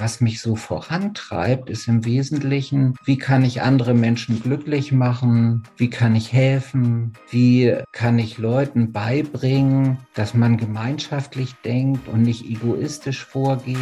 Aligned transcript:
was 0.00 0.22
mich 0.22 0.40
so 0.40 0.56
vorantreibt, 0.56 1.68
ist 1.68 1.86
im 1.86 2.06
Wesentlichen, 2.06 2.96
wie 3.04 3.18
kann 3.18 3.44
ich 3.44 3.60
andere 3.60 3.92
Menschen 3.92 4.42
glücklich 4.42 4.92
machen? 4.92 5.64
Wie 5.76 5.90
kann 5.90 6.16
ich 6.16 6.32
helfen? 6.32 7.12
Wie 7.28 7.76
kann 7.92 8.18
ich 8.18 8.38
Leuten 8.38 8.92
beibringen, 8.92 9.98
dass 10.14 10.32
man 10.32 10.56
gemeinschaftlich 10.56 11.54
denkt 11.64 12.08
und 12.08 12.22
nicht 12.22 12.46
egoistisch 12.46 13.24
vorgeht? 13.24 13.76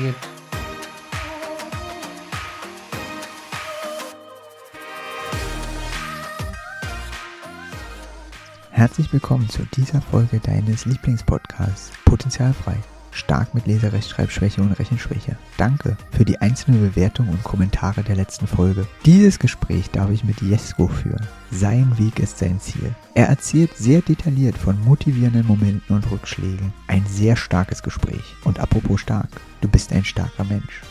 Herzlich 8.70 9.12
willkommen 9.12 9.48
zu 9.48 9.64
dieser 9.76 10.00
Folge 10.00 10.40
deines 10.40 10.84
Lieblingspodcasts 10.84 11.92
Potenzialfrei 12.04 12.76
stark 13.18 13.54
mit 13.54 13.66
Leserechtschreibschwäche 13.66 14.60
und 14.60 14.72
Rechenschwäche. 14.78 15.36
Danke 15.56 15.96
für 16.10 16.24
die 16.24 16.38
einzelnen 16.38 16.80
Bewertungen 16.80 17.30
und 17.30 17.44
Kommentare 17.44 18.02
der 18.02 18.16
letzten 18.16 18.46
Folge. 18.46 18.86
Dieses 19.04 19.38
Gespräch 19.38 19.90
darf 19.90 20.10
ich 20.10 20.24
mit 20.24 20.40
Jesko 20.40 20.88
führen. 20.88 21.26
Sein 21.50 21.98
Weg 21.98 22.18
ist 22.18 22.38
sein 22.38 22.60
Ziel. 22.60 22.94
Er 23.14 23.28
erzählt 23.28 23.76
sehr 23.76 24.00
detailliert 24.00 24.56
von 24.56 24.82
motivierenden 24.84 25.46
Momenten 25.46 25.96
und 25.96 26.10
Rückschlägen. 26.10 26.72
Ein 26.86 27.04
sehr 27.06 27.36
starkes 27.36 27.82
Gespräch. 27.82 28.36
Und 28.44 28.60
apropos 28.60 29.00
stark, 29.00 29.28
du 29.60 29.68
bist 29.68 29.92
ein 29.92 30.04
starker 30.04 30.44
Mensch. 30.44 30.82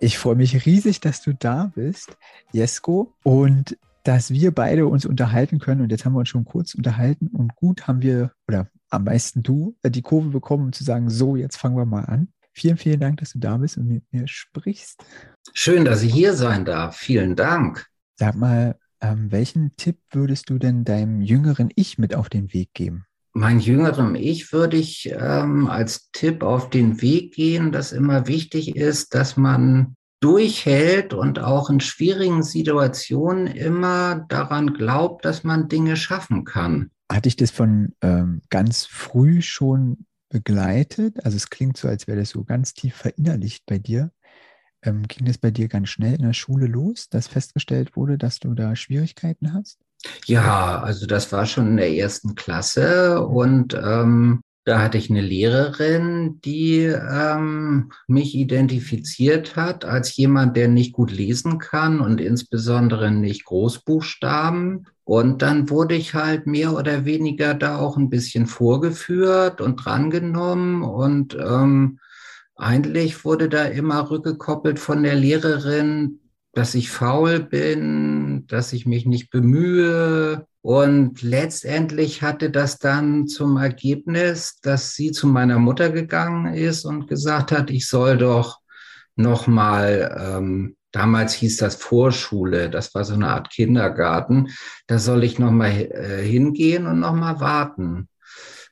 Ich 0.00 0.18
freue 0.18 0.36
mich 0.36 0.64
riesig, 0.64 1.00
dass 1.00 1.22
du 1.22 1.34
da 1.34 1.72
bist, 1.74 2.16
Jesko, 2.52 3.14
und 3.24 3.76
dass 4.04 4.30
wir 4.30 4.52
beide 4.52 4.86
uns 4.86 5.04
unterhalten 5.04 5.58
können. 5.58 5.80
Und 5.80 5.90
jetzt 5.90 6.04
haben 6.04 6.12
wir 6.14 6.20
uns 6.20 6.28
schon 6.28 6.44
kurz 6.44 6.74
unterhalten 6.74 7.28
und 7.28 7.56
gut 7.56 7.88
haben 7.88 8.00
wir, 8.00 8.32
oder 8.46 8.68
am 8.90 9.04
meisten 9.04 9.42
du, 9.42 9.76
äh, 9.82 9.90
die 9.90 10.02
Kurve 10.02 10.28
bekommen, 10.28 10.66
um 10.66 10.72
zu 10.72 10.84
sagen, 10.84 11.10
so, 11.10 11.36
jetzt 11.36 11.56
fangen 11.56 11.76
wir 11.76 11.84
mal 11.84 12.04
an. 12.04 12.28
Vielen, 12.52 12.76
vielen 12.76 13.00
Dank, 13.00 13.18
dass 13.18 13.32
du 13.32 13.38
da 13.38 13.56
bist 13.56 13.76
und 13.76 13.88
mit 13.88 14.04
mir 14.12 14.26
sprichst. 14.28 15.04
Schön, 15.52 15.84
dass 15.84 16.02
ich 16.02 16.12
hier 16.12 16.34
sein 16.34 16.64
darf. 16.64 16.96
Vielen 16.96 17.34
Dank. 17.36 17.86
Sag 18.14 18.36
mal, 18.36 18.78
ähm, 19.00 19.30
welchen 19.30 19.76
Tipp 19.76 19.98
würdest 20.10 20.48
du 20.48 20.58
denn 20.58 20.84
deinem 20.84 21.20
jüngeren 21.20 21.70
Ich 21.74 21.98
mit 21.98 22.14
auf 22.14 22.28
den 22.28 22.52
Weg 22.52 22.72
geben? 22.72 23.07
Mein 23.38 23.60
jüngerem 23.60 24.16
Ich 24.16 24.52
würde 24.52 24.76
ich 24.76 25.08
ähm, 25.12 25.68
als 25.68 26.10
Tipp 26.10 26.42
auf 26.42 26.70
den 26.70 27.00
Weg 27.00 27.34
gehen, 27.34 27.70
dass 27.70 27.92
immer 27.92 28.26
wichtig 28.26 28.74
ist, 28.74 29.14
dass 29.14 29.36
man 29.36 29.94
durchhält 30.18 31.14
und 31.14 31.38
auch 31.38 31.70
in 31.70 31.78
schwierigen 31.78 32.42
Situationen 32.42 33.46
immer 33.46 34.26
daran 34.28 34.74
glaubt, 34.74 35.24
dass 35.24 35.44
man 35.44 35.68
Dinge 35.68 35.96
schaffen 35.96 36.44
kann. 36.44 36.90
Hatte 37.12 37.28
ich 37.28 37.36
das 37.36 37.52
von 37.52 37.94
ähm, 38.02 38.42
ganz 38.50 38.86
früh 38.86 39.40
schon 39.40 40.06
begleitet? 40.30 41.24
Also 41.24 41.36
es 41.36 41.48
klingt 41.48 41.76
so, 41.76 41.86
als 41.86 42.08
wäre 42.08 42.18
das 42.18 42.30
so 42.30 42.42
ganz 42.42 42.74
tief 42.74 42.96
verinnerlicht 42.96 43.66
bei 43.66 43.78
dir. 43.78 44.10
Ähm, 44.82 45.06
ging 45.06 45.26
das 45.26 45.38
bei 45.38 45.52
dir 45.52 45.68
ganz 45.68 45.90
schnell 45.90 46.14
in 46.14 46.22
der 46.22 46.32
Schule 46.32 46.66
los, 46.66 47.08
dass 47.08 47.28
festgestellt 47.28 47.94
wurde, 47.94 48.18
dass 48.18 48.40
du 48.40 48.54
da 48.54 48.74
Schwierigkeiten 48.74 49.54
hast? 49.54 49.78
Ja, 50.26 50.80
also 50.80 51.06
das 51.06 51.32
war 51.32 51.46
schon 51.46 51.68
in 51.68 51.76
der 51.76 51.92
ersten 51.92 52.34
Klasse 52.34 53.24
und 53.24 53.74
ähm, 53.74 54.40
da 54.68 54.82
hatte 54.82 54.98
ich 54.98 55.08
eine 55.08 55.22
Lehrerin, 55.22 56.40
die 56.44 56.80
ähm, 56.80 57.90
mich 58.06 58.34
identifiziert 58.34 59.56
hat 59.56 59.86
als 59.86 60.14
jemand, 60.14 60.58
der 60.58 60.68
nicht 60.68 60.92
gut 60.92 61.10
lesen 61.10 61.58
kann 61.58 62.00
und 62.00 62.20
insbesondere 62.20 63.10
nicht 63.10 63.46
Großbuchstaben. 63.46 64.86
Und 65.04 65.40
dann 65.40 65.70
wurde 65.70 65.94
ich 65.94 66.12
halt 66.12 66.46
mehr 66.46 66.74
oder 66.74 67.06
weniger 67.06 67.54
da 67.54 67.78
auch 67.78 67.96
ein 67.96 68.10
bisschen 68.10 68.46
vorgeführt 68.46 69.62
und 69.62 69.76
drangenommen 69.76 70.82
und 70.82 71.34
ähm, 71.34 71.98
eigentlich 72.54 73.24
wurde 73.24 73.48
da 73.48 73.64
immer 73.64 74.10
rückgekoppelt 74.10 74.78
von 74.78 75.02
der 75.02 75.14
Lehrerin, 75.14 76.18
dass 76.52 76.74
ich 76.74 76.90
faul 76.90 77.40
bin, 77.40 78.46
dass 78.46 78.72
ich 78.72 78.86
mich 78.86 79.06
nicht 79.06 79.30
bemühe. 79.30 80.46
Und 80.60 81.22
letztendlich 81.22 82.22
hatte 82.22 82.50
das 82.50 82.78
dann 82.78 83.26
zum 83.26 83.56
Ergebnis, 83.56 84.58
dass 84.60 84.94
sie 84.94 85.12
zu 85.12 85.26
meiner 85.26 85.58
Mutter 85.58 85.90
gegangen 85.90 86.54
ist 86.54 86.84
und 86.84 87.06
gesagt 87.06 87.52
hat, 87.52 87.70
ich 87.70 87.86
soll 87.86 88.18
doch 88.18 88.58
noch 89.14 89.46
mal, 89.46 90.16
ähm, 90.18 90.76
damals 90.92 91.34
hieß 91.34 91.58
das 91.58 91.76
Vorschule, 91.76 92.70
das 92.70 92.94
war 92.94 93.04
so 93.04 93.14
eine 93.14 93.28
Art 93.28 93.50
Kindergarten, 93.50 94.48
da 94.86 94.98
soll 94.98 95.24
ich 95.24 95.38
noch 95.38 95.50
mal 95.50 95.70
äh, 95.70 96.22
hingehen 96.22 96.86
und 96.86 97.00
noch 97.00 97.14
mal 97.14 97.40
warten. 97.40 98.08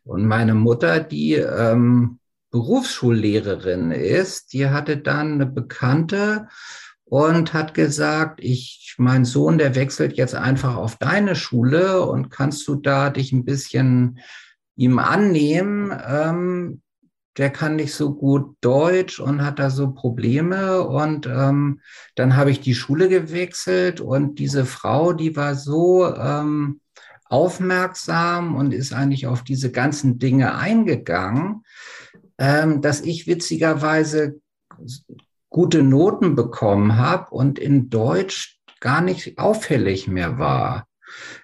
Und 0.05 0.27
meine 0.27 0.55
Mutter, 0.55 1.01
die 1.01 1.35
ähm, 1.35 2.21
Berufsschullehrerin 2.51 3.91
ist, 3.91 4.53
die 4.53 4.69
hatte 4.69 4.97
dann 4.99 5.35
eine 5.35 5.47
Bekannte, 5.47 6.49
und 7.09 7.55
hat 7.55 7.73
gesagt, 7.73 8.41
ich, 8.43 8.95
mein 8.99 9.25
Sohn, 9.25 9.59
der 9.59 9.75
wechselt 9.75 10.17
jetzt 10.17 10.35
einfach 10.35 10.77
auf 10.77 10.97
deine 10.97 11.37
Schule 11.37 12.03
und 12.03 12.31
kannst 12.31 12.67
du 12.67 12.75
da 12.75 13.11
dich 13.11 13.33
ein 13.33 13.45
bisschen 13.45 14.19
ihm 14.75 14.99
annehmen? 14.99 15.97
Ähm, 16.07 16.83
der 17.37 17.51
kann 17.51 17.77
nicht 17.77 17.95
so 17.95 18.15
gut 18.15 18.57
Deutsch 18.61 19.21
und 19.21 19.45
hat 19.45 19.59
da 19.59 19.71
so 19.71 19.93
Probleme. 19.93 20.83
Und 20.83 21.27
ähm, 21.27 21.81
dann 22.17 22.37
habe 22.37 22.51
ich 22.51 22.61
die 22.61 22.75
Schule 22.75 23.09
gewechselt 23.09 24.01
und 24.01 24.39
diese 24.39 24.65
Frau, 24.65 25.13
die 25.13 25.37
war 25.37 25.55
so 25.55 26.13
ähm, 26.13 26.81
aufmerksam 27.27 28.57
und 28.57 28.73
ist 28.73 28.93
eigentlich 28.93 29.27
auf 29.27 29.43
diese 29.43 29.71
ganzen 29.71 30.19
Dinge 30.19 30.57
eingegangen, 30.57 31.63
ähm, 32.39 32.81
dass 32.81 33.01
ich 33.01 33.27
witzigerweise 33.27 34.41
gute 35.57 35.83
Noten 35.83 36.35
bekommen 36.35 36.99
habe 36.99 37.31
und 37.31 37.59
in 37.59 37.89
Deutsch 37.89 38.61
gar 38.81 39.01
nicht 39.01 39.39
auffällig 39.39 40.07
mehr 40.07 40.39
war. 40.39 40.87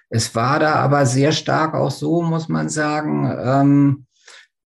Es 0.07 0.35
war 0.35 0.59
da 0.59 0.75
aber 0.75 1.07
sehr 1.07 1.31
stark 1.31 1.73
auch 1.73 1.89
so, 1.89 2.21
muss 2.21 2.47
man 2.47 2.69
sagen, 2.69 3.35
ähm, 3.43 4.05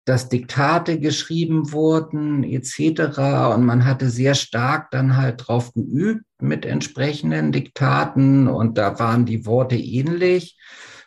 dass 0.04 0.28
Diktate 0.28 1.00
geschrieben 1.00 1.72
wurden 1.72 2.44
etc. 2.44 3.18
Und 3.52 3.64
man 3.64 3.84
hatte 3.84 4.10
sehr 4.10 4.36
stark 4.36 4.92
dann 4.92 5.16
halt 5.16 5.48
drauf 5.48 5.74
geübt 5.74 6.24
mit 6.40 6.64
entsprechenden 6.64 7.50
Diktaten 7.50 8.46
und 8.46 8.78
da 8.78 9.00
waren 9.00 9.26
die 9.26 9.44
Worte 9.44 9.74
ähnlich 9.74 10.56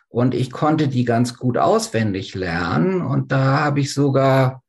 und 0.08 0.34
ich 0.34 0.50
konnte 0.50 0.88
die 0.88 1.06
ganz 1.06 1.38
gut 1.38 1.56
auswendig 1.56 2.34
lernen 2.34 3.00
und 3.00 3.32
da 3.32 3.60
habe 3.60 3.80
ich 3.80 3.94
sogar 3.94 4.62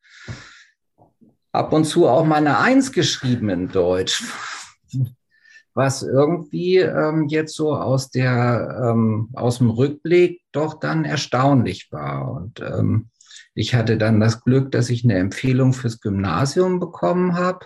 ab 1.57 1.73
und 1.73 1.85
zu 1.85 2.07
auch 2.07 2.25
mal 2.25 2.35
eine 2.35 2.59
Eins 2.59 2.91
geschrieben 2.91 3.49
in 3.49 3.67
Deutsch, 3.69 4.23
was 5.73 6.03
irgendwie 6.03 6.77
ähm, 6.77 7.27
jetzt 7.27 7.55
so 7.55 7.75
aus 7.75 8.09
der 8.09 8.91
ähm, 8.91 9.29
aus 9.33 9.57
dem 9.57 9.69
Rückblick 9.69 10.41
doch 10.51 10.79
dann 10.79 11.05
erstaunlich 11.05 11.91
war. 11.91 12.31
Und 12.31 12.59
ähm, 12.61 13.09
ich 13.53 13.75
hatte 13.75 13.97
dann 13.97 14.19
das 14.19 14.43
Glück, 14.43 14.71
dass 14.71 14.89
ich 14.89 15.03
eine 15.03 15.15
Empfehlung 15.15 15.73
fürs 15.73 15.99
Gymnasium 15.99 16.79
bekommen 16.79 17.35
habe 17.35 17.65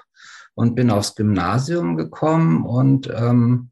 und 0.54 0.76
bin 0.76 0.90
aufs 0.90 1.16
Gymnasium 1.16 1.98
gekommen 1.98 2.66
und 2.66 3.10
ähm, 3.14 3.72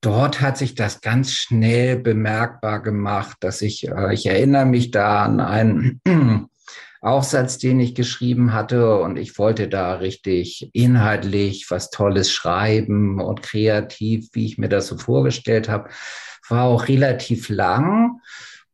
dort 0.00 0.40
hat 0.40 0.56
sich 0.56 0.74
das 0.74 1.00
ganz 1.00 1.32
schnell 1.32 1.98
bemerkbar 1.98 2.80
gemacht, 2.80 3.36
dass 3.40 3.62
ich, 3.62 3.88
äh, 3.88 4.14
ich 4.14 4.26
erinnere 4.26 4.66
mich 4.66 4.90
da 4.90 5.24
an 5.24 5.40
einen 5.40 6.00
Aufsatz, 7.06 7.58
den 7.58 7.80
ich 7.80 7.94
geschrieben 7.94 8.52
hatte. 8.52 8.98
Und 8.98 9.16
ich 9.16 9.38
wollte 9.38 9.68
da 9.68 9.94
richtig 9.94 10.70
inhaltlich 10.72 11.70
was 11.70 11.90
Tolles 11.90 12.32
schreiben 12.32 13.20
und 13.20 13.42
kreativ, 13.42 14.28
wie 14.32 14.46
ich 14.46 14.58
mir 14.58 14.68
das 14.68 14.88
so 14.88 14.98
vorgestellt 14.98 15.68
habe. 15.68 15.90
War 16.48 16.64
auch 16.64 16.88
relativ 16.88 17.48
lang. 17.48 18.20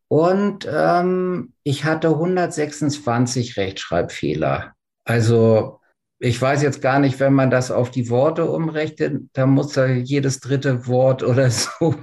Und 0.08 0.68
ähm, 0.70 1.52
ich 1.62 1.84
hatte 1.84 2.08
126 2.08 3.56
Rechtschreibfehler. 3.56 4.74
Also 5.04 5.80
ich 6.18 6.40
weiß 6.40 6.62
jetzt 6.62 6.80
gar 6.82 7.00
nicht, 7.00 7.18
wenn 7.18 7.32
man 7.32 7.50
das 7.50 7.70
auf 7.70 7.90
die 7.90 8.08
Worte 8.08 8.44
umrechnet, 8.44 9.22
da 9.32 9.46
muss 9.46 9.72
da 9.72 9.86
jedes 9.86 10.38
dritte 10.40 10.86
Wort 10.86 11.22
oder 11.24 11.50
so 11.50 11.94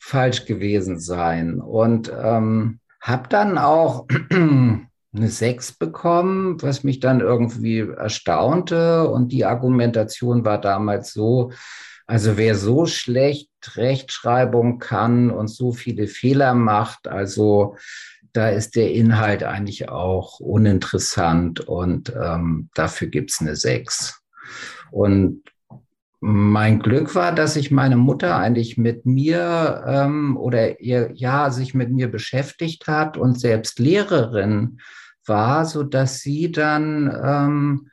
falsch 0.00 0.46
gewesen 0.46 0.98
sein. 0.98 1.60
Und 1.60 2.12
ähm, 2.16 2.80
habe 3.00 3.28
dann 3.28 3.58
auch 3.58 4.06
eine 5.14 5.28
6 5.28 5.72
bekommen, 5.74 6.60
was 6.62 6.84
mich 6.84 7.00
dann 7.00 7.20
irgendwie 7.20 7.80
erstaunte. 7.80 9.08
Und 9.08 9.32
die 9.32 9.44
Argumentation 9.44 10.44
war 10.44 10.60
damals 10.60 11.12
so, 11.12 11.52
also 12.06 12.36
wer 12.36 12.54
so 12.54 12.86
schlecht 12.86 13.50
Rechtschreibung 13.76 14.78
kann 14.78 15.30
und 15.30 15.48
so 15.48 15.72
viele 15.72 16.08
Fehler 16.08 16.54
macht, 16.54 17.08
also 17.08 17.76
da 18.32 18.48
ist 18.48 18.76
der 18.76 18.92
Inhalt 18.92 19.42
eigentlich 19.44 19.88
auch 19.88 20.40
uninteressant 20.40 21.60
und 21.60 22.12
ähm, 22.20 22.70
dafür 22.74 23.08
gibt's 23.08 23.40
eine 23.40 23.56
6. 23.56 24.22
Und 24.90 25.42
mein 26.20 26.78
Glück 26.78 27.14
war, 27.14 27.34
dass 27.34 27.54
sich 27.54 27.70
meine 27.70 27.96
Mutter 27.96 28.36
eigentlich 28.36 28.78
mit 28.78 29.04
mir 29.04 29.82
ähm, 29.86 30.36
oder 30.36 30.80
ihr 30.80 31.10
ja 31.14 31.50
sich 31.50 31.74
mit 31.74 31.90
mir 31.90 32.10
beschäftigt 32.10 32.86
hat 32.86 33.16
und 33.16 33.38
selbst 33.38 33.78
Lehrerin 33.78 34.78
war, 35.26 35.64
so 35.64 35.82
dass 35.82 36.20
sie 36.20 36.50
dann 36.50 37.14
ähm, 37.24 37.88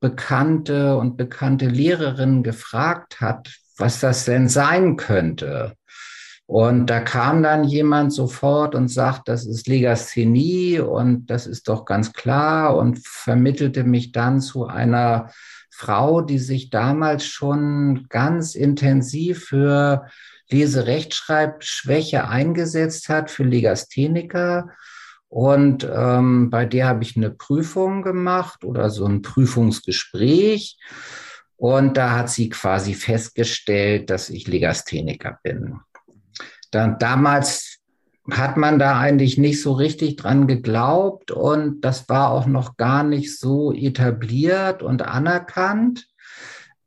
bekannte 0.00 0.96
und 0.96 1.16
bekannte 1.16 1.66
Lehrerinnen 1.66 2.42
gefragt 2.42 3.20
hat, 3.20 3.54
was 3.76 4.00
das 4.00 4.24
denn 4.24 4.48
sein 4.48 4.96
könnte. 4.96 5.74
Und 6.46 6.86
da 6.86 7.00
kam 7.00 7.42
dann 7.42 7.64
jemand 7.64 8.12
sofort 8.12 8.74
und 8.74 8.88
sagt, 8.88 9.28
das 9.28 9.46
ist 9.46 9.66
Legasthenie 9.66 10.78
und 10.78 11.26
das 11.30 11.46
ist 11.46 11.68
doch 11.68 11.86
ganz 11.86 12.12
klar 12.12 12.76
und 12.76 12.98
vermittelte 13.06 13.82
mich 13.84 14.12
dann 14.12 14.40
zu 14.40 14.66
einer 14.66 15.30
Frau, 15.70 16.20
die 16.20 16.38
sich 16.38 16.68
damals 16.68 17.24
schon 17.26 18.06
ganz 18.10 18.54
intensiv 18.54 19.46
für 19.46 20.06
Leserechtschreibschwäche 20.50 22.28
eingesetzt 22.28 23.08
hat, 23.08 23.30
für 23.30 23.44
Legastheniker. 23.44 24.68
Und 25.34 25.82
ähm, 25.92 26.48
bei 26.48 26.64
der 26.64 26.86
habe 26.86 27.02
ich 27.02 27.16
eine 27.16 27.28
Prüfung 27.28 28.02
gemacht 28.02 28.64
oder 28.64 28.88
so 28.88 29.04
ein 29.04 29.20
Prüfungsgespräch. 29.20 30.78
Und 31.56 31.96
da 31.96 32.12
hat 32.12 32.30
sie 32.30 32.50
quasi 32.50 32.94
festgestellt, 32.94 34.10
dass 34.10 34.30
ich 34.30 34.46
Legastheniker 34.46 35.40
bin. 35.42 35.80
Dann, 36.70 37.00
damals 37.00 37.80
hat 38.30 38.56
man 38.56 38.78
da 38.78 38.96
eigentlich 39.00 39.36
nicht 39.36 39.60
so 39.60 39.72
richtig 39.72 40.14
dran 40.14 40.46
geglaubt 40.46 41.32
und 41.32 41.80
das 41.80 42.08
war 42.08 42.30
auch 42.30 42.46
noch 42.46 42.76
gar 42.76 43.02
nicht 43.02 43.36
so 43.36 43.72
etabliert 43.72 44.84
und 44.84 45.02
anerkannt, 45.02 46.06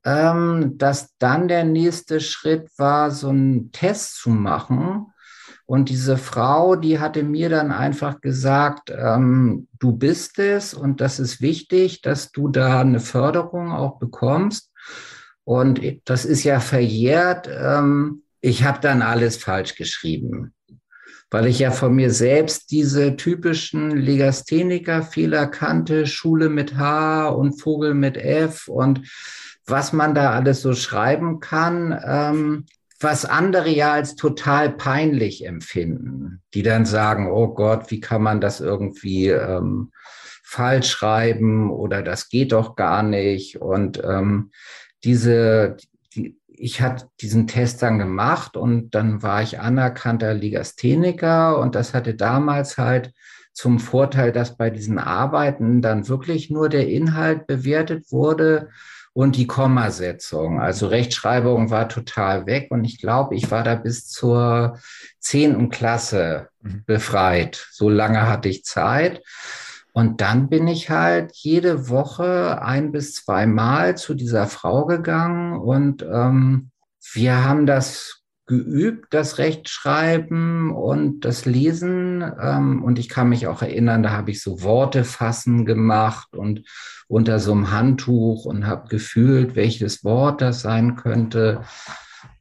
ähm, 0.06 0.78
dass 0.78 1.18
dann 1.18 1.50
der 1.50 1.66
nächste 1.66 2.22
Schritt 2.22 2.70
war, 2.78 3.12
so 3.12 3.28
einen 3.28 3.74
Test 3.74 4.16
zu 4.16 4.30
machen. 4.30 5.08
Und 5.68 5.90
diese 5.90 6.18
Frau, 6.18 6.76
die 6.76 7.00
hatte 7.00 7.24
mir 7.24 7.50
dann 7.50 7.72
einfach 7.72 8.22
gesagt, 8.22 8.90
ähm, 8.90 9.68
du 9.78 9.92
bist 9.92 10.40
es 10.40 10.74
und 10.74 11.02
das 11.02 11.20
ist 11.20 11.42
wichtig, 11.42 12.02
dass 12.02 12.32
du 12.32 12.48
da 12.48 12.82
eine 12.82 13.02
Förderung 13.02 13.72
auch 13.72 14.00
bekommst. 14.00 14.72
Und 15.44 15.82
das 16.06 16.26
ist 16.26 16.44
ja 16.44 16.60
verjährt. 16.60 17.48
Ähm, 17.52 18.24
ich 18.42 18.64
habe 18.64 18.80
dann 18.82 19.02
alles 19.02 19.38
falsch 19.38 19.76
geschrieben 19.76 20.54
weil 21.30 21.48
ich 21.48 21.60
ja 21.60 21.72
von 21.72 21.94
mir 21.94 22.12
selbst 22.12 22.72
diese 22.72 23.18
typischen 23.18 23.92
Legastheniker-Fehler 23.92 25.48
kannte, 25.48 26.08
Schule 26.08 26.50
mit 26.50 26.78
H 26.78 27.28
und 27.30 27.60
Vogel 27.60 27.94
mit 27.94 28.18
F 28.18 28.68
und 28.68 29.02
was 29.66 29.92
man 29.92 30.16
da 30.16 30.32
alles 30.32 30.62
so 30.62 30.74
schreiben 30.74 31.42
kann, 31.42 32.00
ähm, 32.06 32.66
was 33.00 33.26
andere 33.26 33.70
ja 33.70 33.94
als 33.94 34.16
total 34.16 34.72
peinlich 34.72 35.46
empfinden, 35.46 36.42
die 36.54 36.64
dann 36.64 36.86
sagen, 36.86 37.32
oh 37.32 37.50
Gott, 37.54 37.92
wie 37.92 38.00
kann 38.00 38.24
man 38.24 38.42
das 38.42 38.60
irgendwie 38.60 39.28
ähm, 39.28 39.92
falsch 40.44 40.90
schreiben 40.90 41.70
oder 41.70 42.02
das 42.02 42.30
geht 42.30 42.54
doch 42.54 42.76
gar 42.76 43.04
nicht. 43.04 43.62
Und 43.62 44.02
ähm, 44.04 44.52
diese, 45.04 45.78
ich 46.48 46.82
hatte 46.82 47.08
diesen 47.22 47.46
Test 47.46 47.84
dann 47.84 48.00
gemacht 48.00 48.58
und 48.58 48.96
dann 48.96 49.22
war 49.22 49.44
ich 49.44 49.60
anerkannter 49.60 50.34
Legastheniker 50.34 51.60
und 51.60 51.76
das 51.76 51.94
hatte 51.94 52.16
damals 52.16 52.78
halt 52.78 53.14
zum 53.54 53.80
Vorteil, 53.80 54.32
dass 54.32 54.56
bei 54.56 54.70
diesen 54.70 55.00
Arbeiten 55.00 55.82
dann 55.82 56.08
wirklich 56.08 56.50
nur 56.50 56.70
der 56.70 56.88
Inhalt 56.88 57.46
bewertet 57.46 58.12
wurde 58.12 58.70
und 59.18 59.36
die 59.36 59.48
Kommasetzung. 59.48 60.62
Also 60.62 60.86
Rechtschreibung 60.86 61.72
war 61.72 61.90
total 61.90 62.46
weg 62.46 62.68
und 62.70 62.84
ich 62.84 63.02
glaube, 63.02 63.34
ich 63.34 63.50
war 63.50 63.64
da 63.64 63.74
bis 63.74 64.08
zur 64.08 64.78
zehnten 65.18 65.70
Klasse 65.70 66.50
mhm. 66.62 66.84
befreit. 66.86 67.68
So 67.72 67.90
lange 67.90 68.30
hatte 68.30 68.48
ich 68.48 68.64
Zeit. 68.64 69.24
Und 69.92 70.22
dann 70.22 70.50
bin 70.50 70.68
ich 70.68 70.92
halt 70.92 71.32
jede 71.34 71.90
Woche 71.90 72.62
ein 72.62 72.92
bis 72.92 73.16
zweimal 73.16 73.98
zu 73.98 74.14
dieser 74.14 74.46
Frau 74.46 74.86
gegangen 74.86 75.58
und 75.58 76.04
ähm, 76.04 76.70
wir 77.12 77.44
haben 77.44 77.66
das 77.66 78.22
geübt, 78.48 79.14
das 79.14 79.38
Rechtschreiben 79.38 80.72
und 80.72 81.26
das 81.26 81.46
Lesen. 81.46 82.24
Ähm, 82.42 82.84
und 82.84 82.98
ich 82.98 83.10
kann 83.10 83.30
mich 83.30 83.48
auch 83.48 83.62
erinnern, 83.62 84.04
da 84.04 84.12
habe 84.12 84.32
ich 84.32 84.42
so 84.42 84.64
Worte 84.64 85.04
fassen 85.04 85.66
gemacht 85.66 86.36
und 86.36 86.64
unter 87.08 87.40
so 87.40 87.52
einem 87.52 87.72
Handtuch 87.72 88.46
und 88.46 88.66
habe 88.66 88.88
gefühlt, 88.88 89.56
welches 89.56 90.04
Wort 90.04 90.42
das 90.42 90.62
sein 90.62 90.96
könnte. 90.96 91.62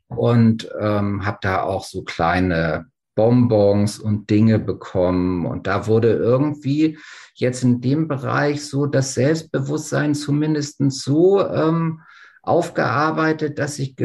Und 0.09 0.69
ähm, 0.81 1.27
habe 1.27 1.39
da 1.43 1.63
auch 1.63 1.85
so 1.85 2.05
kleine 2.05 2.87
Bonbons 3.17 3.99
und 3.99 4.31
Dinge 4.31 4.61
bekommen. 4.61 5.47
Und 5.47 5.67
da 5.67 5.89
wurde 5.89 6.13
irgendwie 6.13 6.99
jetzt 7.35 7.65
in 7.65 7.81
dem 7.81 8.07
Bereich 8.07 8.65
so 8.65 8.87
das 8.87 9.15
Selbstbewusstsein 9.15 10.15
zumindest 10.15 10.79
so 10.91 11.45
ähm, 11.45 12.03
aufgearbeitet, 12.43 13.59
dass 13.59 13.81
ich 13.81 13.97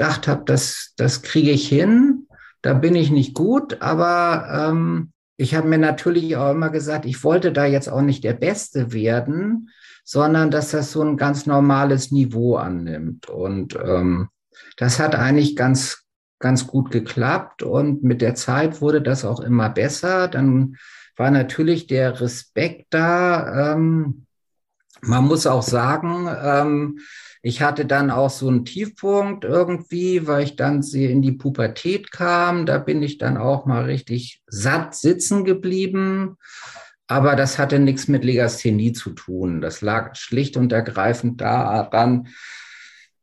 gedacht 0.00 0.28
habe, 0.28 0.44
das, 0.46 0.94
das 0.96 1.20
kriege 1.20 1.50
ich 1.50 1.68
hin. 1.68 2.26
Da 2.62 2.72
bin 2.72 2.94
ich 2.94 3.10
nicht 3.10 3.34
gut, 3.34 3.82
aber 3.82 4.70
ähm, 4.70 5.12
ich 5.36 5.54
habe 5.54 5.68
mir 5.68 5.76
natürlich 5.76 6.38
auch 6.38 6.52
immer 6.52 6.70
gesagt, 6.70 7.04
ich 7.04 7.22
wollte 7.22 7.52
da 7.52 7.66
jetzt 7.66 7.88
auch 7.88 8.00
nicht 8.00 8.24
der 8.24 8.32
Beste 8.32 8.94
werden, 8.94 9.68
sondern 10.02 10.50
dass 10.50 10.70
das 10.70 10.90
so 10.90 11.02
ein 11.02 11.18
ganz 11.18 11.44
normales 11.44 12.12
Niveau 12.12 12.56
annimmt. 12.56 13.28
Und 13.28 13.76
ähm, 13.76 14.30
das 14.78 14.98
hat 14.98 15.14
eigentlich 15.14 15.54
ganz, 15.54 16.04
ganz 16.38 16.66
gut 16.66 16.90
geklappt 16.90 17.62
und 17.62 18.02
mit 18.02 18.22
der 18.22 18.34
Zeit 18.34 18.80
wurde 18.80 19.02
das 19.02 19.26
auch 19.26 19.40
immer 19.40 19.68
besser. 19.68 20.28
Dann 20.28 20.76
war 21.16 21.30
natürlich 21.30 21.88
der 21.88 22.22
Respekt 22.22 22.86
da. 22.88 23.74
Ähm, 23.74 24.24
man 25.02 25.24
muss 25.24 25.46
auch 25.46 25.62
sagen, 25.62 26.26
ähm, 26.42 27.00
ich 27.42 27.62
hatte 27.62 27.86
dann 27.86 28.10
auch 28.10 28.28
so 28.28 28.48
einen 28.48 28.64
Tiefpunkt 28.64 29.44
irgendwie, 29.44 30.26
weil 30.26 30.44
ich 30.44 30.56
dann 30.56 30.82
sehr 30.82 31.10
in 31.10 31.22
die 31.22 31.32
Pubertät 31.32 32.10
kam. 32.12 32.66
Da 32.66 32.78
bin 32.78 33.02
ich 33.02 33.16
dann 33.16 33.38
auch 33.38 33.64
mal 33.64 33.84
richtig 33.84 34.42
satt 34.46 34.94
sitzen 34.94 35.44
geblieben. 35.44 36.36
Aber 37.06 37.36
das 37.36 37.58
hatte 37.58 37.78
nichts 37.78 38.08
mit 38.08 38.24
Legasthenie 38.24 38.92
zu 38.92 39.10
tun. 39.10 39.60
Das 39.60 39.80
lag 39.80 40.16
schlicht 40.16 40.56
und 40.56 40.70
ergreifend 40.72 41.40
daran, 41.40 42.28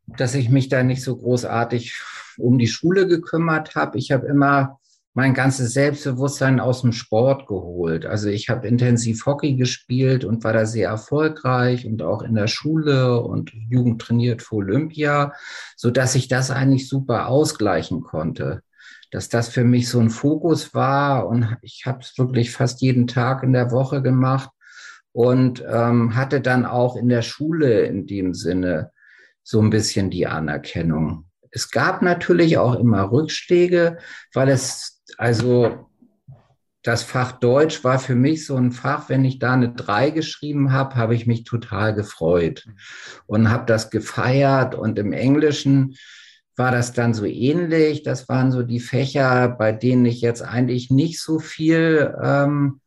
dass 0.07 0.33
ich 0.33 0.49
mich 0.49 0.67
da 0.67 0.83
nicht 0.83 1.03
so 1.03 1.15
großartig 1.15 2.01
um 2.37 2.57
die 2.57 2.67
Schule 2.67 3.07
gekümmert 3.07 3.75
habe. 3.75 3.97
Ich 3.97 4.11
habe 4.11 4.27
immer 4.27 4.76
mein 5.17 5.33
ganzes 5.33 5.73
Selbstbewusstsein 5.73 6.59
aus 6.59 6.81
dem 6.81 6.91
Sport 6.91 7.47
geholt. 7.47 8.05
Also 8.05 8.29
ich 8.29 8.49
habe 8.49 8.67
intensiv 8.67 9.25
Hockey 9.25 9.55
gespielt 9.55 10.23
und 10.23 10.43
war 10.43 10.53
da 10.53 10.67
sehr 10.67 10.89
erfolgreich 10.89 11.87
und 11.87 12.03
auch 12.03 12.21
in 12.21 12.35
der 12.35 12.45
Schule 12.45 13.19
und 13.21 13.51
Jugend 13.67 13.99
trainiert 13.99 14.43
für 14.43 14.57
Olympia, 14.57 15.33
so 15.75 15.89
dass 15.89 16.13
ich 16.13 16.27
das 16.27 16.51
eigentlich 16.51 16.87
super 16.87 17.29
ausgleichen 17.29 18.01
konnte. 18.01 18.61
Dass 19.09 19.27
das 19.27 19.49
für 19.49 19.63
mich 19.63 19.89
so 19.89 19.99
ein 19.99 20.11
Fokus 20.11 20.75
war 20.75 21.27
und 21.27 21.57
ich 21.63 21.87
habe 21.87 22.01
es 22.01 22.15
wirklich 22.19 22.51
fast 22.51 22.81
jeden 22.81 23.07
Tag 23.07 23.41
in 23.41 23.53
der 23.53 23.71
Woche 23.71 24.03
gemacht 24.03 24.51
und 25.13 25.65
ähm, 25.67 26.15
hatte 26.15 26.41
dann 26.41 26.63
auch 26.63 26.95
in 26.95 27.09
der 27.09 27.23
Schule 27.23 27.87
in 27.87 28.05
dem 28.05 28.35
Sinne 28.35 28.91
so 29.41 29.59
ein 29.63 29.71
bisschen 29.71 30.11
die 30.11 30.27
Anerkennung. 30.27 31.25
Es 31.49 31.71
gab 31.71 32.03
natürlich 32.03 32.59
auch 32.59 32.75
immer 32.75 33.11
Rückschläge, 33.11 33.97
weil 34.31 34.49
es 34.49 34.96
also 35.17 35.87
das 36.83 37.03
Fach 37.03 37.33
Deutsch 37.33 37.83
war 37.83 37.99
für 37.99 38.15
mich 38.15 38.45
so 38.45 38.55
ein 38.55 38.71
Fach, 38.71 39.09
wenn 39.09 39.25
ich 39.25 39.39
da 39.39 39.53
eine 39.53 39.73
3 39.73 40.11
geschrieben 40.11 40.71
habe, 40.71 40.95
habe 40.95 41.15
ich 41.15 41.27
mich 41.27 41.43
total 41.43 41.93
gefreut 41.93 42.65
und 43.25 43.49
habe 43.49 43.65
das 43.65 43.89
gefeiert. 43.89 44.73
Und 44.73 44.97
im 44.97 45.11
Englischen 45.11 45.95
war 46.55 46.71
das 46.71 46.93
dann 46.93 47.13
so 47.13 47.25
ähnlich. 47.25 48.03
Das 48.03 48.29
waren 48.29 48.51
so 48.51 48.63
die 48.63 48.79
Fächer, 48.79 49.49
bei 49.49 49.73
denen 49.73 50.05
ich 50.05 50.21
jetzt 50.21 50.41
eigentlich 50.41 50.89
nicht 50.89 51.19
so 51.21 51.39
viel 51.39 52.15
ähm, 52.23 52.79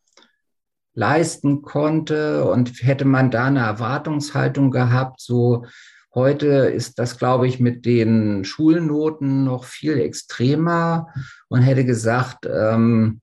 leisten 0.94 1.60
konnte. 1.60 2.44
Und 2.46 2.82
hätte 2.82 3.04
man 3.04 3.30
da 3.30 3.44
eine 3.44 3.60
Erwartungshaltung 3.60 4.70
gehabt, 4.70 5.20
so 5.20 5.66
Heute 6.14 6.46
ist 6.46 6.98
das, 6.98 7.18
glaube 7.18 7.46
ich, 7.46 7.60
mit 7.60 7.86
den 7.86 8.44
Schulnoten 8.44 9.44
noch 9.44 9.64
viel 9.64 9.98
extremer 10.00 11.08
und 11.48 11.62
hätte 11.62 11.84
gesagt, 11.84 12.46
ähm, 12.52 13.20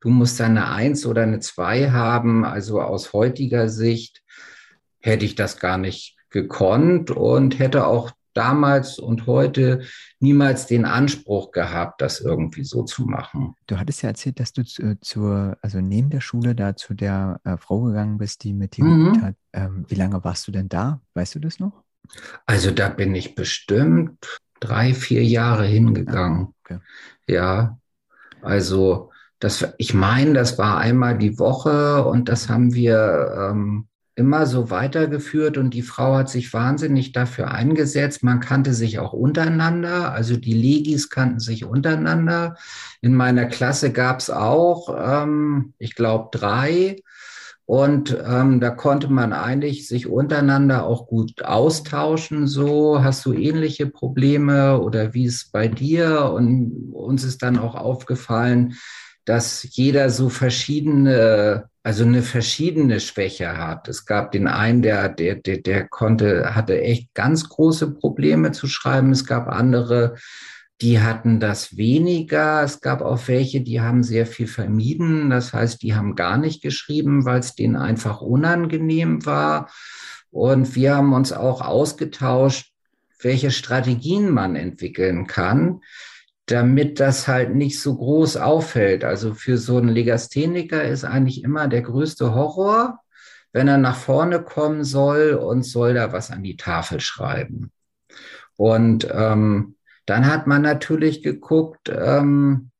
du 0.00 0.10
musst 0.10 0.40
eine 0.40 0.68
Eins 0.68 1.06
oder 1.06 1.22
eine 1.22 1.38
Zwei 1.38 1.90
haben. 1.90 2.44
Also 2.44 2.80
aus 2.80 3.12
heutiger 3.12 3.68
Sicht 3.68 4.22
hätte 5.00 5.24
ich 5.24 5.36
das 5.36 5.58
gar 5.58 5.78
nicht 5.78 6.16
gekonnt 6.30 7.12
und 7.12 7.60
hätte 7.60 7.86
auch 7.86 8.10
damals 8.34 8.98
und 8.98 9.26
heute 9.28 9.82
niemals 10.18 10.66
den 10.66 10.84
Anspruch 10.84 11.52
gehabt, 11.52 12.00
das 12.00 12.20
irgendwie 12.20 12.64
so 12.64 12.82
zu 12.82 13.04
machen. 13.04 13.54
Du 13.68 13.78
hattest 13.78 14.02
ja 14.02 14.08
erzählt, 14.08 14.40
dass 14.40 14.52
du 14.52 14.64
zu, 14.64 14.98
zur, 15.00 15.56
also 15.62 15.80
neben 15.80 16.10
der 16.10 16.20
Schule 16.20 16.56
da 16.56 16.74
zu 16.74 16.94
der 16.94 17.40
äh, 17.44 17.56
Frau 17.56 17.82
gegangen 17.82 18.18
bist, 18.18 18.42
die 18.42 18.52
mit 18.52 18.76
dir 18.76 18.84
mhm. 18.84 19.22
hat. 19.22 19.36
Ähm, 19.52 19.84
wie 19.88 19.94
lange 19.94 20.24
warst 20.24 20.48
du 20.48 20.52
denn 20.52 20.68
da? 20.68 21.00
Weißt 21.14 21.36
du 21.36 21.38
das 21.38 21.60
noch? 21.60 21.83
Also 22.46 22.70
da 22.70 22.88
bin 22.88 23.14
ich 23.14 23.34
bestimmt 23.34 24.40
drei, 24.60 24.94
vier 24.94 25.24
Jahre 25.24 25.64
hingegangen. 25.64 26.54
Okay. 26.64 26.78
Ja, 27.26 27.78
also 28.42 29.10
das, 29.38 29.66
ich 29.78 29.94
meine, 29.94 30.34
das 30.34 30.58
war 30.58 30.78
einmal 30.78 31.18
die 31.18 31.38
Woche 31.38 32.04
und 32.04 32.28
das 32.28 32.48
haben 32.48 32.74
wir 32.74 33.50
ähm, 33.50 33.88
immer 34.16 34.46
so 34.46 34.70
weitergeführt 34.70 35.58
und 35.58 35.74
die 35.74 35.82
Frau 35.82 36.16
hat 36.16 36.30
sich 36.30 36.52
wahnsinnig 36.52 37.12
dafür 37.12 37.50
eingesetzt. 37.50 38.22
Man 38.22 38.40
kannte 38.40 38.72
sich 38.72 38.98
auch 39.00 39.12
untereinander, 39.12 40.12
also 40.12 40.36
die 40.36 40.54
Legis 40.54 41.10
kannten 41.10 41.40
sich 41.40 41.64
untereinander. 41.64 42.56
In 43.00 43.14
meiner 43.14 43.46
Klasse 43.46 43.92
gab 43.92 44.20
es 44.20 44.30
auch, 44.30 44.94
ähm, 44.96 45.74
ich 45.78 45.94
glaube, 45.94 46.28
drei. 46.36 46.96
Und 47.66 48.16
ähm, 48.26 48.60
da 48.60 48.70
konnte 48.70 49.08
man 49.08 49.32
eigentlich 49.32 49.88
sich 49.88 50.06
untereinander 50.06 50.84
auch 50.84 51.06
gut 51.06 51.44
austauschen. 51.44 52.46
So, 52.46 53.02
hast 53.02 53.24
du 53.24 53.32
ähnliche 53.32 53.86
Probleme 53.86 54.80
oder 54.80 55.14
wie 55.14 55.24
ist 55.24 55.50
bei 55.50 55.68
dir? 55.68 56.30
Und 56.34 56.92
uns 56.92 57.24
ist 57.24 57.42
dann 57.42 57.58
auch 57.58 57.74
aufgefallen, 57.74 58.74
dass 59.24 59.66
jeder 59.70 60.10
so 60.10 60.28
verschiedene, 60.28 61.64
also 61.82 62.04
eine 62.04 62.20
verschiedene 62.20 63.00
Schwäche 63.00 63.56
hat. 63.56 63.88
Es 63.88 64.04
gab 64.04 64.32
den 64.32 64.46
einen, 64.46 64.82
der, 64.82 65.08
der, 65.08 65.36
der, 65.36 65.58
der 65.58 65.88
konnte, 65.88 66.54
hatte 66.54 66.80
echt 66.82 67.14
ganz 67.14 67.48
große 67.48 67.92
Probleme 67.92 68.52
zu 68.52 68.66
schreiben. 68.66 69.12
Es 69.12 69.24
gab 69.24 69.48
andere, 69.48 70.16
die 70.80 71.00
hatten 71.00 71.40
das 71.40 71.76
weniger. 71.76 72.62
Es 72.62 72.80
gab 72.80 73.00
auch 73.00 73.28
welche, 73.28 73.60
die 73.60 73.80
haben 73.80 74.02
sehr 74.02 74.26
viel 74.26 74.46
vermieden. 74.46 75.30
Das 75.30 75.52
heißt, 75.52 75.82
die 75.82 75.94
haben 75.94 76.14
gar 76.16 76.36
nicht 76.36 76.62
geschrieben, 76.62 77.24
weil 77.24 77.40
es 77.40 77.54
denen 77.54 77.76
einfach 77.76 78.20
unangenehm 78.20 79.24
war. 79.24 79.70
Und 80.30 80.74
wir 80.74 80.96
haben 80.96 81.12
uns 81.12 81.32
auch 81.32 81.60
ausgetauscht, 81.60 82.72
welche 83.20 83.52
Strategien 83.52 84.30
man 84.30 84.56
entwickeln 84.56 85.26
kann, 85.26 85.80
damit 86.46 87.00
das 87.00 87.28
halt 87.28 87.54
nicht 87.54 87.80
so 87.80 87.96
groß 87.96 88.36
auffällt. 88.36 89.04
Also 89.04 89.32
für 89.32 89.56
so 89.58 89.78
einen 89.78 89.88
Legastheniker 89.88 90.82
ist 90.84 91.04
eigentlich 91.04 91.44
immer 91.44 91.68
der 91.68 91.82
größte 91.82 92.34
Horror, 92.34 92.98
wenn 93.52 93.68
er 93.68 93.78
nach 93.78 93.96
vorne 93.96 94.42
kommen 94.42 94.82
soll 94.82 95.34
und 95.34 95.62
soll 95.62 95.94
da 95.94 96.12
was 96.12 96.32
an 96.32 96.42
die 96.42 96.56
Tafel 96.56 97.00
schreiben. 97.00 97.70
Und 98.56 99.08
ähm, 99.10 99.73
dann 100.06 100.26
hat 100.26 100.46
man 100.46 100.62
natürlich 100.62 101.22
geguckt 101.22 101.88
ähm, 101.88 102.70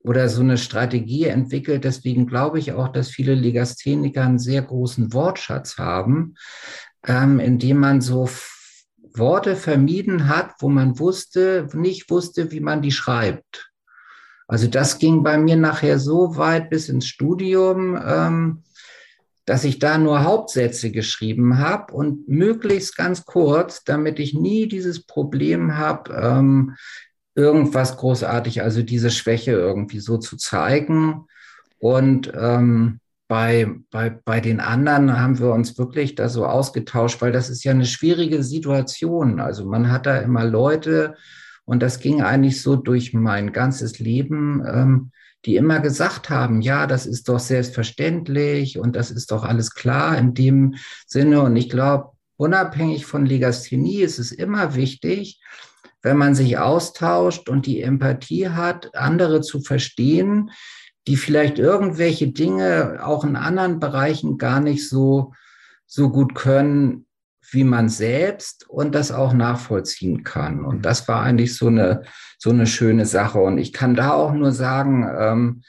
oder 0.00 0.28
so 0.28 0.42
eine 0.42 0.58
Strategie 0.58 1.24
entwickelt. 1.24 1.84
Deswegen 1.84 2.26
glaube 2.26 2.58
ich 2.58 2.72
auch, 2.72 2.88
dass 2.88 3.10
viele 3.10 3.34
Legastheniker 3.34 4.22
einen 4.22 4.38
sehr 4.38 4.62
großen 4.62 5.12
Wortschatz 5.12 5.78
haben, 5.78 6.34
ähm, 7.06 7.40
indem 7.40 7.78
man 7.78 8.00
so 8.00 8.28
Worte 9.16 9.56
vermieden 9.56 10.28
hat, 10.28 10.54
wo 10.58 10.68
man 10.68 10.98
wusste, 10.98 11.68
nicht 11.72 12.10
wusste, 12.10 12.50
wie 12.50 12.60
man 12.60 12.82
die 12.82 12.92
schreibt. 12.92 13.70
Also 14.46 14.66
das 14.66 14.98
ging 14.98 15.22
bei 15.22 15.38
mir 15.38 15.56
nachher 15.56 15.98
so 15.98 16.36
weit 16.36 16.68
bis 16.68 16.88
ins 16.88 17.06
Studium, 17.06 17.98
ähm, 18.04 18.62
dass 19.44 19.64
ich 19.64 19.78
da 19.78 19.98
nur 19.98 20.24
Hauptsätze 20.24 20.90
geschrieben 20.90 21.58
habe 21.58 21.92
und 21.92 22.28
möglichst 22.28 22.96
ganz 22.96 23.24
kurz, 23.24 23.84
damit 23.84 24.18
ich 24.18 24.34
nie 24.34 24.68
dieses 24.68 25.04
Problem 25.04 25.76
habe, 25.76 26.14
ähm, 26.14 26.76
irgendwas 27.34 27.96
großartig, 27.96 28.62
also 28.62 28.82
diese 28.82 29.10
Schwäche 29.10 29.52
irgendwie 29.52 30.00
so 30.00 30.18
zu 30.18 30.36
zeigen. 30.36 31.26
Und 31.78 32.32
ähm, 32.34 33.00
bei, 33.28 33.68
bei, 33.90 34.10
bei 34.10 34.40
den 34.40 34.60
anderen 34.60 35.18
haben 35.18 35.38
wir 35.38 35.52
uns 35.52 35.76
wirklich 35.76 36.14
da 36.14 36.28
so 36.28 36.46
ausgetauscht, 36.46 37.20
weil 37.20 37.32
das 37.32 37.50
ist 37.50 37.64
ja 37.64 37.72
eine 37.72 37.86
schwierige 37.86 38.42
Situation. 38.42 39.40
Also 39.40 39.66
man 39.66 39.90
hat 39.90 40.06
da 40.06 40.18
immer 40.18 40.44
Leute 40.44 41.16
und 41.64 41.82
das 41.82 42.00
ging 42.00 42.22
eigentlich 42.22 42.62
so 42.62 42.76
durch 42.76 43.12
mein 43.12 43.52
ganzes 43.52 43.98
Leben. 43.98 44.62
Ähm, 44.66 45.10
die 45.44 45.56
immer 45.56 45.80
gesagt 45.80 46.30
haben, 46.30 46.62
ja, 46.62 46.86
das 46.86 47.06
ist 47.06 47.28
doch 47.28 47.38
selbstverständlich 47.38 48.78
und 48.78 48.96
das 48.96 49.10
ist 49.10 49.30
doch 49.30 49.44
alles 49.44 49.74
klar 49.74 50.16
in 50.16 50.34
dem 50.34 50.74
Sinne. 51.06 51.42
Und 51.42 51.56
ich 51.56 51.68
glaube, 51.68 52.12
unabhängig 52.36 53.06
von 53.06 53.26
Legasthenie 53.26 54.00
ist 54.00 54.18
es 54.18 54.32
immer 54.32 54.74
wichtig, 54.74 55.40
wenn 56.02 56.16
man 56.16 56.34
sich 56.34 56.58
austauscht 56.58 57.48
und 57.48 57.66
die 57.66 57.80
Empathie 57.82 58.48
hat, 58.50 58.94
andere 58.94 59.40
zu 59.40 59.60
verstehen, 59.60 60.50
die 61.06 61.16
vielleicht 61.16 61.58
irgendwelche 61.58 62.28
Dinge 62.28 63.00
auch 63.02 63.24
in 63.24 63.36
anderen 63.36 63.80
Bereichen 63.80 64.38
gar 64.38 64.60
nicht 64.60 64.88
so, 64.88 65.32
so 65.86 66.10
gut 66.10 66.34
können, 66.34 67.06
wie 67.54 67.64
man 67.64 67.88
selbst 67.88 68.68
und 68.68 68.94
das 68.94 69.12
auch 69.12 69.32
nachvollziehen 69.32 70.24
kann. 70.24 70.64
Und 70.64 70.84
das 70.84 71.08
war 71.08 71.22
eigentlich 71.22 71.56
so 71.56 71.68
eine, 71.68 72.02
so 72.38 72.50
eine 72.50 72.66
schöne 72.66 73.06
Sache. 73.06 73.38
Und 73.38 73.58
ich 73.58 73.72
kann 73.72 73.94
da 73.94 74.12
auch 74.12 74.32
nur 74.32 74.52
sagen, 74.52 75.08
ähm, 75.18 75.62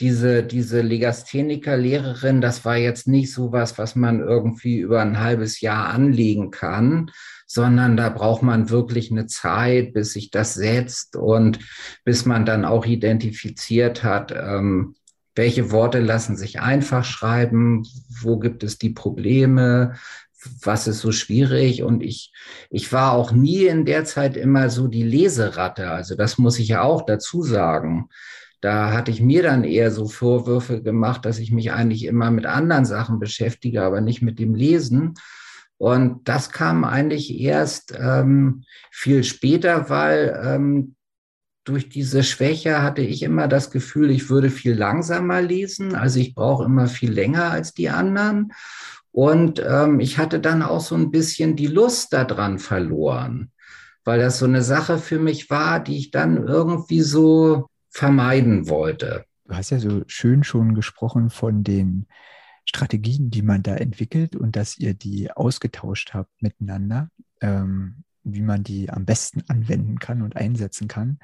diese, 0.00 0.42
diese 0.42 0.80
Legastheniker-Lehrerin, 0.80 2.40
das 2.40 2.64
war 2.64 2.76
jetzt 2.76 3.06
nicht 3.06 3.32
so 3.32 3.52
was, 3.52 3.78
was 3.78 3.96
man 3.96 4.20
irgendwie 4.20 4.78
über 4.78 5.02
ein 5.02 5.20
halbes 5.20 5.60
Jahr 5.60 5.88
anlegen 5.88 6.50
kann, 6.50 7.10
sondern 7.46 7.96
da 7.96 8.08
braucht 8.08 8.42
man 8.42 8.70
wirklich 8.70 9.10
eine 9.10 9.26
Zeit, 9.26 9.92
bis 9.92 10.12
sich 10.12 10.30
das 10.30 10.54
setzt 10.54 11.16
und 11.16 11.58
bis 12.04 12.24
man 12.24 12.46
dann 12.46 12.64
auch 12.64 12.86
identifiziert 12.86 14.02
hat, 14.02 14.32
ähm, 14.32 14.94
welche 15.34 15.70
Worte 15.70 16.00
lassen 16.00 16.36
sich 16.36 16.60
einfach 16.60 17.04
schreiben, 17.04 17.84
wo 18.22 18.38
gibt 18.38 18.62
es 18.62 18.78
die 18.78 18.90
Probleme, 18.90 19.94
was 20.62 20.86
ist 20.86 21.00
so 21.00 21.12
schwierig? 21.12 21.82
Und 21.82 22.02
ich, 22.02 22.32
ich 22.70 22.92
war 22.92 23.12
auch 23.12 23.32
nie 23.32 23.66
in 23.66 23.84
der 23.84 24.04
Zeit 24.04 24.36
immer 24.36 24.70
so 24.70 24.88
die 24.88 25.02
Leseratte. 25.02 25.90
Also 25.90 26.14
das 26.14 26.38
muss 26.38 26.58
ich 26.58 26.68
ja 26.68 26.82
auch 26.82 27.04
dazu 27.04 27.42
sagen. 27.42 28.08
Da 28.60 28.92
hatte 28.92 29.10
ich 29.10 29.22
mir 29.22 29.42
dann 29.42 29.64
eher 29.64 29.90
so 29.90 30.06
Vorwürfe 30.06 30.82
gemacht, 30.82 31.24
dass 31.24 31.38
ich 31.38 31.50
mich 31.50 31.72
eigentlich 31.72 32.04
immer 32.04 32.30
mit 32.30 32.46
anderen 32.46 32.84
Sachen 32.84 33.18
beschäftige, 33.18 33.82
aber 33.82 34.00
nicht 34.00 34.20
mit 34.20 34.38
dem 34.38 34.54
Lesen. 34.54 35.14
Und 35.78 36.28
das 36.28 36.50
kam 36.50 36.84
eigentlich 36.84 37.40
erst 37.40 37.94
ähm, 37.98 38.64
viel 38.90 39.24
später, 39.24 39.88
weil 39.88 40.38
ähm, 40.44 40.94
durch 41.64 41.88
diese 41.88 42.22
Schwäche 42.22 42.82
hatte 42.82 43.00
ich 43.00 43.22
immer 43.22 43.48
das 43.48 43.70
Gefühl, 43.70 44.10
ich 44.10 44.28
würde 44.28 44.50
viel 44.50 44.74
langsamer 44.74 45.40
lesen. 45.40 45.94
Also 45.94 46.20
ich 46.20 46.34
brauche 46.34 46.64
immer 46.64 46.86
viel 46.86 47.12
länger 47.12 47.50
als 47.50 47.72
die 47.72 47.88
anderen. 47.88 48.52
Und 49.12 49.62
ähm, 49.66 50.00
ich 50.00 50.18
hatte 50.18 50.40
dann 50.40 50.62
auch 50.62 50.80
so 50.80 50.94
ein 50.94 51.10
bisschen 51.10 51.56
die 51.56 51.66
Lust 51.66 52.12
daran 52.12 52.58
verloren, 52.58 53.50
weil 54.04 54.20
das 54.20 54.38
so 54.38 54.46
eine 54.46 54.62
Sache 54.62 54.98
für 54.98 55.18
mich 55.18 55.50
war, 55.50 55.80
die 55.80 55.98
ich 55.98 56.10
dann 56.10 56.46
irgendwie 56.46 57.00
so 57.00 57.66
vermeiden 57.90 58.68
wollte. 58.68 59.24
Du 59.46 59.56
hast 59.56 59.70
ja 59.70 59.78
so 59.80 60.02
schön 60.06 60.44
schon 60.44 60.74
gesprochen 60.74 61.28
von 61.28 61.64
den 61.64 62.06
Strategien, 62.64 63.30
die 63.30 63.42
man 63.42 63.64
da 63.64 63.74
entwickelt 63.74 64.36
und 64.36 64.54
dass 64.54 64.78
ihr 64.78 64.94
die 64.94 65.32
ausgetauscht 65.32 66.14
habt 66.14 66.30
miteinander, 66.40 67.10
ähm, 67.40 68.04
wie 68.22 68.42
man 68.42 68.62
die 68.62 68.90
am 68.90 69.04
besten 69.04 69.42
anwenden 69.48 69.98
kann 69.98 70.22
und 70.22 70.36
einsetzen 70.36 70.86
kann. 70.86 71.18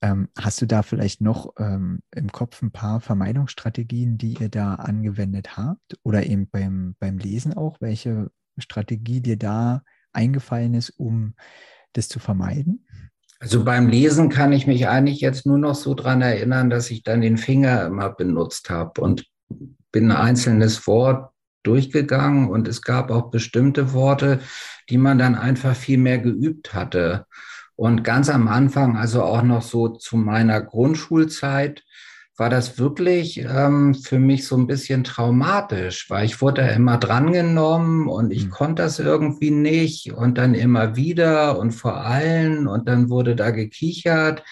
Ähm, 0.00 0.28
hast 0.38 0.62
du 0.62 0.66
da 0.66 0.82
vielleicht 0.82 1.20
noch 1.20 1.54
ähm, 1.58 2.00
im 2.14 2.30
Kopf 2.30 2.62
ein 2.62 2.70
paar 2.70 3.00
Vermeidungsstrategien, 3.00 4.16
die 4.16 4.34
ihr 4.34 4.48
da 4.48 4.74
angewendet 4.74 5.56
habt? 5.56 5.98
Oder 6.02 6.26
eben 6.26 6.48
beim, 6.48 6.94
beim 7.00 7.18
Lesen 7.18 7.54
auch, 7.54 7.80
welche 7.80 8.30
Strategie 8.58 9.20
dir 9.20 9.36
da 9.36 9.82
eingefallen 10.12 10.74
ist, 10.74 10.90
um 10.90 11.34
das 11.92 12.08
zu 12.08 12.20
vermeiden? 12.20 12.86
Also 13.40 13.64
beim 13.64 13.88
Lesen 13.88 14.30
kann 14.30 14.52
ich 14.52 14.66
mich 14.66 14.88
eigentlich 14.88 15.20
jetzt 15.20 15.46
nur 15.46 15.58
noch 15.58 15.74
so 15.74 15.94
dran 15.94 16.22
erinnern, 16.22 16.70
dass 16.70 16.90
ich 16.90 17.02
dann 17.02 17.20
den 17.20 17.36
Finger 17.36 17.86
immer 17.86 18.10
benutzt 18.10 18.68
habe 18.70 19.00
und 19.00 19.26
bin 19.92 20.10
ein 20.10 20.16
einzelnes 20.16 20.86
Wort 20.86 21.32
durchgegangen 21.62 22.48
und 22.48 22.66
es 22.66 22.82
gab 22.82 23.10
auch 23.10 23.30
bestimmte 23.30 23.92
Worte, 23.92 24.40
die 24.90 24.98
man 24.98 25.18
dann 25.18 25.34
einfach 25.34 25.76
viel 25.76 25.98
mehr 25.98 26.18
geübt 26.18 26.74
hatte. 26.74 27.26
Und 27.78 28.02
ganz 28.02 28.28
am 28.28 28.48
Anfang, 28.48 28.96
also 28.96 29.22
auch 29.22 29.42
noch 29.42 29.62
so 29.62 29.86
zu 29.86 30.16
meiner 30.16 30.60
Grundschulzeit, 30.60 31.84
war 32.36 32.50
das 32.50 32.76
wirklich 32.76 33.38
ähm, 33.38 33.94
für 33.94 34.18
mich 34.18 34.48
so 34.48 34.56
ein 34.56 34.66
bisschen 34.66 35.04
traumatisch, 35.04 36.10
weil 36.10 36.24
ich 36.24 36.40
wurde 36.40 36.62
immer 36.62 36.98
drangenommen 36.98 38.08
und 38.08 38.32
ich 38.32 38.46
mhm. 38.46 38.50
konnte 38.50 38.82
das 38.82 38.98
irgendwie 38.98 39.52
nicht 39.52 40.12
und 40.12 40.38
dann 40.38 40.54
immer 40.54 40.96
wieder 40.96 41.56
und 41.56 41.70
vor 41.70 41.98
allen 41.98 42.66
und 42.66 42.88
dann 42.88 43.10
wurde 43.10 43.36
da 43.36 43.52
gekichert. 43.52 44.42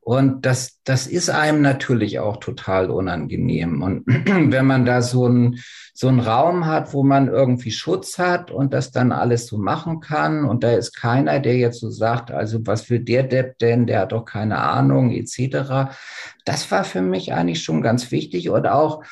Und 0.00 0.46
das, 0.46 0.80
das 0.84 1.06
ist 1.06 1.30
einem 1.30 1.62
natürlich 1.62 2.18
auch 2.18 2.38
total 2.38 2.90
unangenehm. 2.90 3.82
Und 3.82 4.04
wenn 4.06 4.66
man 4.66 4.84
da 4.84 5.02
so 5.02 5.28
ein 5.28 5.60
so 6.00 6.08
einen 6.08 6.20
Raum 6.20 6.64
hat, 6.64 6.94
wo 6.94 7.02
man 7.02 7.28
irgendwie 7.28 7.70
Schutz 7.70 8.18
hat 8.18 8.50
und 8.50 8.72
das 8.72 8.90
dann 8.90 9.12
alles 9.12 9.46
so 9.46 9.58
machen 9.58 10.00
kann. 10.00 10.46
Und 10.46 10.64
da 10.64 10.72
ist 10.72 10.96
keiner, 10.96 11.40
der 11.40 11.58
jetzt 11.58 11.80
so 11.80 11.90
sagt, 11.90 12.30
also 12.30 12.66
was 12.66 12.88
will 12.88 13.00
der 13.00 13.22
Depp 13.22 13.58
denn, 13.58 13.86
der 13.86 14.00
hat 14.00 14.12
doch 14.12 14.24
keine 14.24 14.60
Ahnung, 14.60 15.10
etc. 15.10 15.92
Das 16.46 16.70
war 16.70 16.84
für 16.84 17.02
mich 17.02 17.34
eigentlich 17.34 17.62
schon 17.62 17.82
ganz 17.82 18.10
wichtig 18.10 18.48
und 18.48 18.66
auch 18.66 19.04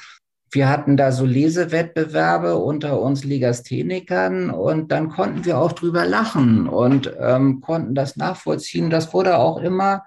wir 0.50 0.70
hatten 0.70 0.96
da 0.96 1.12
so 1.12 1.26
Lesewettbewerbe 1.26 2.56
unter 2.56 3.02
uns 3.02 3.22
Legasthenikern 3.22 4.48
und 4.48 4.90
dann 4.90 5.10
konnten 5.10 5.44
wir 5.44 5.58
auch 5.58 5.72
drüber 5.72 6.06
lachen 6.06 6.70
und 6.70 7.12
ähm, 7.20 7.60
konnten 7.60 7.94
das 7.94 8.16
nachvollziehen. 8.16 8.88
Das 8.88 9.12
wurde 9.12 9.36
auch 9.36 9.58
immer 9.58 10.04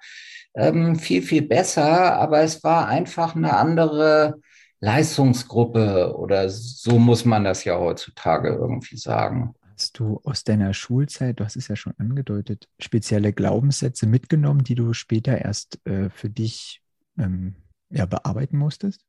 ähm, 0.56 0.96
viel, 0.96 1.22
viel 1.22 1.44
besser, 1.44 2.16
aber 2.18 2.42
es 2.42 2.64
war 2.64 2.88
einfach 2.88 3.36
eine 3.36 3.56
andere 3.58 4.36
Leistungsgruppe 4.80 6.16
oder 6.18 6.50
so 6.50 6.98
muss 6.98 7.24
man 7.24 7.44
das 7.44 7.64
ja 7.64 7.78
heutzutage 7.78 8.50
irgendwie 8.50 8.98
sagen. 8.98 9.54
Hast 9.74 10.00
du 10.00 10.20
aus 10.24 10.44
deiner 10.44 10.74
Schulzeit, 10.74 11.40
du 11.40 11.46
hast 11.46 11.56
es 11.56 11.68
ja 11.68 11.76
schon 11.76 11.94
angedeutet, 11.98 12.68
spezielle 12.80 13.32
Glaubenssätze 13.32 14.08
mitgenommen, 14.08 14.64
die 14.64 14.76
du 14.76 14.94
später 14.94 15.38
erst 15.38 15.80
äh, 15.86 16.10
für 16.10 16.30
dich 16.30 16.82
ähm, 17.18 17.56
ja, 17.90 18.06
bearbeiten 18.06 18.58
musstest? 18.58 19.06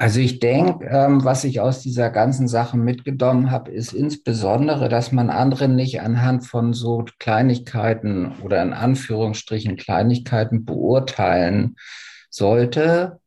Also 0.00 0.20
ich 0.20 0.38
denke, 0.38 0.86
ähm, 0.86 1.24
was 1.24 1.42
ich 1.42 1.60
aus 1.60 1.82
dieser 1.82 2.10
ganzen 2.10 2.46
Sache 2.46 2.76
mitgenommen 2.76 3.50
habe, 3.50 3.72
ist 3.72 3.92
insbesondere, 3.92 4.88
dass 4.88 5.10
man 5.10 5.28
andere 5.28 5.68
nicht 5.68 6.00
anhand 6.00 6.46
von 6.46 6.72
so 6.72 7.04
Kleinigkeiten 7.18 8.32
oder 8.42 8.62
in 8.62 8.72
Anführungsstrichen 8.72 9.76
Kleinigkeiten 9.76 10.64
beurteilen 10.64 11.74
sollte 12.30 13.18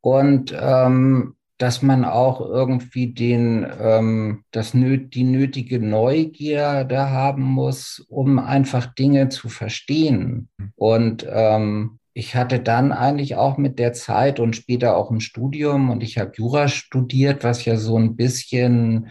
und 0.00 0.56
ähm, 0.58 1.36
dass 1.58 1.82
man 1.82 2.06
auch 2.06 2.40
irgendwie 2.40 3.12
den, 3.12 3.66
ähm, 3.78 4.44
das 4.52 4.72
die 4.72 5.24
nötige 5.24 5.80
Neugier 5.80 6.84
da 6.84 7.10
haben 7.10 7.42
muss, 7.42 8.04
um 8.08 8.38
einfach 8.38 8.86
Dinge 8.94 9.28
zu 9.28 9.50
verstehen. 9.50 10.48
Hm. 10.58 10.72
Und 10.76 11.26
ähm, 11.28 11.98
ich 12.16 12.34
hatte 12.34 12.60
dann 12.60 12.92
eigentlich 12.92 13.36
auch 13.36 13.58
mit 13.58 13.78
der 13.78 13.92
Zeit 13.92 14.40
und 14.40 14.56
später 14.56 14.96
auch 14.96 15.10
im 15.10 15.20
Studium 15.20 15.90
und 15.90 16.02
ich 16.02 16.16
habe 16.16 16.32
Jura 16.34 16.66
studiert, 16.66 17.44
was 17.44 17.66
ja 17.66 17.76
so 17.76 17.98
ein 17.98 18.16
bisschen 18.16 19.10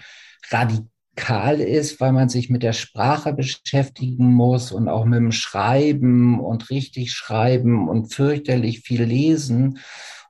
radikal 0.49 1.61
ist, 1.61 2.01
weil 2.01 2.13
man 2.13 2.29
sich 2.29 2.49
mit 2.49 2.63
der 2.63 2.73
Sprache 2.73 3.31
beschäftigen 3.33 4.33
muss 4.33 4.71
und 4.71 4.89
auch 4.89 5.05
mit 5.05 5.19
dem 5.19 5.31
Schreiben 5.31 6.39
und 6.39 6.71
richtig 6.71 7.11
schreiben 7.11 7.89
und 7.89 8.11
fürchterlich 8.11 8.79
viel 8.79 9.03
lesen 9.03 9.77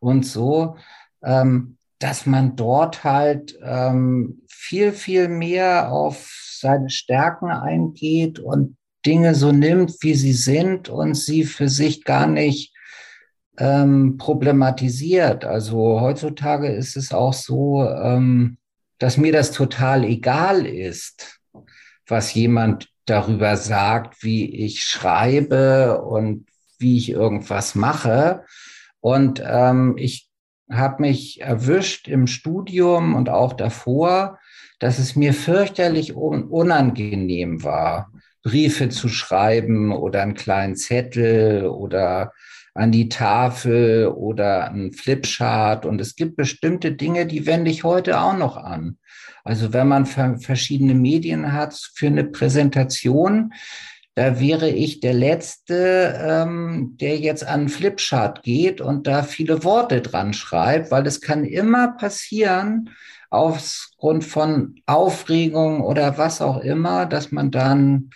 und 0.02 0.26
so, 0.26 0.76
ähm, 1.24 1.78
dass 2.00 2.26
man 2.26 2.58
dort 2.58 3.06
halt 3.06 3.58
ähm, 3.64 4.42
viel, 4.50 4.92
viel 4.92 5.30
mehr 5.30 5.94
auf 5.94 6.30
seine 6.60 6.90
Stärken 6.90 7.52
eingeht 7.52 8.40
und 8.40 8.76
Dinge 9.06 9.36
so 9.36 9.52
nimmt, 9.52 9.96
wie 10.02 10.16
sie 10.16 10.34
sind 10.34 10.90
und 10.90 11.16
sie 11.16 11.44
für 11.44 11.70
sich 11.70 12.04
gar 12.04 12.28
nicht 12.28 12.74
ähm, 13.58 14.18
problematisiert. 14.18 15.46
Also 15.46 16.02
heutzutage 16.02 16.68
ist 16.68 16.98
es 16.98 17.14
auch 17.14 17.34
so, 17.34 17.88
ähm, 17.88 18.58
dass 19.00 19.18
mir 19.18 19.32
das 19.32 19.52
total 19.52 20.04
egal 20.04 20.66
ist, 20.66 21.40
was 22.08 22.34
jemand 22.34 22.90
darüber 23.06 23.56
sagt, 23.58 24.24
wie 24.24 24.66
ich 24.66 24.84
schreibe 24.84 26.02
und 26.02 26.48
wie 26.80 26.98
ich 26.98 27.10
irgendwas 27.10 27.76
mache. 27.76 28.44
Und 29.00 29.42
ähm, 29.46 29.96
ich 29.98 30.30
habe 30.72 31.02
mich 31.02 31.42
erwischt 31.42 32.08
im 32.08 32.26
Studium 32.28 33.16
und 33.16 33.30
auch 33.30 33.54
davor, 33.54 34.40
dass 34.80 35.00
es 35.00 35.16
mir 35.16 35.34
fürchterlich 35.34 36.16
unangenehm 36.16 37.64
war, 37.64 38.12
Briefe 38.46 38.90
zu 38.90 39.10
schreiben 39.10 39.92
oder 39.92 40.22
einen 40.22 40.36
kleinen 40.36 40.76
Zettel 40.76 41.66
oder 41.66 42.32
an 42.76 42.92
die 42.92 43.10
Tafel 43.10 44.08
oder 44.08 44.70
ein 44.70 44.94
Flipchart. 44.94 45.86
Und 45.86 46.00
es 46.00 46.16
gibt 46.16 46.36
bestimmte 46.36 46.92
Dinge, 46.92 47.26
die 47.26 47.48
wende 47.48 47.72
ich 47.72 47.84
heute 47.84 48.20
auch 48.20 48.38
noch 48.38 48.56
an. 48.56 48.98
Also 49.44 49.74
wenn 49.74 49.88
man 49.88 50.06
verschiedene 50.06 50.94
Medien 50.94 51.54
hat 51.54 51.74
für 51.96 52.08
eine 52.08 52.24
Präsentation, 52.24 53.54
da 54.14 54.40
wäre 54.40 54.70
ich 54.70 55.00
der 55.00 55.14
Letzte, 55.14 56.16
ähm, 56.22 56.98
der 57.02 57.18
jetzt 57.18 57.46
an 57.46 57.62
einen 57.62 57.70
Flipchart 57.70 58.44
geht 58.44 58.80
und 58.80 59.08
da 59.08 59.24
viele 59.24 59.64
Worte 59.64 60.02
dran 60.02 60.34
schreibt, 60.34 60.92
weil 60.92 61.08
es 61.08 61.20
kann 61.20 61.46
immer 61.46 61.94
passieren, 61.98 62.92
aufgrund 63.30 64.24
von 64.24 64.76
Aufregung 64.86 65.82
oder 65.82 66.18
was 66.18 66.42
auch 66.42 66.60
immer, 66.60 67.06
dass 67.06 67.32
man 67.32 67.52
dann 67.52 68.12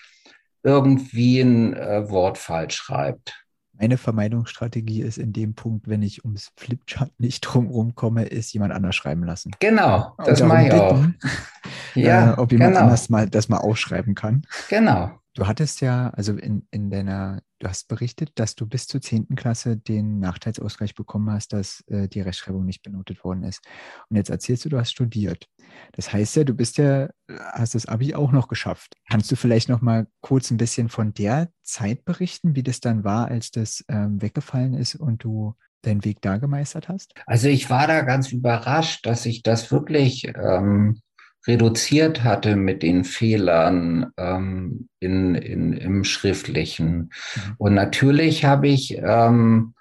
irgendwie 0.63 1.41
ein 1.41 1.73
äh, 1.73 2.09
Wort 2.09 2.37
falsch 2.37 2.75
schreibt. 2.75 3.45
Meine 3.79 3.97
Vermeidungsstrategie 3.97 5.01
ist 5.01 5.17
in 5.17 5.31
dem 5.31 5.53
Punkt, 5.53 5.87
wenn 5.87 6.01
ich 6.01 6.25
ums 6.25 6.51
Flipchart 6.57 7.11
nicht 7.17 7.39
drumherum 7.41 7.95
komme, 7.95 8.25
ist 8.25 8.51
jemand 8.53 8.73
anders 8.73 8.95
schreiben 8.95 9.23
lassen. 9.23 9.51
Genau, 9.61 10.15
das 10.17 10.43
mache 10.43 10.67
ich 10.67 10.73
auch. 10.73 11.01
ja, 11.95 12.33
äh, 12.33 12.37
ob 12.37 12.51
jemand 12.51 12.73
genau. 12.73 12.85
anders 12.85 13.09
mal 13.09 13.29
das 13.29 13.47
mal 13.47 13.59
aufschreiben 13.59 14.15
kann. 14.15 14.41
Genau. 14.69 15.11
Du 15.35 15.47
hattest 15.47 15.81
ja, 15.81 16.09
also 16.09 16.33
in, 16.33 16.67
in 16.71 16.89
deiner, 16.89 17.41
du 17.59 17.67
hast 17.67 17.87
berichtet, 17.87 18.31
dass 18.35 18.55
du 18.55 18.65
bis 18.65 18.87
zur 18.87 18.99
10. 18.99 19.35
Klasse 19.35 19.77
den 19.77 20.19
Nachteilsausgleich 20.19 20.95
bekommen 20.95 21.31
hast, 21.31 21.53
dass 21.53 21.83
äh, 21.87 22.07
die 22.07 22.21
Rechtschreibung 22.21 22.65
nicht 22.65 22.81
benotet 22.81 23.23
worden 23.23 23.43
ist. 23.43 23.61
Und 24.09 24.17
jetzt 24.17 24.29
erzählst 24.29 24.65
du, 24.65 24.69
du 24.69 24.79
hast 24.79 24.91
studiert. 24.91 25.47
Das 25.93 26.11
heißt 26.11 26.35
ja, 26.35 26.43
du 26.43 26.53
bist 26.53 26.77
ja, 26.77 27.09
hast 27.53 27.75
das 27.75 27.85
Abi 27.85 28.15
auch 28.15 28.31
noch 28.31 28.47
geschafft. 28.47 28.95
Kannst 29.09 29.31
du 29.31 29.35
vielleicht 29.35 29.69
noch 29.69 29.81
mal 29.81 30.07
kurz 30.21 30.49
ein 30.49 30.57
bisschen 30.57 30.89
von 30.89 31.13
der 31.13 31.49
Zeit 31.61 32.05
berichten, 32.05 32.55
wie 32.55 32.63
das 32.63 32.79
dann 32.79 33.03
war, 33.03 33.27
als 33.27 33.51
das 33.51 33.85
ähm, 33.87 34.21
weggefallen 34.21 34.73
ist 34.73 34.95
und 34.95 35.23
du 35.23 35.55
deinen 35.83 36.03
Weg 36.03 36.21
da 36.21 36.37
gemeistert 36.37 36.89
hast? 36.89 37.13
Also 37.25 37.47
ich 37.47 37.69
war 37.69 37.87
da 37.87 38.01
ganz 38.01 38.31
überrascht, 38.31 39.05
dass 39.05 39.25
ich 39.25 39.43
das 39.43 39.71
wirklich 39.71 40.27
ähm, 40.35 40.99
reduziert 41.47 42.23
hatte 42.23 42.55
mit 42.55 42.83
den 42.83 43.03
Fehlern 43.03 44.11
ähm, 44.17 44.89
in, 44.99 45.35
in, 45.35 45.73
im 45.73 46.03
Schriftlichen. 46.03 46.91
Mhm. 47.35 47.55
Und 47.57 47.73
natürlich 47.73 48.45
habe 48.45 48.67
ich 48.67 48.97
ähm, 48.97 49.73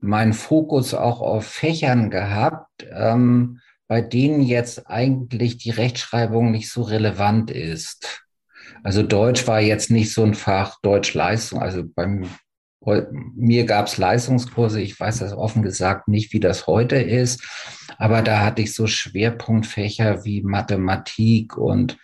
meinen 0.00 0.32
Fokus 0.32 0.94
auch 0.94 1.20
auf 1.20 1.46
Fächern 1.46 2.10
gehabt, 2.10 2.86
ähm, 2.92 3.60
bei 3.86 4.00
denen 4.00 4.42
jetzt 4.42 4.88
eigentlich 4.88 5.58
die 5.58 5.70
Rechtschreibung 5.70 6.50
nicht 6.50 6.70
so 6.70 6.82
relevant 6.82 7.50
ist. 7.50 8.24
Also 8.82 9.02
Deutsch 9.02 9.46
war 9.46 9.60
jetzt 9.60 9.90
nicht 9.90 10.12
so 10.12 10.22
ein 10.22 10.34
Fach, 10.34 10.78
Deutsch 10.82 11.14
Leistung, 11.14 11.60
also 11.60 11.82
beim 11.84 12.28
mir 12.80 13.64
gab 13.66 13.86
es 13.86 13.98
Leistungskurse, 13.98 14.80
ich 14.80 14.98
weiß 14.98 15.18
das 15.18 15.32
offen 15.32 15.62
gesagt 15.62 16.08
nicht, 16.08 16.32
wie 16.32 16.40
das 16.40 16.66
heute 16.66 16.96
ist, 16.96 17.42
aber 17.98 18.22
da 18.22 18.40
hatte 18.40 18.62
ich 18.62 18.74
so 18.74 18.86
Schwerpunktfächer 18.86 20.24
wie 20.24 20.42
Mathematik 20.42 21.56
und 21.56 21.98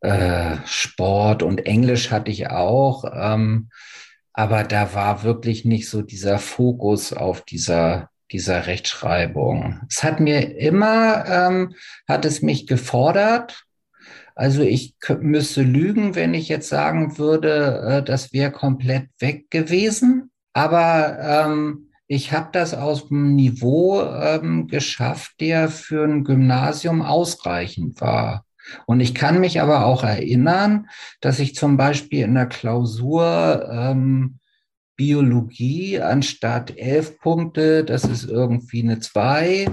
äh, 0.00 0.56
Sport 0.66 1.42
und 1.42 1.66
Englisch 1.66 2.10
hatte 2.10 2.30
ich 2.30 2.48
auch. 2.48 3.04
Ähm, 3.14 3.70
aber 4.32 4.64
da 4.64 4.94
war 4.94 5.22
wirklich 5.22 5.64
nicht 5.64 5.88
so 5.88 6.02
dieser 6.02 6.38
Fokus 6.38 7.12
auf 7.12 7.42
dieser, 7.42 8.10
dieser 8.30 8.66
Rechtschreibung. 8.66 9.80
Es 9.88 10.02
hat 10.02 10.20
mir 10.20 10.56
immer, 10.56 11.24
ähm, 11.26 11.74
hat 12.08 12.24
es 12.24 12.42
mich 12.42 12.66
gefordert, 12.66 13.64
also 14.42 14.62
ich 14.62 14.96
müsste 15.20 15.62
lügen, 15.62 16.16
wenn 16.16 16.34
ich 16.34 16.48
jetzt 16.48 16.68
sagen 16.68 17.16
würde, 17.16 17.80
äh, 17.86 18.02
das 18.02 18.32
wäre 18.32 18.50
komplett 18.50 19.08
weg 19.20 19.48
gewesen. 19.50 20.32
Aber 20.52 21.16
ähm, 21.20 21.90
ich 22.08 22.32
habe 22.32 22.48
das 22.50 22.74
aus 22.74 23.06
dem 23.06 23.36
Niveau 23.36 24.02
ähm, 24.02 24.66
geschafft, 24.66 25.34
der 25.38 25.68
für 25.68 26.02
ein 26.02 26.24
Gymnasium 26.24 27.02
ausreichend 27.02 28.00
war. 28.00 28.44
Und 28.84 28.98
ich 28.98 29.14
kann 29.14 29.38
mich 29.38 29.60
aber 29.60 29.86
auch 29.86 30.02
erinnern, 30.02 30.88
dass 31.20 31.38
ich 31.38 31.54
zum 31.54 31.76
Beispiel 31.76 32.24
in 32.24 32.34
der 32.34 32.46
Klausur 32.46 33.70
ähm, 33.70 34.40
Biologie 34.96 36.00
anstatt 36.00 36.76
elf 36.76 37.20
Punkte, 37.20 37.84
das 37.84 38.02
ist 38.02 38.24
irgendwie 38.24 38.82
eine 38.82 38.98
zwei, 38.98 39.68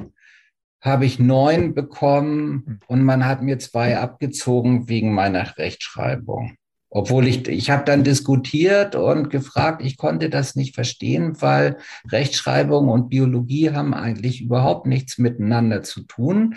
habe 0.82 1.06
ich 1.06 1.20
neun 1.20 1.74
bekommen 1.74 2.64
hm. 2.66 2.80
und 2.88 3.04
man 3.04 3.26
hat 3.26 3.42
mir 3.42 3.60
zwei 3.60 3.98
abgezogen 3.98 4.90
wegen 4.90 5.14
meiner 5.14 5.58
Rechtschreibung. 5.58 6.56
Obwohl 6.92 7.28
ich, 7.28 7.48
ich 7.48 7.70
habe 7.70 7.84
dann 7.86 8.04
diskutiert 8.04 8.96
und 8.96 9.30
gefragt, 9.30 9.84
ich 9.86 9.96
konnte 9.96 10.30
das 10.30 10.56
nicht 10.56 10.74
verstehen, 10.74 11.40
weil 11.40 11.78
Rechtschreibung 12.10 12.90
und 12.90 13.10
Biologie 13.10 13.70
haben 13.70 13.94
eigentlich 13.94 14.42
überhaupt 14.42 14.88
nichts 14.88 15.20
miteinander 15.20 15.84
zu 15.84 16.02
tun. 16.02 16.56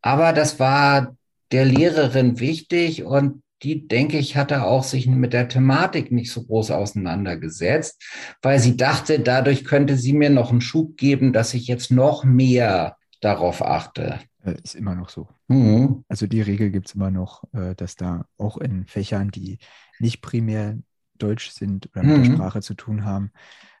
Aber 0.00 0.32
das 0.32 0.60
war 0.60 1.16
der 1.50 1.64
Lehrerin 1.64 2.38
wichtig 2.38 3.02
und 3.02 3.42
die, 3.64 3.88
denke 3.88 4.18
ich, 4.18 4.36
hatte 4.36 4.64
auch 4.64 4.84
sich 4.84 5.06
mit 5.06 5.32
der 5.32 5.48
Thematik 5.48 6.12
nicht 6.12 6.30
so 6.30 6.44
groß 6.44 6.70
auseinandergesetzt, 6.70 8.02
weil 8.42 8.60
sie 8.60 8.76
dachte, 8.76 9.20
dadurch 9.20 9.64
könnte 9.64 9.96
sie 9.96 10.12
mir 10.12 10.30
noch 10.30 10.50
einen 10.50 10.60
Schub 10.60 10.96
geben, 10.96 11.32
dass 11.32 11.54
ich 11.54 11.66
jetzt 11.66 11.90
noch 11.90 12.24
mehr 12.24 12.96
darauf 13.24 13.62
achte. 13.62 14.20
Äh, 14.42 14.56
ist 14.62 14.74
immer 14.74 14.94
noch 14.94 15.08
so. 15.08 15.28
Mhm. 15.48 16.04
Also 16.08 16.26
die 16.26 16.42
Regel 16.42 16.70
gibt 16.70 16.88
es 16.88 16.94
immer 16.94 17.10
noch, 17.10 17.44
äh, 17.52 17.74
dass 17.74 17.96
da 17.96 18.26
auch 18.38 18.58
in 18.58 18.86
Fächern, 18.86 19.30
die 19.30 19.58
nicht 19.98 20.20
primär 20.20 20.78
Deutsch 21.16 21.50
sind 21.50 21.88
oder 21.92 22.02
mit 22.02 22.18
mhm. 22.18 22.22
der 22.24 22.32
Sprache 22.32 22.60
zu 22.60 22.74
tun 22.74 23.04
haben, 23.04 23.30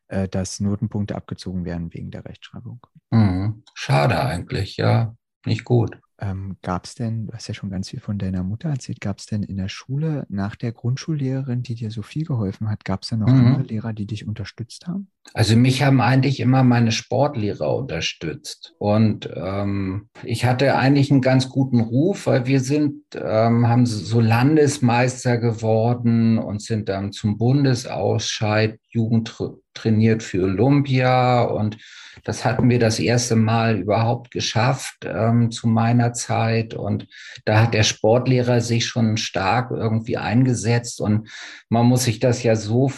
äh, 0.08 0.28
dass 0.28 0.60
Notenpunkte 0.60 1.16
abgezogen 1.16 1.64
werden 1.64 1.92
wegen 1.92 2.10
der 2.10 2.24
Rechtschreibung. 2.24 2.80
Mhm. 3.10 3.62
Schade 3.74 4.20
eigentlich, 4.24 4.76
ja. 4.76 5.14
nicht 5.44 5.64
gut. 5.64 5.98
Ähm, 6.20 6.56
gab 6.62 6.84
es 6.84 6.94
denn, 6.94 7.26
du 7.26 7.32
hast 7.32 7.48
ja 7.48 7.54
schon 7.54 7.70
ganz 7.70 7.90
viel 7.90 7.98
von 7.98 8.18
deiner 8.18 8.44
Mutter 8.44 8.68
erzählt, 8.68 9.00
gab 9.00 9.18
es 9.18 9.26
denn 9.26 9.42
in 9.42 9.56
der 9.56 9.68
Schule 9.68 10.26
nach 10.28 10.54
der 10.54 10.70
Grundschullehrerin, 10.70 11.62
die 11.62 11.74
dir 11.74 11.90
so 11.90 12.02
viel 12.02 12.24
geholfen 12.24 12.70
hat, 12.70 12.84
gab 12.84 13.02
es 13.02 13.08
denn 13.08 13.18
noch 13.18 13.28
mhm. 13.28 13.46
andere 13.46 13.62
Lehrer, 13.64 13.92
die 13.92 14.06
dich 14.06 14.26
unterstützt 14.26 14.86
haben? 14.86 15.08
Also 15.32 15.56
mich 15.56 15.82
haben 15.82 16.00
eigentlich 16.00 16.38
immer 16.38 16.62
meine 16.62 16.92
Sportlehrer 16.92 17.74
unterstützt. 17.74 18.74
Und 18.78 19.28
ähm, 19.34 20.08
ich 20.22 20.44
hatte 20.44 20.76
eigentlich 20.76 21.10
einen 21.10 21.22
ganz 21.22 21.48
guten 21.48 21.80
Ruf, 21.80 22.26
weil 22.26 22.46
wir 22.46 22.60
sind, 22.60 23.02
ähm, 23.16 23.66
haben 23.66 23.86
so 23.86 24.20
Landesmeister 24.20 25.38
geworden 25.38 26.38
und 26.38 26.62
sind 26.62 26.88
dann 26.88 27.10
zum 27.10 27.38
Bundesausscheid 27.38 28.78
Jugend 28.94 29.36
trainiert 29.74 30.22
für 30.22 30.44
Olympia 30.44 31.42
und 31.42 31.76
das 32.22 32.44
hatten 32.44 32.70
wir 32.70 32.78
das 32.78 32.98
erste 32.98 33.36
Mal 33.36 33.80
überhaupt 33.80 34.30
geschafft 34.30 35.04
ähm, 35.04 35.50
zu 35.50 35.68
meiner 35.68 36.12
Zeit. 36.12 36.74
Und 36.74 37.06
da 37.44 37.60
hat 37.60 37.74
der 37.74 37.82
Sportlehrer 37.82 38.60
sich 38.60 38.86
schon 38.86 39.16
stark 39.16 39.70
irgendwie 39.70 40.16
eingesetzt. 40.16 41.00
Und 41.00 41.28
man 41.68 41.86
muss 41.86 42.04
sich 42.04 42.20
das 42.20 42.42
ja 42.42 42.56
so 42.56 42.90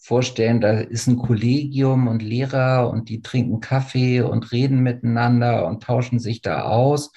vorstellen, 0.00 0.60
da 0.60 0.80
ist 0.80 1.06
ein 1.06 1.16
Kollegium 1.16 2.08
und 2.08 2.22
Lehrer 2.22 2.90
und 2.90 3.08
die 3.08 3.22
trinken 3.22 3.60
Kaffee 3.60 4.20
und 4.20 4.50
reden 4.50 4.80
miteinander 4.80 5.66
und 5.66 5.84
tauschen 5.84 6.18
sich 6.18 6.42
da 6.42 6.62
aus. 6.62 7.12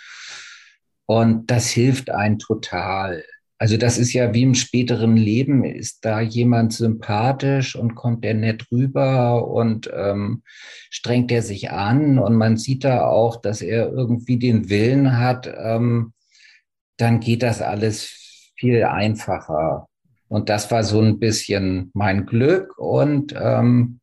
Und 1.07 1.49
das 1.51 1.69
hilft 1.69 2.09
einen 2.11 2.39
total. 2.39 3.23
Also 3.57 3.77
das 3.77 3.97
ist 3.97 4.11
ja 4.11 4.33
wie 4.33 4.43
im 4.43 4.55
späteren 4.55 5.15
Leben, 5.15 5.63
ist 5.63 6.03
da 6.03 6.19
jemand 6.19 6.73
sympathisch 6.73 7.75
und 7.75 7.95
kommt 7.95 8.25
der 8.25 8.33
nett 8.33 8.65
rüber 8.71 9.47
und 9.47 9.89
ähm, 9.93 10.43
strengt 10.89 11.31
er 11.31 11.41
sich 11.41 11.71
an 11.71 12.19
und 12.19 12.35
man 12.35 12.57
sieht 12.57 12.83
da 12.83 13.05
auch, 13.05 13.41
dass 13.41 13.61
er 13.61 13.91
irgendwie 13.91 14.37
den 14.37 14.69
Willen 14.69 15.17
hat, 15.17 15.47
ähm, 15.57 16.11
dann 16.97 17.21
geht 17.21 17.43
das 17.43 17.61
alles 17.61 18.51
viel 18.57 18.83
einfacher. 18.83 19.87
Und 20.27 20.49
das 20.49 20.69
war 20.71 20.83
so 20.83 20.99
ein 20.99 21.19
bisschen 21.19 21.91
mein 21.93 22.25
Glück 22.25 22.77
und 22.77 23.33
ähm, 23.37 23.99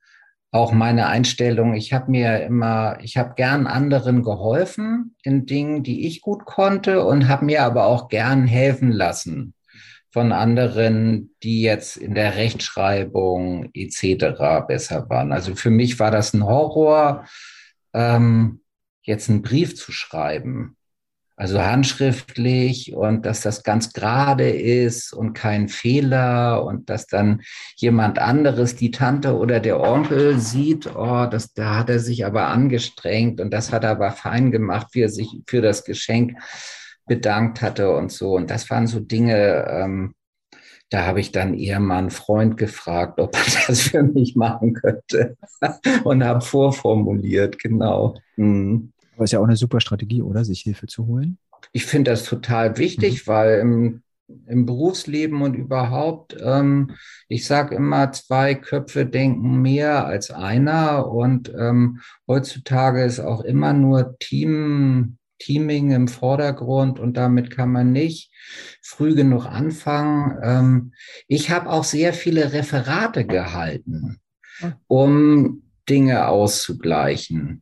auch 0.52 0.72
meine 0.72 1.06
Einstellung. 1.06 1.74
Ich 1.74 1.94
habe 1.94 2.10
mir 2.10 2.44
immer, 2.44 2.98
ich 3.00 3.16
habe 3.16 3.34
gern 3.34 3.66
anderen 3.66 4.22
geholfen 4.22 5.16
in 5.22 5.46
Dingen, 5.46 5.82
die 5.82 6.06
ich 6.06 6.20
gut 6.20 6.44
konnte 6.44 7.04
und 7.04 7.26
habe 7.26 7.46
mir 7.46 7.62
aber 7.62 7.86
auch 7.86 8.08
gern 8.08 8.46
helfen 8.46 8.92
lassen 8.92 9.54
von 10.10 10.30
anderen, 10.30 11.34
die 11.42 11.62
jetzt 11.62 11.96
in 11.96 12.14
der 12.14 12.36
Rechtschreibung 12.36 13.70
etc. 13.72 14.66
besser 14.68 15.08
waren. 15.08 15.32
Also 15.32 15.54
für 15.54 15.70
mich 15.70 15.98
war 15.98 16.10
das 16.10 16.34
ein 16.34 16.44
Horror, 16.44 17.24
ähm, 17.94 18.60
jetzt 19.02 19.30
einen 19.30 19.40
Brief 19.40 19.74
zu 19.74 19.90
schreiben. 19.90 20.76
Also 21.42 21.60
handschriftlich 21.60 22.94
und 22.94 23.26
dass 23.26 23.40
das 23.40 23.64
ganz 23.64 23.92
gerade 23.92 24.48
ist 24.48 25.12
und 25.12 25.32
kein 25.32 25.68
Fehler 25.68 26.64
und 26.64 26.88
dass 26.88 27.08
dann 27.08 27.42
jemand 27.74 28.20
anderes, 28.20 28.76
die 28.76 28.92
Tante 28.92 29.36
oder 29.36 29.58
der 29.58 29.80
Onkel 29.80 30.38
sieht, 30.38 30.94
oh, 30.94 31.26
das, 31.28 31.52
da 31.52 31.78
hat 31.78 31.90
er 31.90 31.98
sich 31.98 32.24
aber 32.24 32.46
angestrengt 32.46 33.40
und 33.40 33.52
das 33.52 33.72
hat 33.72 33.82
er 33.82 33.90
aber 33.90 34.12
fein 34.12 34.52
gemacht, 34.52 34.90
wie 34.92 35.00
er 35.00 35.08
sich 35.08 35.40
für 35.48 35.60
das 35.60 35.84
Geschenk 35.84 36.38
bedankt 37.06 37.60
hatte 37.60 37.90
und 37.90 38.12
so. 38.12 38.36
Und 38.36 38.48
das 38.48 38.70
waren 38.70 38.86
so 38.86 39.00
Dinge, 39.00 39.66
ähm, 39.68 40.14
da 40.90 41.06
habe 41.06 41.18
ich 41.18 41.32
dann 41.32 41.54
eher 41.54 41.80
mal 41.80 41.98
einen 41.98 42.10
Freund 42.10 42.56
gefragt, 42.56 43.18
ob 43.18 43.34
er 43.34 43.42
das 43.66 43.80
für 43.80 44.04
mich 44.04 44.36
machen 44.36 44.74
könnte 44.74 45.36
und 46.04 46.22
habe 46.22 46.40
vorformuliert, 46.40 47.58
genau. 47.58 48.14
Mhm. 48.36 48.92
Aber 49.14 49.24
ist 49.24 49.32
ja 49.32 49.40
auch 49.40 49.44
eine 49.44 49.56
super 49.56 49.80
Strategie, 49.80 50.22
oder? 50.22 50.44
Sich 50.44 50.62
Hilfe 50.62 50.86
zu 50.86 51.06
holen. 51.06 51.38
Ich 51.72 51.86
finde 51.86 52.10
das 52.10 52.24
total 52.24 52.76
wichtig, 52.78 53.26
mhm. 53.26 53.30
weil 53.30 53.60
im, 53.60 54.02
im, 54.46 54.66
Berufsleben 54.66 55.42
und 55.42 55.54
überhaupt, 55.54 56.36
ähm, 56.42 56.92
ich 57.28 57.46
sage 57.46 57.74
immer, 57.74 58.12
zwei 58.12 58.54
Köpfe 58.54 59.06
denken 59.06 59.62
mehr 59.62 60.06
als 60.06 60.30
einer. 60.30 61.08
Und 61.08 61.52
ähm, 61.56 62.00
heutzutage 62.26 63.04
ist 63.04 63.20
auch 63.20 63.42
immer 63.42 63.72
nur 63.72 64.16
Team, 64.18 65.18
Teaming 65.38 65.90
im 65.90 66.08
Vordergrund 66.08 67.00
und 67.00 67.16
damit 67.16 67.50
kann 67.50 67.72
man 67.72 67.90
nicht 67.92 68.30
früh 68.80 69.14
genug 69.14 69.46
anfangen. 69.46 70.38
Ähm, 70.42 70.92
ich 71.26 71.50
habe 71.50 71.68
auch 71.68 71.84
sehr 71.84 72.12
viele 72.12 72.52
Referate 72.52 73.26
gehalten, 73.26 74.20
um 74.86 75.64
Dinge 75.88 76.28
auszugleichen 76.28 77.61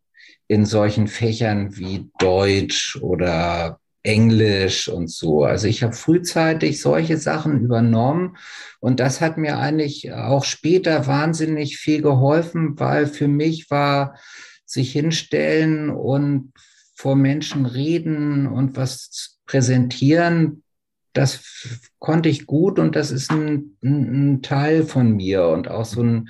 in 0.50 0.66
solchen 0.66 1.06
Fächern 1.06 1.76
wie 1.76 2.10
Deutsch 2.18 2.98
oder 3.00 3.78
Englisch 4.02 4.88
und 4.88 5.08
so. 5.08 5.44
Also 5.44 5.68
ich 5.68 5.84
habe 5.84 5.92
frühzeitig 5.92 6.80
solche 6.80 7.18
Sachen 7.18 7.60
übernommen 7.60 8.36
und 8.80 8.98
das 8.98 9.20
hat 9.20 9.38
mir 9.38 9.58
eigentlich 9.58 10.12
auch 10.12 10.44
später 10.44 11.06
wahnsinnig 11.06 11.76
viel 11.76 12.02
geholfen, 12.02 12.80
weil 12.80 13.06
für 13.06 13.28
mich 13.28 13.70
war 13.70 14.18
sich 14.64 14.90
hinstellen 14.90 15.88
und 15.88 16.52
vor 16.96 17.14
Menschen 17.14 17.64
reden 17.64 18.48
und 18.48 18.76
was 18.76 19.38
präsentieren, 19.46 20.64
das 21.12 21.84
konnte 22.00 22.28
ich 22.28 22.46
gut 22.46 22.80
und 22.80 22.96
das 22.96 23.12
ist 23.12 23.30
ein, 23.30 23.76
ein 23.84 24.42
Teil 24.42 24.82
von 24.82 25.12
mir 25.12 25.46
und 25.46 25.68
auch 25.68 25.84
so 25.84 26.02
ein 26.02 26.28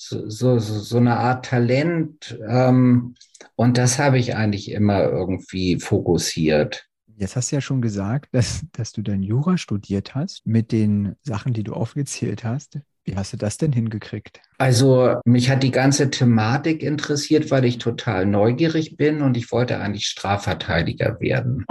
so, 0.00 0.28
so, 0.28 0.58
so 0.58 0.96
eine 0.96 1.18
Art 1.18 1.44
Talent. 1.44 2.38
Ähm, 2.48 3.14
und 3.54 3.76
das 3.76 3.98
habe 3.98 4.18
ich 4.18 4.34
eigentlich 4.34 4.70
immer 4.70 5.02
irgendwie 5.02 5.78
fokussiert. 5.78 6.86
Jetzt 7.16 7.36
hast 7.36 7.52
du 7.52 7.56
ja 7.56 7.60
schon 7.60 7.82
gesagt, 7.82 8.30
dass, 8.32 8.62
dass 8.72 8.92
du 8.92 9.02
dann 9.02 9.22
Jura 9.22 9.58
studiert 9.58 10.14
hast 10.14 10.46
mit 10.46 10.72
den 10.72 11.16
Sachen, 11.22 11.52
die 11.52 11.64
du 11.64 11.74
aufgezählt 11.74 12.44
hast. 12.44 12.78
Wie 13.04 13.14
hast 13.14 13.34
du 13.34 13.36
das 13.36 13.58
denn 13.58 13.72
hingekriegt? 13.72 14.40
Also 14.56 15.16
mich 15.24 15.50
hat 15.50 15.62
die 15.62 15.70
ganze 15.70 16.10
Thematik 16.10 16.82
interessiert, 16.82 17.50
weil 17.50 17.66
ich 17.66 17.78
total 17.78 18.24
neugierig 18.24 18.96
bin 18.96 19.20
und 19.20 19.36
ich 19.36 19.52
wollte 19.52 19.80
eigentlich 19.80 20.06
Strafverteidiger 20.06 21.20
werden 21.20 21.66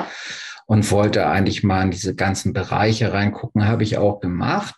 und 0.69 0.91
wollte 0.91 1.25
eigentlich 1.25 1.63
mal 1.63 1.81
in 1.81 1.89
diese 1.89 2.13
ganzen 2.13 2.53
Bereiche 2.53 3.11
reingucken, 3.11 3.67
habe 3.67 3.81
ich 3.81 3.97
auch 3.97 4.19
gemacht. 4.19 4.75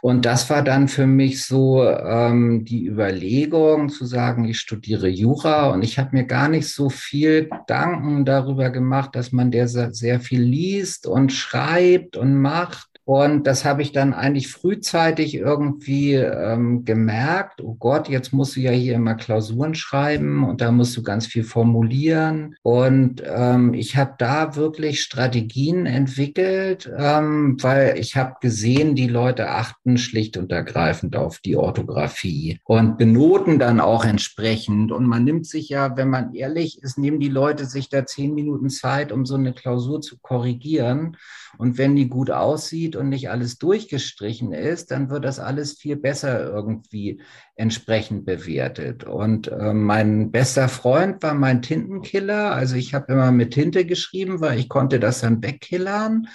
Und 0.00 0.24
das 0.24 0.48
war 0.50 0.62
dann 0.62 0.86
für 0.86 1.08
mich 1.08 1.44
so 1.44 1.82
ähm, 1.84 2.64
die 2.64 2.86
Überlegung 2.86 3.88
zu 3.88 4.06
sagen, 4.06 4.44
ich 4.44 4.60
studiere 4.60 5.08
Jura 5.08 5.70
und 5.70 5.82
ich 5.82 5.98
habe 5.98 6.10
mir 6.12 6.26
gar 6.26 6.48
nicht 6.48 6.68
so 6.68 6.90
viel 6.90 7.48
Gedanken 7.48 8.24
darüber 8.24 8.70
gemacht, 8.70 9.16
dass 9.16 9.32
man 9.32 9.50
der 9.50 9.66
sehr 9.66 10.20
viel 10.20 10.42
liest 10.42 11.08
und 11.08 11.32
schreibt 11.32 12.16
und 12.16 12.40
macht 12.40 12.91
und 13.12 13.46
das 13.46 13.66
habe 13.66 13.82
ich 13.82 13.92
dann 13.92 14.14
eigentlich 14.14 14.48
frühzeitig 14.48 15.34
irgendwie 15.34 16.14
ähm, 16.14 16.86
gemerkt. 16.86 17.60
Oh 17.60 17.74
Gott, 17.74 18.08
jetzt 18.08 18.32
musst 18.32 18.56
du 18.56 18.60
ja 18.60 18.70
hier 18.70 18.94
immer 18.94 19.16
Klausuren 19.16 19.74
schreiben 19.74 20.48
und 20.48 20.62
da 20.62 20.72
musst 20.72 20.96
du 20.96 21.02
ganz 21.02 21.26
viel 21.26 21.44
formulieren. 21.44 22.56
Und 22.62 23.22
ähm, 23.26 23.74
ich 23.74 23.98
habe 23.98 24.14
da 24.16 24.56
wirklich 24.56 25.02
Strategien 25.02 25.84
entwickelt, 25.84 26.90
ähm, 26.96 27.58
weil 27.60 27.98
ich 27.98 28.16
habe 28.16 28.36
gesehen, 28.40 28.94
die 28.94 29.08
Leute 29.08 29.50
achten 29.50 29.98
schlicht 29.98 30.38
und 30.38 30.50
ergreifend 30.50 31.14
auf 31.14 31.38
die 31.40 31.58
Orthographie 31.58 32.60
und 32.64 32.96
benoten 32.96 33.58
dann 33.58 33.78
auch 33.78 34.06
entsprechend. 34.06 34.90
Und 34.90 35.04
man 35.04 35.24
nimmt 35.24 35.46
sich 35.46 35.68
ja, 35.68 35.98
wenn 35.98 36.08
man 36.08 36.32
ehrlich 36.32 36.82
ist, 36.82 36.96
nehmen 36.96 37.20
die 37.20 37.28
Leute 37.28 37.66
sich 37.66 37.90
da 37.90 38.06
zehn 38.06 38.32
Minuten 38.32 38.70
Zeit, 38.70 39.12
um 39.12 39.26
so 39.26 39.34
eine 39.34 39.52
Klausur 39.52 40.00
zu 40.00 40.16
korrigieren. 40.22 41.18
Und 41.58 41.76
wenn 41.76 41.94
die 41.94 42.08
gut 42.08 42.30
aussieht 42.30 42.96
und 43.02 43.10
nicht 43.10 43.30
alles 43.30 43.58
durchgestrichen 43.58 44.52
ist, 44.52 44.90
dann 44.90 45.10
wird 45.10 45.24
das 45.24 45.38
alles 45.38 45.74
viel 45.74 45.96
besser 45.96 46.44
irgendwie 46.44 47.20
entsprechend 47.56 48.24
bewertet. 48.24 49.04
Und 49.04 49.48
äh, 49.48 49.74
mein 49.74 50.30
bester 50.30 50.68
Freund 50.68 51.22
war 51.22 51.34
mein 51.34 51.62
Tintenkiller. 51.62 52.52
Also 52.52 52.76
ich 52.76 52.94
habe 52.94 53.12
immer 53.12 53.30
mit 53.30 53.52
Tinte 53.52 53.84
geschrieben, 53.84 54.40
weil 54.40 54.58
ich 54.58 54.68
konnte 54.68 54.98
das 54.98 55.20
dann 55.20 55.42
wegkillern 55.42 56.28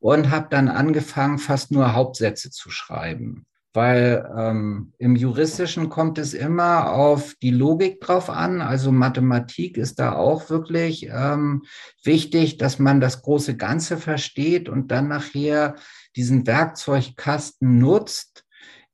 und 0.00 0.30
habe 0.30 0.48
dann 0.50 0.68
angefangen, 0.68 1.38
fast 1.38 1.70
nur 1.70 1.94
Hauptsätze 1.94 2.50
zu 2.50 2.70
schreiben 2.70 3.46
weil 3.74 4.30
ähm, 4.36 4.92
im 4.98 5.16
Juristischen 5.16 5.88
kommt 5.88 6.18
es 6.18 6.34
immer 6.34 6.92
auf 6.92 7.34
die 7.40 7.50
Logik 7.50 8.00
drauf 8.00 8.28
an. 8.28 8.60
Also 8.60 8.92
Mathematik 8.92 9.78
ist 9.78 9.98
da 9.98 10.12
auch 10.12 10.50
wirklich 10.50 11.08
ähm, 11.10 11.62
wichtig, 12.02 12.58
dass 12.58 12.78
man 12.78 13.00
das 13.00 13.22
große 13.22 13.56
Ganze 13.56 13.96
versteht 13.96 14.68
und 14.68 14.90
dann 14.90 15.08
nachher 15.08 15.76
diesen 16.16 16.46
Werkzeugkasten 16.46 17.78
nutzt, 17.78 18.44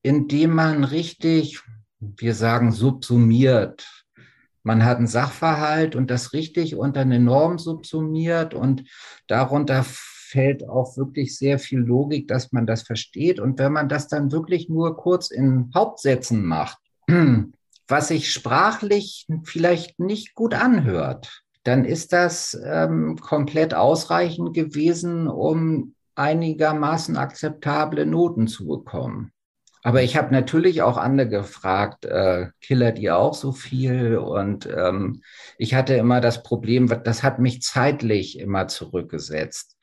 indem 0.03 0.55
man 0.55 0.85
richtig, 0.85 1.61
wir 2.01 2.35
sagen, 2.35 2.73
subsumiert. 2.73 3.87
Man 4.63 4.85
hat 4.85 4.99
einen 4.99 5.07
Sachverhalt 5.07 5.97
und 5.97 6.11
das 6.11 6.33
richtig 6.33 6.77
unter 6.77 7.01
eine 7.01 7.21
Norm 7.21 7.59
subsumiert 7.59 8.55
und 8.55 8.85
darunter 9.27 9.85
fällt 9.85 10.69
auch 10.69 10.97
wirklich 10.97 11.37
sehr 11.37 11.59
viel 11.59 11.79
Logik, 11.79 12.29
dass 12.29 12.53
man 12.53 12.67
das 12.67 12.83
versteht. 12.83 13.41
Und 13.41 13.59
wenn 13.59 13.73
man 13.73 13.89
das 13.89 14.09
dann 14.09 14.31
wirklich 14.31 14.69
nur 14.69 14.97
kurz 14.97 15.31
in 15.31 15.71
Hauptsätzen 15.75 16.45
macht, 16.45 16.79
was 17.89 18.09
sich 18.09 18.31
sprachlich 18.31 19.27
vielleicht 19.45 19.99
nicht 19.99 20.35
gut 20.35 20.55
anhört, 20.55 21.43
dann 21.65 21.85
ist 21.85 22.13
das 22.13 22.59
ähm, 22.65 23.17
komplett 23.17 23.75
ausreichend 23.75 24.55
gewesen, 24.55 25.29
um 25.29 25.95
einigermaßen 26.19 27.17
akzeptable 27.17 28.07
Noten 28.07 28.49
zu 28.49 28.67
bekommen. 28.67 29.33
Aber 29.83 30.03
ich 30.03 30.17
habe 30.17 30.33
natürlich 30.33 30.83
auch 30.83 30.97
andere 30.97 31.29
gefragt, 31.29 32.05
äh, 32.05 32.49
killert 32.61 32.99
ihr 32.99 33.17
auch 33.17 33.35
so 33.35 33.53
viel? 33.53 34.19
Und 34.19 34.67
ähm, 34.67 35.23
ich 35.57 35.75
hatte 35.75 35.95
immer 35.95 36.21
das 36.21 36.43
Problem, 36.43 36.89
das 37.05 37.23
hat 37.23 37.39
mich 37.39 37.63
zeitlich 37.63 38.39
immer 38.39 38.69
zurückgesetzt. 38.69 39.77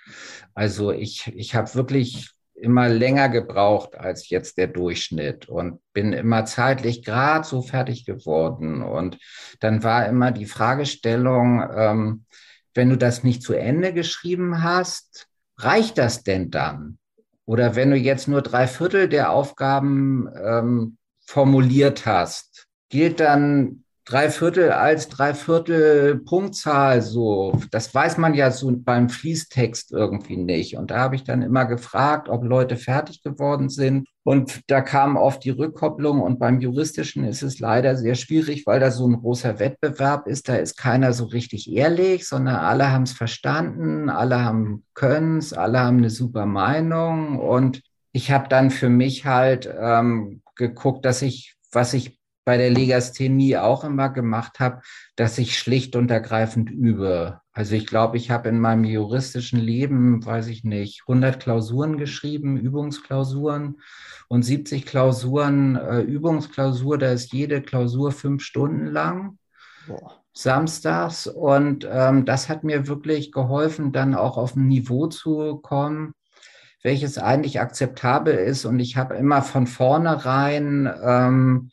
Also 0.54 0.91
ich, 0.91 1.32
ich 1.36 1.56
habe 1.56 1.74
wirklich 1.76 2.32
immer 2.56 2.88
länger 2.88 3.30
gebraucht 3.30 3.98
als 3.98 4.30
jetzt 4.30 4.58
der 4.58 4.67
Durchschnitt 4.67 5.50
und 5.50 5.80
bin 5.93 6.13
immer 6.13 6.45
zeitlich 6.45 7.04
gerade 7.04 7.45
so 7.45 7.62
fertig 7.62 8.06
geworden. 8.06 8.82
Und 8.82 9.17
dann 9.60 9.84
war 9.84 10.08
immer 10.08 10.32
die 10.32 10.45
Fragestellung, 10.45 11.63
ähm, 11.76 12.26
wenn 12.74 12.89
du 12.89 12.98
das 12.98 13.24
nicht 13.24 13.41
zu 13.41 13.54
Ende 13.54 13.93
geschrieben 13.93 14.63
hast, 14.63 15.28
reicht 15.57 15.97
das 15.97 16.23
denn 16.23 16.51
dann? 16.51 16.97
Oder 17.45 17.75
wenn 17.75 17.91
du 17.91 17.97
jetzt 17.97 18.27
nur 18.27 18.41
drei 18.41 18.67
Viertel 18.67 19.07
der 19.07 19.31
Aufgaben 19.31 20.27
ähm, 20.43 20.97
formuliert 21.25 22.05
hast, 22.05 22.67
gilt 22.89 23.19
dann 23.19 23.85
drei 24.05 24.29
Viertel 24.29 24.71
als 24.71 25.09
drei 25.09 25.33
Viertel 25.33 26.19
Punktzahl 26.19 27.01
so. 27.01 27.59
Das 27.71 27.93
weiß 27.93 28.17
man 28.17 28.35
ja 28.35 28.51
so 28.51 28.71
beim 28.71 29.09
Fließtext 29.09 29.91
irgendwie 29.91 30.37
nicht. 30.37 30.77
Und 30.77 30.91
da 30.91 30.99
habe 30.99 31.15
ich 31.15 31.23
dann 31.23 31.41
immer 31.41 31.65
gefragt, 31.65 32.29
ob 32.29 32.43
Leute 32.43 32.77
fertig 32.77 33.23
geworden 33.23 33.69
sind. 33.69 34.07
Und 34.23 34.61
da 34.67 34.81
kam 34.81 35.17
oft 35.17 35.43
die 35.43 35.49
Rückkopplung. 35.49 36.21
Und 36.21 36.37
beim 36.37 36.59
Juristischen 36.59 37.25
ist 37.25 37.41
es 37.41 37.59
leider 37.59 37.95
sehr 37.95 38.13
schwierig, 38.13 38.67
weil 38.67 38.79
da 38.79 38.91
so 38.91 39.07
ein 39.07 39.19
großer 39.19 39.57
Wettbewerb 39.59 40.27
ist. 40.27 40.49
Da 40.49 40.55
ist 40.55 40.77
keiner 40.77 41.11
so 41.11 41.25
richtig 41.25 41.71
ehrlich, 41.71 42.27
sondern 42.27 42.57
alle 42.57 42.91
haben 42.91 43.03
es 43.03 43.11
verstanden, 43.11 44.09
alle 44.09 44.43
haben 44.43 44.83
können 44.93 45.39
es, 45.39 45.51
alle 45.51 45.79
haben 45.79 45.97
eine 45.97 46.11
super 46.11 46.45
Meinung. 46.45 47.39
Und 47.39 47.81
ich 48.11 48.29
habe 48.31 48.49
dann 48.49 48.69
für 48.69 48.89
mich 48.89 49.25
halt 49.25 49.67
ähm, 49.79 50.43
geguckt, 50.55 51.05
dass 51.05 51.23
ich, 51.23 51.55
was 51.71 51.95
ich 51.95 52.19
bei 52.45 52.58
der 52.58 52.69
Legasthenie 52.69 53.58
auch 53.58 53.84
immer 53.84 54.10
gemacht 54.10 54.60
habe, 54.60 54.81
dass 55.15 55.38
ich 55.38 55.58
schlicht 55.58 55.95
und 55.95 56.12
ergreifend 56.12 56.69
übe. 56.69 57.41
Also 57.51 57.75
ich 57.75 57.88
glaube, 57.88 58.17
ich 58.17 58.31
habe 58.31 58.49
in 58.49 58.60
meinem 58.60 58.84
juristischen 58.84 59.60
Leben, 59.60 60.23
weiß 60.25 60.47
ich 60.47 60.63
nicht, 60.63 61.01
100 61.08 61.39
Klausuren 61.39 61.97
geschrieben, 61.97 62.58
Übungsklausuren 62.58 63.81
und 64.27 64.43
70 64.43 64.86
Klausuren, 64.86 65.75
äh, 65.75 66.01
Übungsklausur, 66.01 66.97
da 66.97 67.12
ist 67.12 67.34
jede 67.34 67.62
Klausur 67.62 68.12
fünf 68.12 68.43
Stunden 68.43 68.86
lang. 68.86 69.38
Boah. 69.88 70.21
Samstags 70.38 71.27
und 71.27 71.88
ähm, 71.89 72.25
das 72.25 72.49
hat 72.49 72.65
mir 72.65 72.88
wirklich 72.88 73.31
geholfen, 73.31 73.93
dann 73.93 74.13
auch 74.13 74.38
auf 74.38 74.58
ein 74.58 74.67
Niveau 74.67 75.08
zu 75.08 75.58
kommen, 75.60 76.13
welches 76.84 77.17
eigentlich 77.17 77.62
akzeptabel 77.62 78.36
ist. 78.36 78.65
Und 78.65 78.79
ich 78.79 78.97
habe 78.97 79.15
immer 79.15 79.41
von 79.41 79.65
vornherein 79.65 80.93
ähm, 81.01 81.69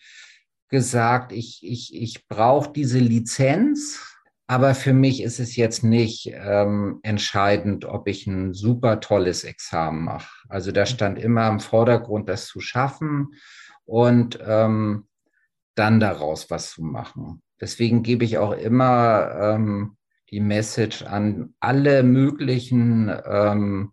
gesagt, 0.72 1.30
ich, 1.30 1.61
ich, 1.62 1.94
ich 1.94 2.26
brauche 2.26 2.72
diese 2.72 2.98
Lizenz, 2.98 4.00
aber 4.48 4.74
für 4.74 4.92
mich 4.92 5.22
ist 5.22 5.38
es 5.38 5.54
jetzt 5.54 5.85
nicht 5.85 6.32
ähm, 6.35 6.98
entscheidend, 7.04 7.85
ob 7.85 8.08
ich 8.08 8.26
ein 8.26 8.54
super 8.54 8.98
tolles 8.98 9.44
Examen 9.44 10.02
mache. 10.02 10.28
Also 10.48 10.72
da 10.72 10.85
stand 10.85 11.16
immer 11.18 11.48
im 11.48 11.61
Vordergrund, 11.61 12.28
das 12.28 12.48
zu 12.48 12.61
schaffen 12.61 13.35
und 13.85 14.40
ähm, 14.44 15.06
dann 15.74 16.00
daraus 16.00 16.50
was 16.50 16.72
zu 16.72 16.82
machen. 16.82 17.40
Deswegen 17.61 18.02
gebe 18.02 18.24
ich 18.24 18.38
auch 18.38 18.52
immer 18.52 19.30
ähm, 19.40 19.96
die 20.30 20.40
Message 20.40 21.02
an 21.02 21.54
alle 21.61 22.02
möglichen 22.02 23.14
ähm, 23.24 23.92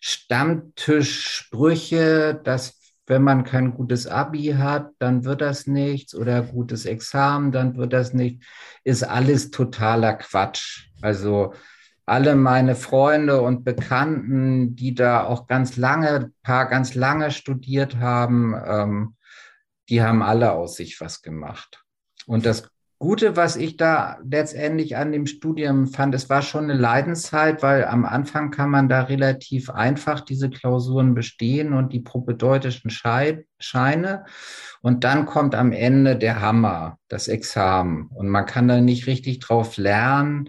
Stammtischsprüche, 0.00 2.40
dass 2.42 2.80
wenn 3.06 3.22
man 3.22 3.44
kein 3.44 3.74
gutes 3.74 4.06
Abi 4.06 4.54
hat, 4.58 4.90
dann 4.98 5.24
wird 5.24 5.40
das 5.40 5.66
nichts 5.66 6.14
oder 6.14 6.42
gutes 6.42 6.86
Examen, 6.86 7.52
dann 7.52 7.76
wird 7.76 7.92
das 7.92 8.14
nicht, 8.14 8.42
ist 8.82 9.02
alles 9.02 9.50
totaler 9.50 10.14
Quatsch. 10.14 10.88
Also 11.02 11.52
alle 12.06 12.34
meine 12.34 12.76
Freunde 12.76 13.40
und 13.40 13.64
Bekannten, 13.64 14.76
die 14.76 14.94
da 14.94 15.24
auch 15.24 15.46
ganz 15.46 15.76
lange, 15.76 16.32
paar 16.42 16.68
ganz 16.68 16.94
lange 16.94 17.30
studiert 17.30 17.96
haben, 17.96 18.54
ähm, 18.66 19.16
die 19.88 20.02
haben 20.02 20.22
alle 20.22 20.52
aus 20.52 20.76
sich 20.76 21.00
was 21.00 21.22
gemacht. 21.22 21.84
Und 22.26 22.46
das 22.46 22.70
Gute, 23.04 23.36
was 23.36 23.56
ich 23.56 23.76
da 23.76 24.16
letztendlich 24.24 24.96
an 24.96 25.12
dem 25.12 25.26
Studium 25.26 25.88
fand, 25.88 26.14
es 26.14 26.30
war 26.30 26.40
schon 26.40 26.64
eine 26.64 26.80
Leidenszeit, 26.80 27.62
weil 27.62 27.84
am 27.84 28.06
Anfang 28.06 28.50
kann 28.50 28.70
man 28.70 28.88
da 28.88 29.02
relativ 29.02 29.68
einfach 29.68 30.22
diese 30.22 30.48
Klausuren 30.48 31.14
bestehen 31.14 31.74
und 31.74 31.92
die 31.92 32.00
propedeutischen 32.00 32.90
Scheine. 32.90 34.24
Und 34.80 35.04
dann 35.04 35.26
kommt 35.26 35.54
am 35.54 35.72
Ende 35.72 36.16
der 36.16 36.40
Hammer, 36.40 36.98
das 37.08 37.28
Examen. 37.28 38.06
Und 38.06 38.30
man 38.30 38.46
kann 38.46 38.68
da 38.68 38.80
nicht 38.80 39.06
richtig 39.06 39.40
drauf 39.40 39.76
lernen, 39.76 40.48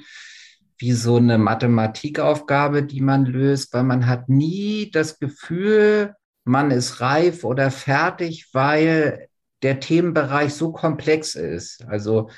wie 0.78 0.94
so 0.94 1.18
eine 1.18 1.38
Mathematikaufgabe, 1.38 2.84
die 2.84 3.02
man 3.02 3.26
löst, 3.26 3.74
weil 3.74 3.84
man 3.84 4.08
hat 4.08 4.30
nie 4.30 4.91
das 4.91 5.20
Gefühl, 5.20 6.15
man 6.46 6.72
ist 6.72 7.02
reif 7.02 7.44
oder 7.44 7.70
fertig, 7.70 8.48
weil 8.54 9.28
der 9.65 9.80
Themenbereich 9.80 10.54
so 10.54 10.71
komplex 10.71 11.34
ist. 11.34 11.84
Also 11.88 12.30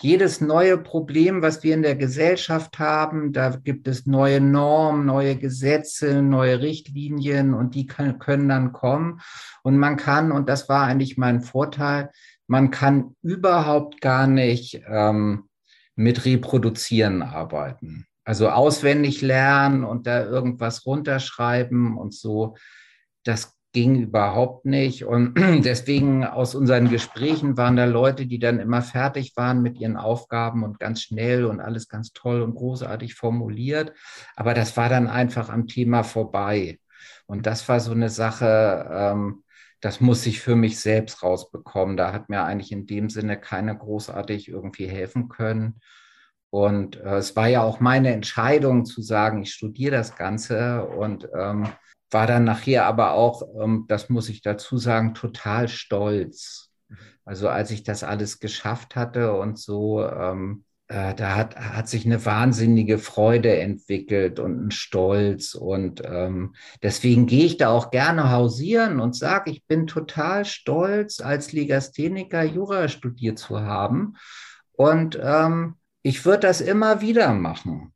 jedes 0.00 0.40
neue 0.40 0.78
Problem, 0.78 1.42
was 1.42 1.62
wir 1.62 1.74
in 1.74 1.82
der 1.82 1.94
Gesellschaft 1.94 2.78
haben, 2.78 3.34
da 3.34 3.50
gibt 3.50 3.86
es 3.86 4.06
neue 4.06 4.40
Normen, 4.40 5.04
neue 5.04 5.36
Gesetze, 5.36 6.22
neue 6.22 6.62
Richtlinien 6.62 7.52
und 7.52 7.74
die 7.74 7.86
können, 7.86 8.18
können 8.18 8.48
dann 8.48 8.72
kommen. 8.72 9.20
Und 9.62 9.76
man 9.76 9.98
kann, 9.98 10.32
und 10.32 10.48
das 10.48 10.70
war 10.70 10.86
eigentlich 10.86 11.18
mein 11.18 11.42
Vorteil, 11.42 12.10
man 12.46 12.70
kann 12.70 13.14
überhaupt 13.20 14.00
gar 14.00 14.26
nicht 14.26 14.80
ähm, 14.88 15.50
mit 15.96 16.24
Reproduzieren 16.24 17.20
arbeiten. 17.20 18.06
Also 18.24 18.48
auswendig 18.48 19.20
lernen 19.20 19.84
und 19.84 20.06
da 20.06 20.24
irgendwas 20.24 20.86
runterschreiben 20.86 21.98
und 21.98 22.14
so. 22.14 22.56
Das 23.24 23.54
ging 23.72 24.00
überhaupt 24.00 24.64
nicht. 24.64 25.04
Und 25.04 25.34
deswegen 25.64 26.24
aus 26.24 26.54
unseren 26.54 26.88
Gesprächen 26.88 27.56
waren 27.56 27.76
da 27.76 27.84
Leute, 27.84 28.26
die 28.26 28.38
dann 28.38 28.58
immer 28.58 28.82
fertig 28.82 29.36
waren 29.36 29.62
mit 29.62 29.78
ihren 29.78 29.96
Aufgaben 29.96 30.64
und 30.64 30.78
ganz 30.78 31.02
schnell 31.02 31.44
und 31.44 31.60
alles 31.60 31.88
ganz 31.88 32.12
toll 32.12 32.42
und 32.42 32.54
großartig 32.54 33.14
formuliert. 33.14 33.92
Aber 34.36 34.54
das 34.54 34.76
war 34.76 34.88
dann 34.88 35.06
einfach 35.06 35.48
am 35.48 35.66
Thema 35.66 36.02
vorbei. 36.02 36.78
Und 37.26 37.46
das 37.46 37.68
war 37.68 37.80
so 37.80 37.92
eine 37.92 38.10
Sache, 38.10 38.88
ähm, 38.90 39.44
das 39.80 40.00
muss 40.00 40.26
ich 40.26 40.40
für 40.40 40.56
mich 40.56 40.78
selbst 40.78 41.22
rausbekommen. 41.22 41.96
Da 41.96 42.12
hat 42.12 42.28
mir 42.28 42.44
eigentlich 42.44 42.72
in 42.72 42.86
dem 42.86 43.08
Sinne 43.08 43.38
keiner 43.38 43.74
großartig 43.74 44.48
irgendwie 44.48 44.86
helfen 44.86 45.28
können. 45.28 45.80
Und 46.50 46.96
äh, 46.96 47.16
es 47.16 47.36
war 47.36 47.46
ja 47.46 47.62
auch 47.62 47.80
meine 47.80 48.12
Entscheidung 48.12 48.84
zu 48.84 49.00
sagen, 49.00 49.42
ich 49.42 49.52
studiere 49.52 49.92
das 49.92 50.16
Ganze 50.16 50.84
und 50.84 51.28
ähm, 51.34 51.68
war 52.10 52.26
dann 52.26 52.44
nachher 52.44 52.86
aber 52.86 53.12
auch, 53.12 53.42
ähm, 53.60 53.84
das 53.88 54.08
muss 54.08 54.28
ich 54.28 54.42
dazu 54.42 54.78
sagen, 54.78 55.14
total 55.14 55.68
stolz. 55.68 56.70
Also 57.24 57.48
als 57.48 57.70
ich 57.70 57.82
das 57.82 58.02
alles 58.02 58.40
geschafft 58.40 58.96
hatte 58.96 59.34
und 59.34 59.58
so, 59.58 60.04
ähm, 60.04 60.64
äh, 60.90 61.14
da 61.14 61.36
hat, 61.36 61.56
hat 61.56 61.88
sich 61.88 62.04
eine 62.04 62.24
wahnsinnige 62.26 62.98
Freude 62.98 63.56
entwickelt 63.60 64.40
und 64.40 64.66
ein 64.66 64.70
Stolz. 64.72 65.54
Und 65.54 66.02
ähm, 66.04 66.56
deswegen 66.82 67.26
gehe 67.26 67.44
ich 67.44 67.58
da 67.58 67.68
auch 67.68 67.92
gerne 67.92 68.32
hausieren 68.32 68.98
und 68.98 69.14
sage, 69.14 69.52
ich 69.52 69.64
bin 69.66 69.86
total 69.86 70.44
stolz, 70.44 71.20
als 71.20 71.52
Legastheniker 71.52 72.42
Jura 72.42 72.88
studiert 72.88 73.38
zu 73.38 73.60
haben. 73.60 74.16
Und 74.72 75.16
ähm, 75.22 75.76
ich 76.02 76.24
würde 76.24 76.48
das 76.48 76.60
immer 76.60 77.00
wieder 77.00 77.34
machen. 77.34 77.92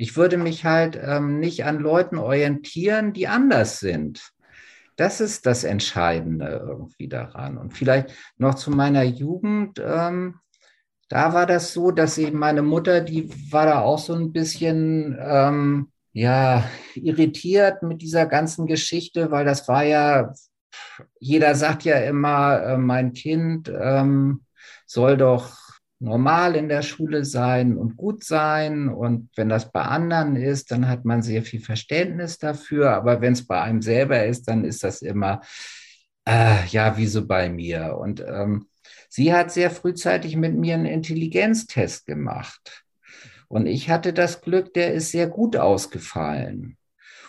Ich 0.00 0.16
würde 0.16 0.38
mich 0.38 0.64
halt 0.64 0.96
ähm, 1.02 1.40
nicht 1.40 1.64
an 1.64 1.80
Leuten 1.80 2.18
orientieren, 2.18 3.12
die 3.12 3.26
anders 3.26 3.80
sind. 3.80 4.30
Das 4.94 5.20
ist 5.20 5.44
das 5.44 5.64
Entscheidende 5.64 6.64
irgendwie 6.64 7.08
daran. 7.08 7.58
Und 7.58 7.76
vielleicht 7.76 8.14
noch 8.36 8.54
zu 8.54 8.70
meiner 8.70 9.02
Jugend. 9.02 9.82
Ähm, 9.84 10.36
da 11.08 11.34
war 11.34 11.46
das 11.46 11.72
so, 11.72 11.90
dass 11.90 12.16
eben 12.16 12.38
meine 12.38 12.62
Mutter, 12.62 13.00
die 13.00 13.28
war 13.50 13.66
da 13.66 13.80
auch 13.80 13.98
so 13.98 14.14
ein 14.14 14.32
bisschen, 14.32 15.18
ähm, 15.20 15.90
ja, 16.12 16.62
irritiert 16.94 17.82
mit 17.82 18.00
dieser 18.00 18.26
ganzen 18.26 18.66
Geschichte, 18.66 19.32
weil 19.32 19.44
das 19.44 19.66
war 19.66 19.82
ja, 19.82 20.32
jeder 21.18 21.56
sagt 21.56 21.82
ja 21.82 21.98
immer, 21.98 22.62
äh, 22.62 22.78
mein 22.78 23.14
Kind 23.14 23.68
ähm, 23.68 24.44
soll 24.86 25.16
doch 25.16 25.67
normal 26.00 26.54
in 26.54 26.68
der 26.68 26.82
Schule 26.82 27.24
sein 27.24 27.76
und 27.76 27.96
gut 27.96 28.24
sein. 28.24 28.88
Und 28.88 29.30
wenn 29.36 29.48
das 29.48 29.72
bei 29.72 29.82
anderen 29.82 30.36
ist, 30.36 30.70
dann 30.70 30.88
hat 30.88 31.04
man 31.04 31.22
sehr 31.22 31.42
viel 31.42 31.60
Verständnis 31.60 32.38
dafür. 32.38 32.92
Aber 32.92 33.20
wenn 33.20 33.32
es 33.32 33.46
bei 33.46 33.60
einem 33.60 33.82
selber 33.82 34.24
ist, 34.24 34.48
dann 34.48 34.64
ist 34.64 34.84
das 34.84 35.02
immer, 35.02 35.40
äh, 36.26 36.66
ja, 36.66 36.96
wie 36.96 37.06
so 37.06 37.26
bei 37.26 37.48
mir. 37.48 37.96
Und 37.98 38.20
ähm, 38.20 38.68
sie 39.08 39.34
hat 39.34 39.50
sehr 39.52 39.70
frühzeitig 39.70 40.36
mit 40.36 40.54
mir 40.54 40.74
einen 40.74 40.86
Intelligenztest 40.86 42.06
gemacht. 42.06 42.84
Und 43.48 43.66
ich 43.66 43.90
hatte 43.90 44.12
das 44.12 44.40
Glück, 44.42 44.74
der 44.74 44.94
ist 44.94 45.10
sehr 45.10 45.26
gut 45.26 45.56
ausgefallen. 45.56 46.76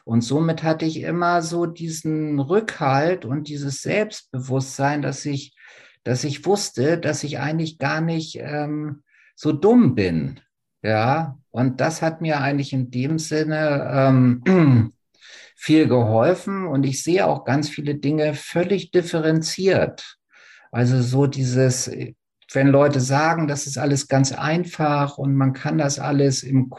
Und 0.04 0.22
somit 0.22 0.64
hatte 0.64 0.86
ich 0.86 1.02
immer 1.02 1.42
so 1.42 1.66
diesen 1.66 2.40
Rückhalt 2.40 3.26
und 3.26 3.48
dieses 3.48 3.82
Selbstbewusstsein, 3.82 5.02
dass 5.02 5.26
ich, 5.26 5.56
dass 6.04 6.24
ich 6.24 6.46
wusste, 6.46 6.98
dass 6.98 7.24
ich 7.24 7.40
eigentlich 7.40 7.78
gar 7.78 8.02
nicht 8.02 8.38
ähm, 8.40 9.04
so 9.36 9.52
dumm 9.52 9.96
bin. 9.96 10.40
Ja, 10.82 11.38
und 11.52 11.82
das 11.82 12.02
hat 12.02 12.22
mir 12.22 12.40
eigentlich 12.42 12.74
in 12.74 12.90
dem 12.92 13.20
Sinne 13.20 13.90
ähm, 13.94 14.44
viel 15.56 15.88
geholfen. 15.88 16.68
Und 16.68 16.86
ich 16.86 17.04
sehe 17.04 17.26
auch 17.26 17.44
ganz 17.44 17.70
viele 17.70 17.96
Dinge 17.96 18.34
völlig 18.34 18.92
differenziert. 18.92 20.18
Also 20.72 21.02
so 21.02 21.28
dieses, 21.28 21.92
wenn 22.54 22.68
Leute 22.68 23.00
sagen, 23.00 23.48
das 23.48 23.68
ist 23.68 23.78
alles 23.78 24.08
ganz 24.08 24.32
einfach 24.32 25.18
und 25.18 25.36
man 25.36 25.54
kann 25.54 25.78
das 25.78 26.00
alles 26.00 26.44
im 26.44 26.70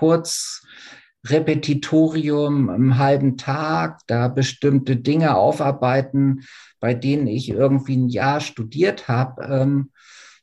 Kurzrepetitorium 1.23 2.71
im 2.71 2.99
halben 2.99 3.37
Tag, 3.37 4.01
da 4.07 4.29
bestimmte 4.29 4.97
Dinge 4.97 5.37
aufarbeiten, 5.37 6.45
bei 6.81 6.95
denen 6.95 7.27
ich 7.27 7.51
irgendwie 7.51 7.97
ein 7.97 8.09
Jahr 8.09 8.41
studiert 8.41 9.09
habe, 9.09 9.45
ähm, 9.45 9.91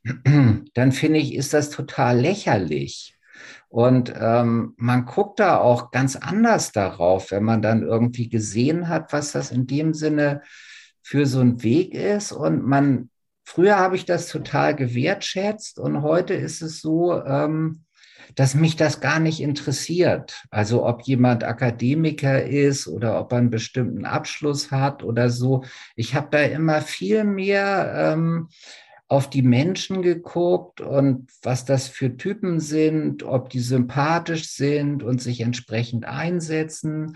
dann 0.74 0.92
finde 0.92 1.20
ich, 1.20 1.36
ist 1.36 1.54
das 1.54 1.70
total 1.70 2.20
lächerlich. 2.20 3.18
Und 3.70 4.14
ähm, 4.18 4.74
man 4.78 5.06
guckt 5.06 5.40
da 5.40 5.58
auch 5.58 5.92
ganz 5.92 6.16
anders 6.16 6.72
darauf, 6.72 7.32
wenn 7.32 7.44
man 7.44 7.62
dann 7.62 7.84
irgendwie 7.84 8.30
gesehen 8.30 8.88
hat, 8.88 9.12
was 9.12 9.34
das 9.34 9.52
in 9.52 9.68
dem 9.68 9.94
Sinne 9.94 10.42
für 11.04 11.26
so 11.26 11.42
ein 11.42 11.62
Weg 11.64 11.94
ist. 11.94 12.32
Und 12.32 12.66
man 12.66 13.10
Früher 13.50 13.78
habe 13.78 13.96
ich 13.96 14.04
das 14.04 14.28
total 14.28 14.76
gewertschätzt 14.76 15.80
und 15.80 16.02
heute 16.02 16.34
ist 16.34 16.62
es 16.62 16.82
so, 16.82 17.24
ähm, 17.24 17.86
dass 18.36 18.56
mich 18.56 18.76
das 18.76 19.00
gar 19.02 19.20
nicht 19.20 19.42
interessiert. 19.42 20.44
Also 20.50 20.86
ob 20.86 21.02
jemand 21.04 21.44
Akademiker 21.44 22.44
ist 22.44 22.88
oder 22.88 23.20
ob 23.20 23.32
er 23.32 23.40
einen 23.40 23.50
bestimmten 23.50 24.06
Abschluss 24.06 24.72
hat 24.72 25.04
oder 25.04 25.30
so. 25.30 25.64
Ich 25.96 26.16
habe 26.16 26.28
da 26.32 26.42
immer 26.42 26.82
viel 26.82 27.24
mehr 27.24 28.16
ähm, 28.16 28.50
auf 29.10 29.30
die 29.30 29.42
Menschen 29.42 30.02
geguckt 30.02 30.82
und 30.82 31.30
was 31.42 31.64
das 31.64 31.88
für 31.88 32.18
Typen 32.18 32.60
sind, 32.60 33.24
ob 33.24 33.50
die 33.50 33.62
sympathisch 33.62 34.52
sind 34.52 35.02
und 35.02 35.22
sich 35.22 35.40
entsprechend 35.42 36.06
einsetzen 36.06 37.16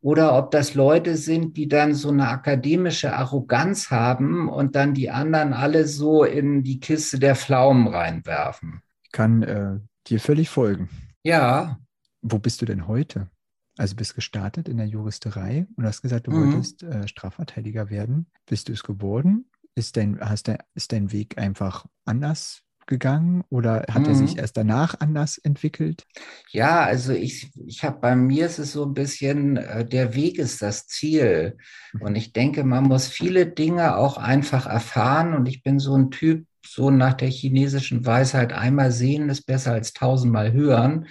oder 0.00 0.36
ob 0.36 0.50
das 0.50 0.74
Leute 0.74 1.16
sind, 1.16 1.56
die 1.56 1.68
dann 1.68 1.94
so 1.94 2.08
eine 2.08 2.28
akademische 2.28 3.12
Arroganz 3.12 3.90
haben 3.90 4.48
und 4.48 4.74
dann 4.74 4.94
die 4.94 5.10
anderen 5.10 5.52
alle 5.52 5.86
so 5.86 6.24
in 6.24 6.64
die 6.64 6.80
Kiste 6.80 7.20
der 7.20 7.36
Pflaumen 7.36 7.86
reinwerfen. 7.86 8.82
Ich 9.04 9.12
kann 9.12 9.42
äh, 9.42 9.78
dir 10.08 10.20
völlig 10.20 10.48
folgen. 10.48 10.88
Ja. 11.22 11.78
Wo 12.22 12.38
bist 12.38 12.60
du 12.62 12.66
denn 12.66 12.88
heute? 12.88 13.30
Also 13.76 13.94
bist 13.94 14.16
gestartet 14.16 14.68
in 14.68 14.76
der 14.76 14.86
Juristerei 14.86 15.66
und 15.76 15.84
hast 15.86 16.02
gesagt, 16.02 16.26
du 16.26 16.32
mhm. 16.32 16.52
wolltest 16.52 16.82
äh, 16.82 17.06
Strafverteidiger 17.06 17.90
werden. 17.90 18.26
Bist 18.46 18.68
du 18.68 18.72
es 18.72 18.82
geworden? 18.82 19.50
Ist 19.76 19.96
dein, 19.96 20.18
hast 20.20 20.48
der, 20.48 20.64
ist 20.74 20.92
dein 20.92 21.12
Weg 21.12 21.38
einfach 21.38 21.86
anders 22.04 22.64
gegangen 22.88 23.44
oder 23.50 23.84
hat 23.88 24.02
mhm. 24.02 24.08
er 24.08 24.14
sich 24.16 24.38
erst 24.38 24.56
danach 24.56 24.98
anders 24.98 25.38
entwickelt? 25.38 26.06
Ja, 26.50 26.82
also 26.82 27.12
ich, 27.12 27.52
ich 27.66 27.84
habe 27.84 28.00
bei 28.00 28.16
mir 28.16 28.46
ist 28.46 28.58
es 28.58 28.72
so 28.72 28.84
ein 28.84 28.94
bisschen, 28.94 29.58
äh, 29.58 29.84
der 29.84 30.14
Weg 30.14 30.38
ist 30.38 30.60
das 30.60 30.88
Ziel. 30.88 31.56
Mhm. 31.92 32.02
Und 32.02 32.16
ich 32.16 32.32
denke, 32.32 32.64
man 32.64 32.84
muss 32.84 33.06
viele 33.06 33.46
Dinge 33.46 33.96
auch 33.96 34.16
einfach 34.16 34.66
erfahren. 34.66 35.34
Und 35.34 35.46
ich 35.46 35.62
bin 35.62 35.78
so 35.78 35.94
ein 35.94 36.10
Typ, 36.10 36.47
so 36.64 36.90
nach 36.90 37.14
der 37.14 37.28
chinesischen 37.28 38.04
Weisheit, 38.04 38.52
einmal 38.52 38.92
sehen 38.92 39.28
ist 39.28 39.42
besser 39.46 39.72
als 39.72 39.92
tausendmal 39.92 40.52
hören. 40.52 41.06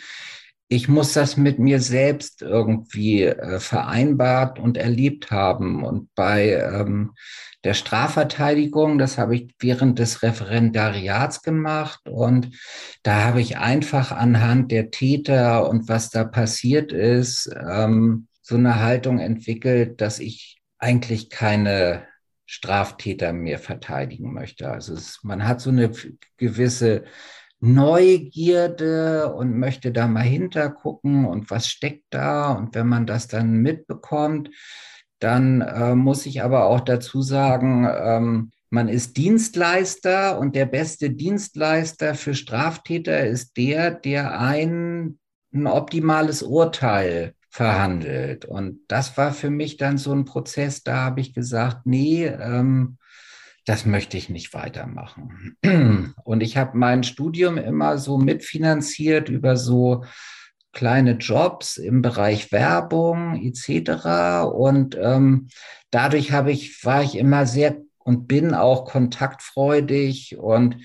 Ich 0.69 0.89
muss 0.89 1.13
das 1.13 1.37
mit 1.37 1.59
mir 1.59 1.79
selbst 1.79 2.41
irgendwie 2.41 3.23
äh, 3.23 3.59
vereinbart 3.59 4.59
und 4.59 4.77
erlebt 4.77 5.31
haben. 5.31 5.83
Und 5.83 6.13
bei 6.13 6.53
ähm, 6.53 7.13
der 7.67 7.73
Strafverteidigung. 7.73 8.97
Das 8.97 9.17
habe 9.17 9.35
ich 9.35 9.53
während 9.59 9.99
des 9.99 10.23
Referendariats 10.23 11.41
gemacht 11.41 11.99
und 12.07 12.51
da 13.03 13.25
habe 13.25 13.41
ich 13.41 13.57
einfach 13.57 14.13
anhand 14.13 14.71
der 14.71 14.89
Täter 14.89 15.69
und 15.69 15.89
was 15.89 16.09
da 16.09 16.23
passiert 16.23 16.93
ist, 16.93 17.49
ähm, 17.69 18.27
so 18.41 18.55
eine 18.55 18.81
Haltung 18.81 19.19
entwickelt, 19.19 19.99
dass 19.99 20.19
ich 20.19 20.61
eigentlich 20.77 21.29
keine 21.29 22.07
Straftäter 22.47 23.33
mehr 23.33 23.59
verteidigen 23.59 24.33
möchte. 24.33 24.71
Also 24.71 24.93
es, 24.93 25.19
man 25.21 25.47
hat 25.47 25.61
so 25.61 25.69
eine 25.69 25.91
gewisse 26.37 27.03
Neugierde 27.59 29.33
und 29.33 29.59
möchte 29.59 29.91
da 29.91 30.07
mal 30.07 30.21
hintergucken 30.21 31.25
und 31.25 31.51
was 31.51 31.67
steckt 31.67 32.05
da. 32.09 32.53
Und 32.53 32.73
wenn 32.73 32.87
man 32.87 33.05
das 33.05 33.27
dann 33.27 33.57
mitbekommt, 33.57 34.49
dann 35.19 35.61
äh, 35.61 35.93
muss 35.93 36.25
ich 36.25 36.41
aber 36.41 36.65
auch 36.65 36.79
dazu 36.79 37.21
sagen, 37.21 37.85
ähm, 37.85 38.51
man 38.69 38.87
ist 38.87 39.17
Dienstleister 39.17 40.39
und 40.39 40.55
der 40.55 40.65
beste 40.65 41.09
Dienstleister 41.09 42.15
für 42.15 42.33
Straftäter 42.33 43.25
ist 43.25 43.57
der, 43.57 43.91
der 43.91 44.39
ein, 44.39 45.19
ein 45.53 45.67
optimales 45.67 46.43
Urteil 46.43 47.33
verhandelt. 47.57 48.45
Und 48.45 48.81
das 48.87 49.17
war 49.17 49.33
für 49.33 49.49
mich 49.49 49.77
dann 49.77 49.97
so 49.97 50.13
ein 50.13 50.25
Prozess, 50.25 50.83
da 50.83 50.97
habe 50.97 51.21
ich 51.21 51.33
gesagt, 51.33 51.87
nee, 51.87 52.25
ähm, 52.27 52.99
das 53.65 53.83
möchte 53.83 54.15
ich 54.15 54.29
nicht 54.29 54.53
weitermachen. 54.53 55.57
Und 56.23 56.41
ich 56.43 56.55
habe 56.55 56.77
mein 56.77 57.03
Studium 57.03 57.57
immer 57.57 57.97
so 57.97 58.19
mitfinanziert 58.19 59.29
über 59.29 59.57
so 59.57 60.05
kleine 60.71 61.13
Jobs 61.13 61.77
im 61.77 62.03
Bereich 62.03 62.51
Werbung 62.51 63.41
etc. 63.43 64.45
Und 64.53 64.95
ähm, 65.01 65.47
dadurch 65.89 66.31
habe 66.31 66.51
ich, 66.51 66.85
war 66.85 67.01
ich 67.01 67.17
immer 67.17 67.47
sehr 67.47 67.77
und 67.97 68.27
bin 68.27 68.53
auch 68.53 68.85
kontaktfreudig 68.85 70.37
und 70.37 70.77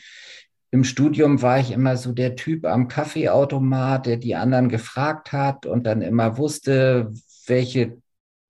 im 0.72 0.84
Studium 0.84 1.42
war 1.42 1.60
ich 1.60 1.70
immer 1.70 1.98
so 1.98 2.12
der 2.12 2.34
Typ 2.34 2.64
am 2.64 2.88
Kaffeeautomat, 2.88 4.06
der 4.06 4.16
die 4.16 4.34
anderen 4.34 4.70
gefragt 4.70 5.30
hat 5.30 5.66
und 5.66 5.86
dann 5.86 6.00
immer 6.00 6.38
wusste, 6.38 7.12
welche 7.46 7.98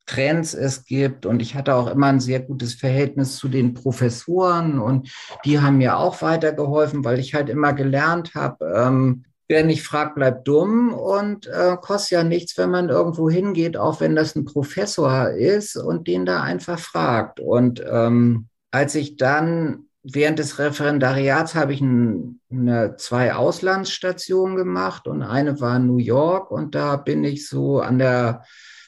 Trends 0.07 0.55
es 0.55 0.85
gibt. 0.85 1.27
Und 1.27 1.43
ich 1.43 1.57
hatte 1.57 1.75
auch 1.75 1.89
immer 1.89 2.07
ein 2.07 2.21
sehr 2.21 2.39
gutes 2.39 2.75
Verhältnis 2.75 3.37
zu 3.37 3.49
den 3.49 3.75
Professoren 3.75 4.79
und 4.79 5.11
die 5.45 5.61
haben 5.61 5.79
mir 5.79 5.97
auch 5.97 6.23
weitergeholfen, 6.23 7.05
weil 7.05 7.19
ich 7.19 7.35
halt 7.35 7.49
immer 7.49 7.73
gelernt 7.73 8.37
habe, 8.37 8.73
ähm, 8.73 9.25
wer 9.49 9.65
nicht 9.65 9.83
fragt, 9.83 10.15
bleibt 10.15 10.47
dumm 10.47 10.95
und 10.95 11.49
äh, 11.49 11.77
kostet 11.81 12.11
ja 12.13 12.25
nichts, 12.25 12.57
wenn 12.57 12.71
man 12.71 12.89
irgendwo 12.89 13.31
hingeht, 13.31 13.77
auch 13.77 14.01
wenn 14.01 14.15
das 14.15 14.37
ein 14.37 14.45
Professor 14.45 15.31
ist 15.31 15.77
und 15.77 16.07
den 16.07 16.25
da 16.25 16.41
einfach 16.41 16.79
fragt. 16.79 17.41
Und 17.41 17.83
ähm, 17.85 18.47
als 18.71 18.95
ich 18.95 19.17
dann 19.17 19.87
während 20.03 20.39
des 20.39 20.59
Referendariats 20.59 21.55
habe 21.55 21.73
ich 21.73 21.81
ein, 21.81 22.41
eine, 22.51 22.97
zwei 22.97 23.35
Auslandsstationen 23.35 24.57
gemacht 24.57 25.07
und 25.07 25.23
eine 25.23 25.61
war 25.61 25.77
in 25.77 25.87
New 25.87 25.99
York 25.99 26.51
und 26.51 26.75
da 26.75 26.97
bin 26.97 27.25
ich 27.25 27.49
so 27.49 27.81
an 27.81 27.99
der 27.99 28.45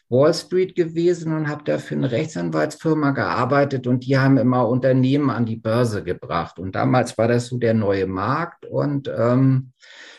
Wall 0.09 0.35
Street 0.35 0.75
gewesen 0.75 1.35
und 1.35 1.49
habe 1.49 1.65
da 1.65 1.79
für 1.79 1.95
eine 1.95 2.11
Rechtsanwaltsfirma 2.11 3.13
gearbeitet 3.13 3.87
und 3.87 4.05
die 4.07 4.19
haben 4.19 4.37
immer 4.37 4.69
Unternehmen 4.69 5.31
an 5.31 5.47
die 5.47 5.57
Börse 5.57 6.05
gebracht. 6.05 6.59
Und 6.59 6.75
damals 6.75 7.17
war 7.17 7.27
das 7.27 7.47
so 7.47 7.59
der 7.59 7.75
neue 7.75 8.07
Markt 8.07 8.67
und 8.67 9.09
ähm, 9.09 9.73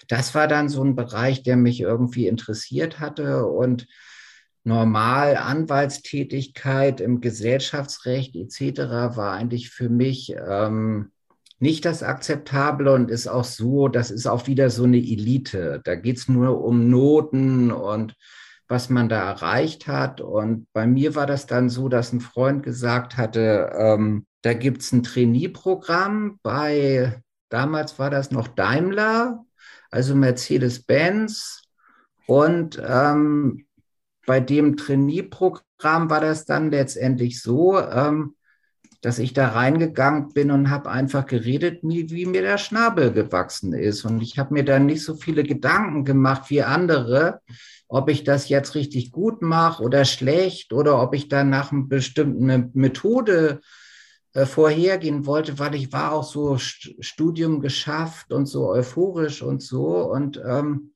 das 0.08 0.36
war 0.36 0.48
dann 0.48 0.70
so 0.70 0.84
ein 0.84 0.96
Bereich, 0.96 1.44
der 1.44 1.58
mich 1.58 1.82
irgendwie 1.82 2.28
interessiert 2.28 3.00
hatte 3.00 3.46
und 3.46 3.88
normal 4.65 5.38
Anwaltstätigkeit 5.38 6.99
im 6.99 7.21
Gesellschaftsrecht 7.21 8.36
etc. 8.36 9.15
war 9.15 9.34
eigentlich 9.34 9.69
für 9.69 9.89
mich 9.89 10.36
ähm, 10.36 11.12
nicht 11.60 11.86
das 11.86 12.04
Akzeptable 12.04 12.91
und 12.91 13.10
ist 13.10 13.28
auch 13.28 13.43
so, 13.43 13.88
das 13.88 14.12
ist 14.12 14.28
auch 14.28 14.47
wieder 14.47 14.69
so 14.69 14.84
eine 14.84 14.97
Elite. 14.97 15.82
Da 15.84 15.95
geht 15.95 16.17
es 16.17 16.28
nur 16.28 16.63
um 16.63 16.89
Noten 16.89 17.71
und 17.71 18.16
was 18.68 18.89
man 18.89 19.09
da 19.09 19.30
erreicht 19.30 19.88
hat. 19.88 20.22
Und 20.22 20.68
bei 20.74 20.88
mir 20.88 21.16
war 21.16 21.28
das 21.28 21.45
dann 21.45 21.70
so, 21.70 21.88
dass 21.88 22.11
ein 22.11 22.22
Freund 22.22 22.63
gesagt 22.63 23.18
hatte, 23.18 23.72
ähm, 23.78 24.26
da 24.41 24.53
gibt 24.53 24.82
es 24.82 24.91
ein 24.91 25.03
Trainee-Programm 25.03 26.39
bei, 26.43 27.22
damals 27.49 27.99
war 27.99 28.09
das 28.09 28.32
noch 28.32 28.47
Daimler, 28.47 29.45
also 29.91 30.16
Mercedes-Benz. 30.16 31.61
Und 32.28 32.82
ähm, 32.84 33.64
bei 34.26 34.39
dem 34.39 34.78
Trainee-Programm 34.78 36.09
war 36.09 36.21
das 36.21 36.45
dann 36.45 36.71
letztendlich 36.71 37.41
so, 37.41 37.80
ähm, 37.80 38.36
dass 39.01 39.19
ich 39.19 39.34
da 39.34 39.49
reingegangen 39.49 40.34
bin 40.34 40.49
und 40.49 40.71
habe 40.71 40.89
einfach 40.89 41.28
geredet, 41.28 41.82
wie, 41.84 42.09
wie, 42.09 42.26
mir 42.26 42.41
der 42.41 42.57
Schnabel 42.57 43.11
gewachsen 43.11 43.73
ist. 43.73 44.03
Und 44.03 44.21
ich 44.21 44.39
habe 44.39 44.53
mir 44.53 44.65
dann 44.65 44.88
nicht 44.88 45.03
so 45.03 45.15
viele 45.15 45.43
Gedanken 45.43 46.05
gemacht 46.05 46.49
wie 46.49 46.63
andere, 46.63 47.41
ob 47.88 48.09
ich 48.09 48.23
das 48.23 48.49
jetzt 48.49 48.73
richtig 48.73 49.11
gut 49.11 49.43
mache 49.43 49.84
oder 49.84 50.05
schlecht 50.05 50.73
oder 50.73 50.99
ob 51.01 51.13
ich 51.13 51.28
dann 51.28 51.51
nach 51.51 51.71
einer 51.71 51.84
bestimmten 51.84 52.71
Methode 52.73 53.61
äh, 54.34 54.47
vorhergehen 54.47 55.28
wollte, 55.28 55.59
weil 55.59 55.76
ich 55.76 55.93
war 55.93 56.11
auch 56.11 56.23
so 56.23 56.57
Studium 56.57 57.61
geschafft 57.61 58.34
und 58.34 58.47
so 58.47 58.69
euphorisch 58.69 59.43
und 59.43 59.61
so. 59.61 59.97
Und 60.11 60.41
ähm, 60.43 60.95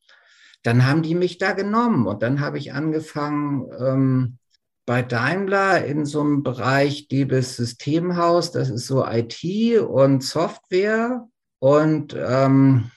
dann 0.63 0.85
haben 0.85 1.01
die 1.01 1.15
mich 1.15 1.37
da 1.37 1.53
genommen 1.53 2.07
und 2.07 2.21
dann 2.21 2.41
habe 2.41 2.57
ich 2.57 2.73
angefangen, 2.73 3.65
ähm, 3.79 4.37
bei 4.85 5.03
Daimler 5.03 5.85
in 5.85 6.05
so 6.05 6.21
einem 6.21 6.41
Bereich 6.41 7.07
DBIS 7.07 7.57
Systemhaus, 7.57 8.51
das 8.51 8.69
ist 8.71 8.87
so 8.87 9.05
IT 9.05 9.79
und 9.81 10.23
Software 10.23 11.27
und 11.59 12.15
ähm, 12.17 12.89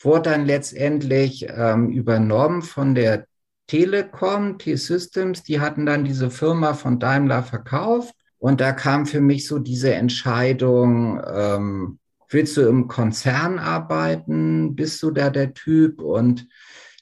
wurde 0.00 0.30
dann 0.30 0.46
letztendlich 0.46 1.46
ähm, 1.48 1.90
übernommen 1.90 2.62
von 2.62 2.96
der 2.96 3.26
Telekom, 3.68 4.58
T-Systems, 4.58 5.44
die 5.44 5.60
hatten 5.60 5.86
dann 5.86 6.04
diese 6.04 6.30
Firma 6.30 6.74
von 6.74 6.98
Daimler 6.98 7.42
verkauft 7.44 8.14
und 8.38 8.60
da 8.60 8.72
kam 8.72 9.06
für 9.06 9.20
mich 9.20 9.46
so 9.46 9.58
diese 9.58 9.94
Entscheidung, 9.94 11.20
ähm, 11.32 11.98
willst 12.28 12.56
du 12.56 12.62
im 12.62 12.88
Konzern 12.88 13.58
arbeiten? 13.58 14.74
Bist 14.74 15.02
du 15.02 15.10
da 15.10 15.30
der 15.30 15.54
Typ? 15.54 16.00
Und 16.00 16.48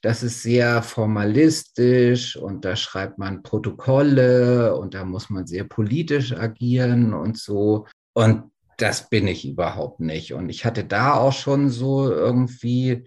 das 0.05 0.23
ist 0.23 0.43
sehr 0.43 0.83
formalistisch 0.83 2.37
und 2.37 2.67
da 2.67 2.77
schreibt 2.77 3.17
man 3.17 3.43
Protokolle 3.43 4.77
und 4.77 4.93
da 4.93 5.03
muss 5.07 5.31
man 5.31 5.47
sehr 5.47 5.65
politisch 5.65 6.35
agieren 6.35 7.15
und 7.15 7.39
so. 7.39 7.87
Und 8.13 8.51
das 8.77 9.09
bin 9.09 9.27
ich 9.27 9.49
überhaupt 9.49 10.01
nicht. 10.01 10.35
Und 10.35 10.51
ich 10.51 10.67
hatte 10.67 10.85
da 10.85 11.15
auch 11.15 11.33
schon 11.33 11.71
so 11.71 12.13
irgendwie, 12.13 13.07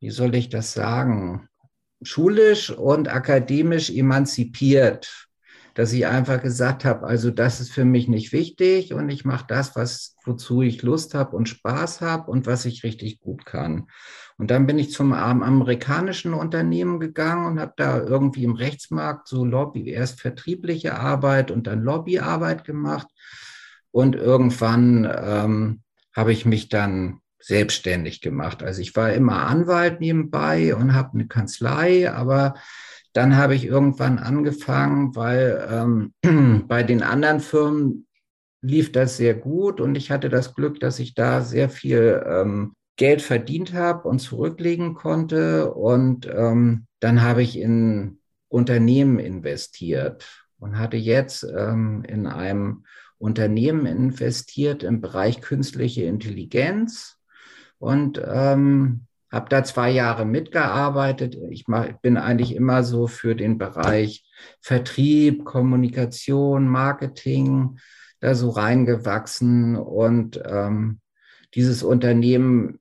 wie 0.00 0.10
soll 0.10 0.34
ich 0.34 0.48
das 0.48 0.72
sagen, 0.72 1.48
schulisch 2.02 2.70
und 2.70 3.08
akademisch 3.08 3.88
emanzipiert 3.88 5.28
dass 5.78 5.92
ich 5.92 6.08
einfach 6.08 6.42
gesagt 6.42 6.84
habe, 6.84 7.06
also 7.06 7.30
das 7.30 7.60
ist 7.60 7.70
für 7.70 7.84
mich 7.84 8.08
nicht 8.08 8.32
wichtig 8.32 8.94
und 8.94 9.10
ich 9.10 9.24
mache 9.24 9.44
das, 9.46 9.76
was 9.76 10.16
wozu 10.24 10.60
ich 10.60 10.82
Lust 10.82 11.14
habe 11.14 11.36
und 11.36 11.48
Spaß 11.48 12.00
habe 12.00 12.32
und 12.32 12.46
was 12.46 12.64
ich 12.64 12.82
richtig 12.82 13.20
gut 13.20 13.46
kann. 13.46 13.86
Und 14.38 14.52
dann 14.52 14.66
bin 14.66 14.78
ich 14.78 14.92
zum 14.92 15.12
amerikanischen 15.12 16.32
Unternehmen 16.32 17.00
gegangen 17.00 17.46
und 17.46 17.60
habe 17.60 17.72
da 17.76 17.98
irgendwie 18.00 18.44
im 18.44 18.54
Rechtsmarkt 18.54 19.26
so 19.26 19.44
Lobby, 19.44 19.90
erst 19.90 20.20
vertriebliche 20.20 20.94
Arbeit 20.96 21.50
und 21.50 21.66
dann 21.66 21.82
Lobbyarbeit 21.82 22.64
gemacht. 22.64 23.08
Und 23.90 24.14
irgendwann 24.14 25.10
ähm, 25.12 25.82
habe 26.14 26.32
ich 26.32 26.46
mich 26.46 26.68
dann 26.68 27.20
selbstständig 27.40 28.20
gemacht. 28.20 28.62
Also 28.62 28.80
ich 28.80 28.94
war 28.94 29.12
immer 29.12 29.46
Anwalt 29.46 30.00
nebenbei 30.00 30.74
und 30.74 30.94
habe 30.94 31.14
eine 31.14 31.26
Kanzlei, 31.26 32.10
aber 32.10 32.54
dann 33.12 33.36
habe 33.36 33.56
ich 33.56 33.64
irgendwann 33.64 34.18
angefangen, 34.18 35.16
weil 35.16 35.66
ähm, 36.22 36.64
bei 36.68 36.84
den 36.84 37.02
anderen 37.02 37.40
Firmen 37.40 38.06
lief 38.60 38.92
das 38.92 39.16
sehr 39.16 39.34
gut 39.34 39.80
und 39.80 39.96
ich 39.96 40.10
hatte 40.10 40.28
das 40.28 40.54
Glück, 40.54 40.78
dass 40.78 40.98
ich 41.00 41.14
da 41.14 41.42
sehr 41.42 41.68
viel 41.68 42.24
ähm, 42.26 42.74
Geld 42.98 43.22
verdient 43.22 43.72
habe 43.72 44.08
und 44.08 44.18
zurücklegen 44.18 44.94
konnte. 44.94 45.72
Und 45.72 46.26
ähm, 46.26 46.86
dann 47.00 47.22
habe 47.22 47.42
ich 47.42 47.58
in 47.58 48.18
Unternehmen 48.48 49.18
investiert 49.18 50.46
und 50.58 50.78
hatte 50.78 50.98
jetzt 50.98 51.44
ähm, 51.44 52.04
in 52.06 52.26
einem 52.26 52.84
Unternehmen 53.16 53.86
investiert 53.86 54.82
im 54.82 55.00
Bereich 55.00 55.40
künstliche 55.40 56.02
Intelligenz. 56.02 57.16
Und 57.78 58.20
ähm, 58.24 59.06
habe 59.30 59.48
da 59.48 59.62
zwei 59.62 59.90
Jahre 59.90 60.24
mitgearbeitet. 60.24 61.36
Ich 61.50 61.68
mach, 61.68 61.86
bin 62.00 62.16
eigentlich 62.16 62.56
immer 62.56 62.82
so 62.82 63.06
für 63.06 63.36
den 63.36 63.58
Bereich 63.58 64.24
Vertrieb, 64.60 65.44
Kommunikation, 65.44 66.66
Marketing 66.66 67.78
da 68.18 68.34
so 68.34 68.50
reingewachsen. 68.50 69.76
Und 69.76 70.42
ähm, 70.44 71.00
dieses 71.54 71.84
Unternehmen 71.84 72.80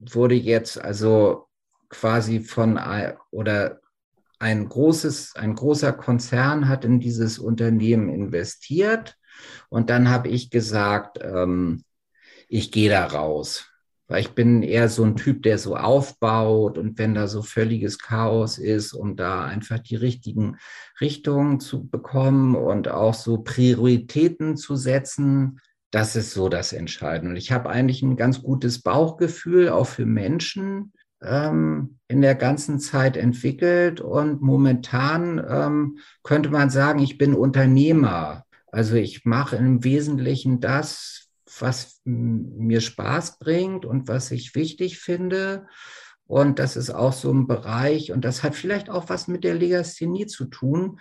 wurde 0.00 0.34
jetzt 0.34 0.80
also 0.80 1.46
quasi 1.88 2.40
von 2.40 2.80
oder 3.30 3.80
ein 4.38 4.68
großes, 4.68 5.36
ein 5.36 5.54
großer 5.54 5.92
Konzern 5.92 6.68
hat 6.68 6.84
in 6.84 7.00
dieses 7.00 7.38
Unternehmen 7.38 8.08
investiert. 8.08 9.16
Und 9.68 9.90
dann 9.90 10.08
habe 10.08 10.28
ich 10.28 10.50
gesagt, 10.50 11.18
ähm, 11.22 11.84
ich 12.48 12.72
gehe 12.72 12.90
da 12.90 13.06
raus 13.06 13.70
weil 14.10 14.22
ich 14.22 14.30
bin 14.30 14.64
eher 14.64 14.88
so 14.88 15.04
ein 15.04 15.14
Typ, 15.14 15.44
der 15.44 15.56
so 15.56 15.76
aufbaut 15.76 16.78
und 16.78 16.98
wenn 16.98 17.14
da 17.14 17.28
so 17.28 17.42
völliges 17.42 18.00
Chaos 18.00 18.58
ist, 18.58 18.92
um 18.92 19.14
da 19.14 19.44
einfach 19.44 19.78
die 19.78 19.94
richtigen 19.94 20.58
Richtungen 21.00 21.60
zu 21.60 21.86
bekommen 21.86 22.56
und 22.56 22.88
auch 22.88 23.14
so 23.14 23.38
Prioritäten 23.38 24.56
zu 24.56 24.74
setzen, 24.74 25.60
das 25.90 26.16
ist 26.16 26.32
so 26.32 26.48
das 26.48 26.72
Entscheidende. 26.72 27.30
Und 27.30 27.36
ich 27.36 27.52
habe 27.52 27.68
eigentlich 27.68 28.02
ein 28.02 28.16
ganz 28.16 28.42
gutes 28.42 28.82
Bauchgefühl 28.82 29.70
auch 29.70 29.86
für 29.86 30.06
Menschen 30.06 30.92
ähm, 31.22 31.98
in 32.08 32.22
der 32.22 32.34
ganzen 32.34 32.78
Zeit 32.78 33.16
entwickelt 33.16 34.00
und 34.00 34.40
momentan 34.40 35.44
ähm, 35.46 35.98
könnte 36.22 36.50
man 36.50 36.70
sagen, 36.70 37.00
ich 37.00 37.18
bin 37.18 37.34
Unternehmer. 37.34 38.44
Also 38.72 38.94
ich 38.94 39.24
mache 39.24 39.56
im 39.56 39.82
Wesentlichen 39.84 40.60
das, 40.60 41.28
was 41.58 42.00
mir 42.04 42.80
Spaß 42.80 43.38
bringt 43.38 43.84
und 43.84 44.08
was 44.08 44.30
ich 44.30 44.54
wichtig 44.54 44.98
finde. 44.98 45.66
Und 46.24 46.60
das 46.60 46.76
ist 46.76 46.90
auch 46.90 47.12
so 47.12 47.32
ein 47.32 47.48
Bereich, 47.48 48.12
und 48.12 48.24
das 48.24 48.44
hat 48.44 48.54
vielleicht 48.54 48.88
auch 48.88 49.08
was 49.08 49.26
mit 49.26 49.42
der 49.42 49.56
Legasthenie 49.56 50.26
zu 50.26 50.44
tun. 50.44 51.00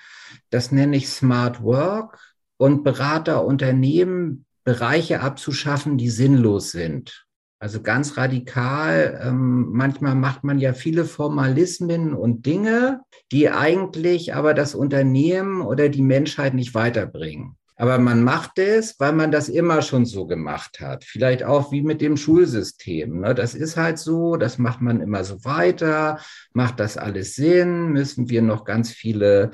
Das 0.49 0.71
nenne 0.71 0.97
ich 0.97 1.07
Smart 1.07 1.61
Work 1.61 2.19
und 2.57 2.83
Berater 2.83 3.45
Unternehmen, 3.45 4.47
Bereiche 4.69 5.21
abzuschaffen, 5.21 5.97
die 5.97 6.11
sinnlos 6.11 6.69
sind. 6.69 7.25
Also 7.57 7.81
ganz 7.81 8.17
radikal. 8.17 9.19
Ähm, 9.23 9.69
manchmal 9.71 10.13
macht 10.13 10.43
man 10.43 10.59
ja 10.59 10.73
viele 10.73 11.05
Formalismen 11.05 12.13
und 12.13 12.45
Dinge, 12.45 12.99
die 13.31 13.49
eigentlich 13.49 14.35
aber 14.35 14.53
das 14.53 14.75
Unternehmen 14.75 15.61
oder 15.61 15.89
die 15.89 16.03
Menschheit 16.03 16.53
nicht 16.53 16.75
weiterbringen. 16.75 17.57
Aber 17.77 17.97
man 17.97 18.23
macht 18.23 18.59
es, 18.59 18.99
weil 18.99 19.13
man 19.13 19.31
das 19.31 19.49
immer 19.49 19.81
schon 19.81 20.05
so 20.05 20.27
gemacht 20.27 20.81
hat. 20.81 21.03
Vielleicht 21.03 21.43
auch 21.43 21.71
wie 21.71 21.81
mit 21.81 21.99
dem 21.99 22.15
Schulsystem. 22.15 23.21
Ne? 23.21 23.33
Das 23.33 23.55
ist 23.55 23.75
halt 23.75 23.97
so, 23.97 24.35
das 24.35 24.59
macht 24.59 24.81
man 24.81 25.01
immer 25.01 25.23
so 25.23 25.43
weiter. 25.45 26.19
Macht 26.53 26.79
das 26.79 26.95
alles 26.95 27.33
Sinn? 27.33 27.91
Müssen 27.91 28.29
wir 28.29 28.43
noch 28.43 28.65
ganz 28.65 28.91
viele 28.91 29.49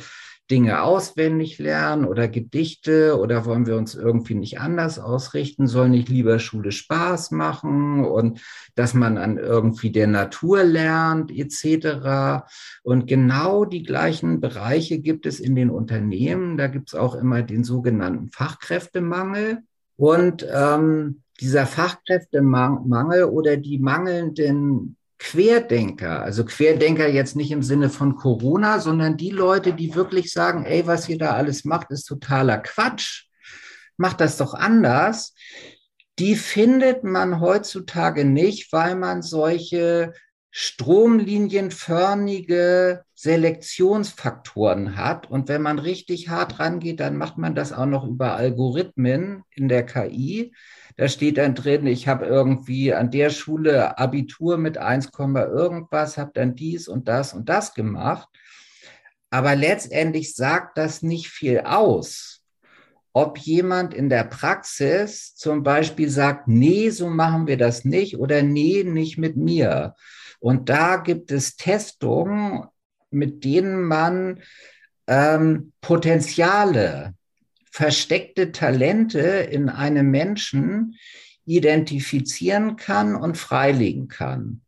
Dinge 0.51 0.83
auswendig 0.83 1.57
lernen 1.57 2.05
oder 2.05 2.27
Gedichte 2.27 3.19
oder 3.19 3.45
wollen 3.45 3.65
wir 3.65 3.77
uns 3.77 3.95
irgendwie 3.95 4.35
nicht 4.35 4.59
anders 4.59 4.99
ausrichten? 4.99 5.67
Soll 5.67 5.89
nicht 5.89 6.07
lieber 6.07 6.37
Schule 6.37 6.71
Spaß 6.71 7.31
machen 7.31 8.05
und 8.05 8.41
dass 8.75 8.93
man 8.93 9.17
an 9.17 9.37
irgendwie 9.37 9.91
der 9.91 10.05
Natur 10.05 10.63
lernt 10.63 11.31
etc. 11.31 12.45
Und 12.83 13.07
genau 13.07 13.65
die 13.65 13.81
gleichen 13.81 14.39
Bereiche 14.39 14.99
gibt 14.99 15.25
es 15.25 15.39
in 15.39 15.55
den 15.55 15.71
Unternehmen. 15.71 16.57
Da 16.57 16.67
gibt 16.67 16.89
es 16.89 16.95
auch 16.95 17.15
immer 17.15 17.41
den 17.41 17.63
sogenannten 17.63 18.29
Fachkräftemangel. 18.29 19.63
Und 19.97 20.45
ähm, 20.53 21.21
dieser 21.39 21.65
Fachkräftemangel 21.65 23.23
oder 23.23 23.57
die 23.57 23.79
mangelnden 23.79 24.97
Querdenker, 25.17 26.21
also 26.21 26.45
Querdenker 26.45 27.07
jetzt 27.07 27.35
nicht 27.35 27.51
im 27.51 27.63
Sinne 27.63 27.89
von 27.89 28.15
Corona, 28.15 28.79
sondern 28.79 29.17
die 29.17 29.29
Leute, 29.29 29.73
die 29.73 29.95
wirklich 29.95 30.31
sagen, 30.31 30.65
ey, 30.65 30.87
was 30.87 31.09
ihr 31.09 31.17
da 31.17 31.31
alles 31.31 31.65
macht, 31.65 31.91
ist 31.91 32.05
totaler 32.05 32.57
Quatsch. 32.57 33.25
Macht 33.97 34.19
das 34.19 34.37
doch 34.37 34.53
anders. 34.53 35.33
Die 36.19 36.35
findet 36.35 37.03
man 37.03 37.39
heutzutage 37.39 38.25
nicht, 38.25 38.73
weil 38.73 38.95
man 38.95 39.21
solche 39.21 40.13
stromlinienförmige 40.51 43.03
Selektionsfaktoren 43.13 44.95
hat. 44.95 45.29
Und 45.29 45.49
wenn 45.49 45.61
man 45.61 45.77
richtig 45.79 46.29
hart 46.29 46.59
rangeht, 46.59 47.01
dann 47.01 47.17
macht 47.17 47.37
man 47.37 47.55
das 47.55 47.73
auch 47.73 47.85
noch 47.85 48.07
über 48.07 48.35
Algorithmen 48.35 49.43
in 49.51 49.67
der 49.67 49.85
KI. 49.85 50.53
Da 50.97 51.09
steht 51.09 51.37
dann 51.37 51.55
drin, 51.55 51.87
ich 51.87 52.07
habe 52.07 52.25
irgendwie 52.25 52.93
an 52.93 53.11
der 53.11 53.29
Schule 53.29 53.97
Abitur 53.97 54.57
mit 54.57 54.77
1, 54.77 55.09
irgendwas, 55.17 56.17
habe 56.17 56.31
dann 56.33 56.55
dies 56.55 56.87
und 56.87 57.07
das 57.07 57.33
und 57.33 57.49
das 57.49 57.73
gemacht. 57.73 58.29
Aber 59.29 59.55
letztendlich 59.55 60.35
sagt 60.35 60.77
das 60.77 61.01
nicht 61.01 61.27
viel 61.27 61.61
aus. 61.61 62.41
Ob 63.11 63.37
jemand 63.37 63.93
in 63.93 64.09
der 64.09 64.23
Praxis 64.23 65.35
zum 65.35 65.63
Beispiel 65.63 66.09
sagt, 66.09 66.47
nee, 66.47 66.89
so 66.89 67.09
machen 67.09 67.47
wir 67.47 67.57
das 67.57 67.83
nicht 67.83 68.17
oder 68.17 68.41
nee, 68.41 68.83
nicht 68.83 69.17
mit 69.17 69.35
mir. 69.35 69.95
Und 70.39 70.69
da 70.69 70.97
gibt 70.97 71.31
es 71.31 71.57
Testungen, 71.57 72.65
mit 73.09 73.43
denen 73.43 73.83
man 73.83 74.41
ähm, 75.07 75.73
Potenziale 75.81 77.13
versteckte 77.75 78.53
Talente 78.53 79.19
in 79.19 79.67
einem 79.67 80.09
Menschen 80.09 80.95
identifizieren 81.45 82.77
kann 82.77 83.17
und 83.17 83.37
freilegen 83.37 84.07
kann. 84.07 84.61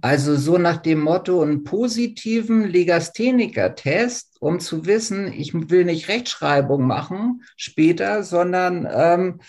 Also 0.00 0.36
so 0.36 0.56
nach 0.56 0.76
dem 0.76 1.00
Motto, 1.00 1.42
einen 1.42 1.64
positiven 1.64 2.62
Legastheniker-Test, 2.68 4.36
um 4.38 4.60
zu 4.60 4.86
wissen, 4.86 5.32
ich 5.32 5.52
will 5.52 5.84
nicht 5.84 6.06
Rechtschreibung 6.06 6.86
machen 6.86 7.42
später, 7.56 8.22
sondern 8.22 8.86
ähm, 8.88 9.40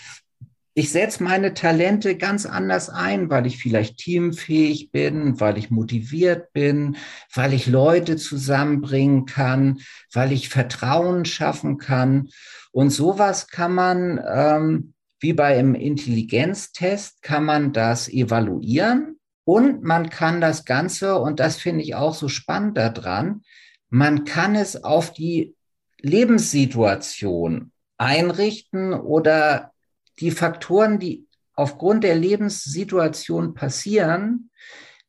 ich 0.73 0.91
setze 0.91 1.23
meine 1.23 1.53
Talente 1.53 2.17
ganz 2.17 2.47
anders 2.47 2.89
ein, 2.89 3.29
weil 3.29 3.45
ich 3.45 3.57
vielleicht 3.57 3.97
teamfähig 3.97 4.91
bin, 4.91 5.39
weil 5.39 5.59
ich 5.59 5.69
motiviert 5.69 6.51
bin, 6.53 6.97
weil 7.33 7.53
ich 7.53 7.67
Leute 7.67 8.17
zusammenbringen 8.17 9.27
kann, 9.27 9.79
weil 10.11 10.31
ich 10.31 10.49
Vertrauen 10.49 11.23
schaffen 11.23 11.77
kann. 11.77 12.29
Und 12.75 12.89
sowas 12.89 13.47
kann 13.47 13.73
man, 13.73 14.21
ähm, 14.29 14.93
wie 15.21 15.31
bei 15.31 15.57
einem 15.57 15.75
Intelligenztest, 15.75 17.21
kann 17.21 17.45
man 17.45 17.71
das 17.71 18.09
evaluieren 18.09 19.17
und 19.45 19.81
man 19.83 20.09
kann 20.09 20.41
das 20.41 20.65
Ganze, 20.65 21.17
und 21.17 21.39
das 21.39 21.55
finde 21.55 21.85
ich 21.85 21.95
auch 21.95 22.13
so 22.13 22.27
spannend 22.27 22.77
daran, 22.77 23.43
man 23.87 24.25
kann 24.25 24.55
es 24.55 24.83
auf 24.83 25.13
die 25.13 25.55
Lebenssituation 26.01 27.71
einrichten 27.97 28.91
oder 28.91 29.71
die 30.19 30.31
Faktoren, 30.31 30.99
die 30.99 31.27
aufgrund 31.53 32.03
der 32.03 32.15
Lebenssituation 32.15 33.53
passieren, 33.53 34.49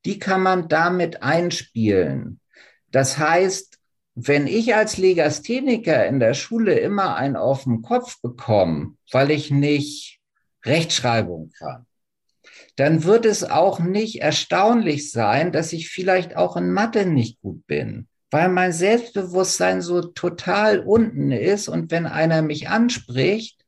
die 0.05 0.21
kann 0.21 0.41
man 0.41 0.69
damit 0.69 1.25
einspielen. 1.25 2.39
Das 2.93 3.19
heißt, 3.19 3.76
wenn 4.19 4.47
ich 4.47 4.75
als 4.75 4.97
Legastheniker 4.97 6.07
in 6.07 6.21
der 6.21 6.33
Schule 6.33 6.79
immer 6.79 7.17
einen 7.17 7.37
auf 7.37 7.65
den 7.65 7.83
Kopf 7.83 8.21
bekomme, 8.23 8.95
weil 9.13 9.31
ich 9.31 9.51
nicht 9.51 10.21
Rechtschreibung 10.65 11.51
kann, 11.59 11.85
dann 12.77 13.05
wird 13.05 13.27
es 13.27 13.45
auch 13.45 13.79
nicht 13.79 14.23
erstaunlich 14.23 15.13
sein, 15.13 15.53
dass 15.53 15.75
ich 15.75 15.91
vielleicht 15.91 16.35
auch 16.35 16.57
in 16.57 16.73
Mathe 16.73 17.05
nicht 17.05 17.43
gut 17.43 17.67
bin, 17.67 18.09
weil 18.31 18.49
mein 18.49 18.73
Selbstbewusstsein 18.73 19.83
so 19.83 20.01
total 20.01 20.81
unten 20.81 21.31
ist 21.31 21.69
und 21.69 21.91
wenn 21.91 22.07
einer 22.07 22.41
mich 22.41 22.71
anspricht, 22.71 23.67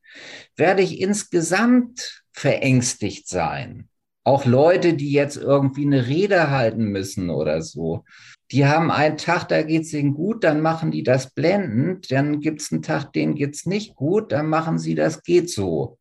werde 0.56 0.82
ich 0.82 0.98
insgesamt 0.98 2.24
verängstigt 2.32 3.28
sein. 3.28 3.90
Auch 4.24 4.46
Leute, 4.46 4.94
die 4.94 5.12
jetzt 5.12 5.36
irgendwie 5.36 5.84
eine 5.84 6.06
Rede 6.06 6.50
halten 6.50 6.84
müssen 6.84 7.28
oder 7.28 7.60
so, 7.60 8.04
die 8.50 8.66
haben 8.66 8.90
einen 8.90 9.18
Tag, 9.18 9.48
da 9.48 9.62
geht 9.62 9.82
es 9.82 9.92
ihnen 9.92 10.14
gut, 10.14 10.44
dann 10.44 10.60
machen 10.60 10.90
die 10.90 11.02
das 11.02 11.30
blendend, 11.30 12.10
dann 12.10 12.40
gibt 12.40 12.62
es 12.62 12.72
einen 12.72 12.82
Tag, 12.82 13.12
den 13.12 13.34
geht 13.34 13.54
es 13.54 13.66
nicht 13.66 13.94
gut, 13.94 14.32
dann 14.32 14.46
machen 14.46 14.78
sie 14.78 14.94
das 14.94 15.22
geht 15.22 15.50
so. 15.50 15.98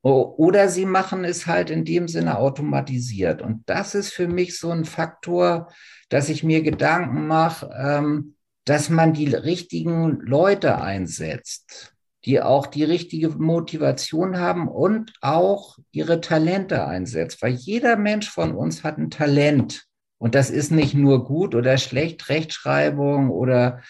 Oder 0.00 0.68
sie 0.68 0.86
machen 0.86 1.24
es 1.24 1.46
halt 1.46 1.70
in 1.70 1.84
dem 1.84 2.08
Sinne 2.08 2.38
automatisiert. 2.38 3.42
Und 3.42 3.62
das 3.66 3.94
ist 3.94 4.12
für 4.12 4.28
mich 4.28 4.58
so 4.58 4.70
ein 4.70 4.84
Faktor, 4.84 5.70
dass 6.08 6.28
ich 6.28 6.44
mir 6.44 6.62
Gedanken 6.62 7.26
mache, 7.26 7.68
ähm, 7.76 8.34
dass 8.64 8.88
man 8.88 9.12
die 9.12 9.34
richtigen 9.34 10.20
Leute 10.20 10.80
einsetzt 10.80 11.94
die 12.24 12.42
auch 12.42 12.66
die 12.66 12.84
richtige 12.84 13.30
Motivation 13.30 14.38
haben 14.38 14.68
und 14.68 15.12
auch 15.20 15.78
ihre 15.92 16.20
Talente 16.20 16.84
einsetzt. 16.86 17.40
Weil 17.40 17.54
jeder 17.54 17.96
Mensch 17.96 18.28
von 18.28 18.54
uns 18.54 18.84
hat 18.84 18.98
ein 18.98 19.10
Talent. 19.10 19.87
Und 20.18 20.34
das 20.34 20.50
ist 20.50 20.70
nicht 20.70 20.94
nur 20.94 21.24
gut 21.24 21.54
oder 21.54 21.78
schlecht 21.78 22.28
Rechtschreibung 22.28 23.30
oder 23.30 23.82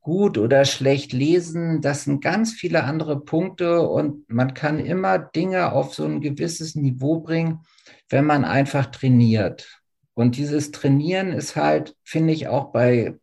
gut 0.00 0.38
oder 0.38 0.64
schlecht 0.64 1.12
lesen. 1.12 1.80
Das 1.80 2.04
sind 2.04 2.22
ganz 2.22 2.52
viele 2.52 2.84
andere 2.84 3.20
Punkte 3.20 3.80
und 3.82 4.28
man 4.28 4.54
kann 4.54 4.78
immer 4.78 5.18
Dinge 5.18 5.72
auf 5.72 5.94
so 5.94 6.04
ein 6.04 6.20
gewisses 6.20 6.74
Niveau 6.74 7.20
bringen, 7.20 7.60
wenn 8.08 8.24
man 8.24 8.44
einfach 8.44 8.86
trainiert. 8.86 9.80
Und 10.14 10.36
dieses 10.36 10.70
Trainieren 10.70 11.32
ist 11.32 11.56
halt, 11.56 11.96
finde 12.04 12.32
ich, 12.32 12.48
auch 12.48 12.72
bei 12.72 13.14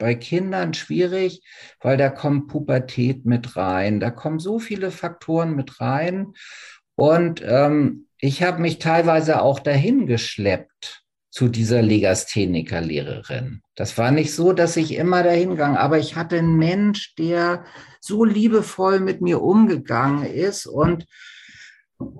bei 0.00 0.14
Kindern 0.14 0.74
schwierig, 0.74 1.42
weil 1.78 1.96
da 1.96 2.08
kommt 2.08 2.48
Pubertät 2.48 3.26
mit 3.26 3.56
rein, 3.56 4.00
da 4.00 4.10
kommen 4.10 4.40
so 4.40 4.58
viele 4.58 4.90
Faktoren 4.90 5.54
mit 5.54 5.80
rein. 5.80 6.32
Und 6.96 7.42
ähm, 7.46 8.06
ich 8.18 8.42
habe 8.42 8.60
mich 8.60 8.78
teilweise 8.78 9.42
auch 9.42 9.60
dahin 9.60 10.06
geschleppt 10.06 10.99
zu 11.30 11.48
dieser 11.48 11.80
Legastheniker-Lehrerin. 11.80 13.62
Das 13.76 13.96
war 13.96 14.10
nicht 14.10 14.34
so, 14.34 14.52
dass 14.52 14.76
ich 14.76 14.94
immer 14.94 15.22
dahin 15.22 15.56
ging, 15.56 15.76
aber 15.76 15.98
ich 15.98 16.16
hatte 16.16 16.38
einen 16.38 16.56
Mensch, 16.56 17.14
der 17.16 17.64
so 18.00 18.24
liebevoll 18.24 19.00
mit 19.00 19.20
mir 19.20 19.40
umgegangen 19.40 20.24
ist 20.26 20.66
und 20.66 21.06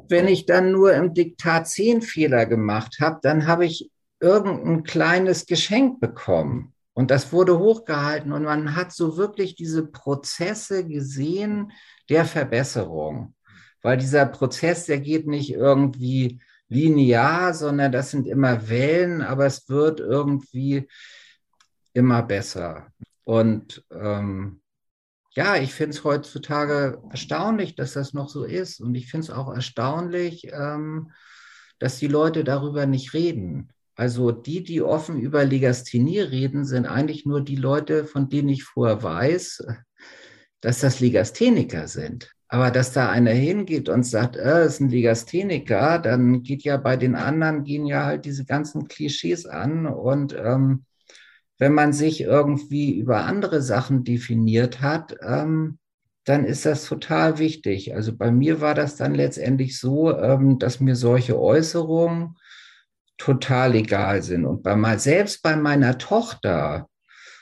wenn 0.08 0.28
ich 0.28 0.46
dann 0.46 0.72
nur 0.72 0.94
im 0.94 1.14
Diktat 1.14 1.68
zehn 1.68 2.02
Fehler 2.02 2.46
gemacht 2.46 2.98
habe, 3.00 3.18
dann 3.22 3.46
habe 3.46 3.64
ich 3.64 3.90
irgendein 4.20 4.82
kleines 4.84 5.46
Geschenk 5.46 6.00
bekommen. 6.00 6.74
Und 6.92 7.11
das 7.11 7.32
wurde 7.32 7.58
hochgehalten 7.58 8.32
und 8.32 8.42
man 8.42 8.76
hat 8.76 8.92
so 8.92 9.16
wirklich 9.16 9.54
diese 9.54 9.86
Prozesse 9.86 10.86
gesehen 10.86 11.72
der 12.11 12.26
Verbesserung. 12.26 13.34
Weil 13.80 13.96
dieser 13.96 14.26
Prozess, 14.26 14.84
der 14.84 15.00
geht 15.00 15.26
nicht 15.26 15.50
irgendwie 15.50 16.40
linear, 16.71 17.53
sondern 17.53 17.93
das 17.93 18.11
sind 18.11 18.27
immer 18.27 18.68
Wellen, 18.68 19.21
aber 19.21 19.45
es 19.45 19.68
wird 19.68 20.01
irgendwie 20.01 20.89
immer 21.93 22.23
besser. 22.23 22.87
Und 23.25 23.85
ähm, 23.93 24.62
ja, 25.33 25.57
ich 25.57 25.75
finde 25.75 25.97
es 25.97 26.05
heutzutage 26.05 27.03
erstaunlich, 27.11 27.75
dass 27.75 27.93
das 27.93 28.14
noch 28.14 28.29
so 28.29 28.45
ist. 28.45 28.81
Und 28.81 28.95
ich 28.95 29.11
finde 29.11 29.27
es 29.27 29.31
auch 29.31 29.53
erstaunlich, 29.53 30.49
ähm, 30.53 31.11
dass 31.79 31.99
die 31.99 32.09
Leute 32.09 32.45
darüber 32.45 32.87
nicht 32.87 33.14
reden. 33.14 33.73
Also 33.95 34.33
die, 34.33 34.62
die 34.62 34.81
offen 34.81 35.21
über 35.21 35.45
Legasthenie 35.45 36.21
reden, 36.21 36.64
sind 36.64 36.87
eigentlich 36.87 37.27
nur 37.27 37.43
die 37.43 37.57
Leute, 37.57 38.05
von 38.05 38.29
denen 38.29 38.49
ich 38.49 38.64
vorher 38.64 39.03
weiß, 39.03 39.66
dass 40.61 40.81
das 40.81 41.01
Legastheniker 41.01 41.87
sind. 41.87 42.33
Aber 42.53 42.72
dass 42.72 42.92
da 42.92 43.09
einer 43.09 43.30
hingeht 43.30 43.88
und 43.88 44.03
sagt, 44.03 44.34
äh, 44.36 44.66
ist 44.66 44.80
ein 44.80 44.88
Legastheniker, 44.88 46.01
dann 46.01 46.42
geht 46.42 46.64
ja 46.64 46.78
bei 46.78 46.96
den 46.96 47.14
anderen, 47.14 47.62
gehen 47.62 47.86
ja 47.86 48.05
halt 48.07 48.24
diese 48.24 48.44
ganzen 48.44 48.88
Klischees 48.88 49.46
an. 49.46 49.86
Und 49.86 50.34
ähm, 50.34 50.84
wenn 51.59 51.72
man 51.72 51.92
sich 51.92 52.22
irgendwie 52.22 52.98
über 52.98 53.24
andere 53.26 53.62
Sachen 53.62 54.03
definiert 54.03 54.80
hat, 54.80 55.16
ähm, 55.22 55.78
dann 56.24 56.44
ist 56.44 56.66
das 56.66 56.86
total 56.86 57.38
wichtig. 57.38 57.94
Also 57.94 58.16
bei 58.16 58.32
mir 58.32 58.61
war 58.61 58.74
das 58.74 58.96
dann 58.96 59.14
letztendlich 59.14 59.78
so, 59.78 60.18
ähm, 60.18 60.59
dass 60.59 60.80
mir 60.80 60.96
solche 60.96 61.38
Äußerungen 61.38 62.36
total 63.16 63.76
egal 63.76 64.22
sind. 64.22 64.44
Und 64.44 64.64
bei 64.64 64.74
mal, 64.74 64.98
selbst 64.98 65.40
bei 65.44 65.55
meiner 65.55 65.98
Tochter, 65.98 66.88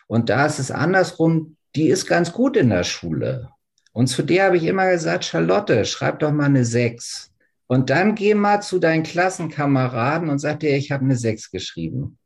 und 0.07 0.29
da 0.29 0.45
ist 0.45 0.59
es 0.59 0.71
andersrum, 0.71 1.57
die 1.75 1.89
ist 1.89 2.07
ganz 2.07 2.31
gut 2.31 2.59
in 2.59 2.69
der 2.69 2.85
Schule. 2.85 3.49
Und 3.93 4.09
zu 4.09 4.23
der 4.23 4.47
habe 4.47 4.57
ich 4.57 4.65
immer 4.65 4.91
gesagt, 4.91 5.25
Charlotte, 5.25 5.85
schreib 5.85 6.21
doch 6.21 6.33
mal 6.33 6.45
eine 6.45 6.65
6. 6.65 7.33
Und 7.67 7.91
dann 7.91 8.15
geh 8.15 8.35
mal 8.35 8.61
zu 8.63 8.79
deinen 8.79 9.03
Klassenkameraden 9.03 10.31
und 10.31 10.39
sag 10.39 10.61
dir, 10.61 10.77
ich 10.77 10.91
habe 10.91 11.05
eine 11.05 11.17
6 11.17 11.51
geschrieben. 11.51 12.19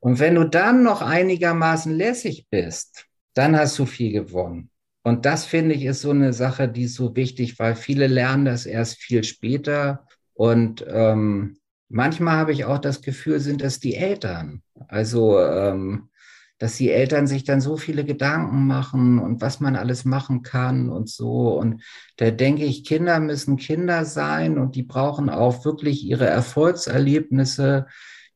Und 0.00 0.20
wenn 0.20 0.36
du 0.36 0.44
dann 0.44 0.82
noch 0.82 1.02
einigermaßen 1.02 1.92
lässig 1.92 2.46
bist, 2.50 3.06
dann 3.34 3.56
hast 3.56 3.78
du 3.78 3.86
viel 3.86 4.12
gewonnen. 4.12 4.70
Und 5.02 5.24
das 5.24 5.44
finde 5.44 5.74
ich 5.74 5.84
ist 5.84 6.02
so 6.02 6.10
eine 6.10 6.32
Sache, 6.32 6.68
die 6.68 6.84
ist 6.84 6.94
so 6.94 7.16
wichtig, 7.16 7.58
weil 7.58 7.74
viele 7.74 8.06
lernen 8.06 8.44
das 8.44 8.66
erst 8.66 8.98
viel 8.98 9.24
später. 9.24 10.06
Und 10.34 10.84
ähm, 10.88 11.56
manchmal 11.88 12.36
habe 12.36 12.52
ich 12.52 12.64
auch 12.64 12.78
das 12.78 13.00
Gefühl, 13.00 13.40
sind 13.40 13.62
es 13.62 13.80
die 13.80 13.94
Eltern. 13.94 14.62
Also, 14.88 15.40
ähm, 15.40 16.10
dass 16.58 16.76
die 16.76 16.90
Eltern 16.90 17.26
sich 17.26 17.44
dann 17.44 17.60
so 17.60 17.76
viele 17.76 18.04
Gedanken 18.04 18.66
machen 18.66 19.18
und 19.18 19.40
was 19.40 19.60
man 19.60 19.76
alles 19.76 20.04
machen 20.04 20.42
kann 20.42 20.88
und 20.88 21.08
so. 21.08 21.56
Und 21.58 21.82
da 22.16 22.30
denke 22.30 22.64
ich, 22.64 22.84
Kinder 22.84 23.20
müssen 23.20 23.56
Kinder 23.56 24.04
sein 24.04 24.58
und 24.58 24.74
die 24.74 24.82
brauchen 24.82 25.30
auch 25.30 25.64
wirklich 25.64 26.04
ihre 26.04 26.26
Erfolgserlebnisse, 26.26 27.86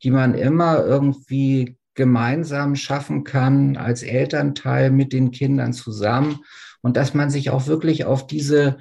die 0.02 0.10
man 0.10 0.34
immer 0.34 0.84
irgendwie 0.84 1.76
gemeinsam 1.94 2.76
schaffen 2.76 3.24
kann 3.24 3.76
als 3.76 4.02
Elternteil 4.02 4.90
mit 4.90 5.12
den 5.12 5.30
Kindern 5.30 5.72
zusammen 5.72 6.40
und 6.80 6.96
dass 6.96 7.14
man 7.14 7.28
sich 7.28 7.50
auch 7.50 7.66
wirklich 7.66 8.04
auf 8.04 8.26
diese 8.26 8.78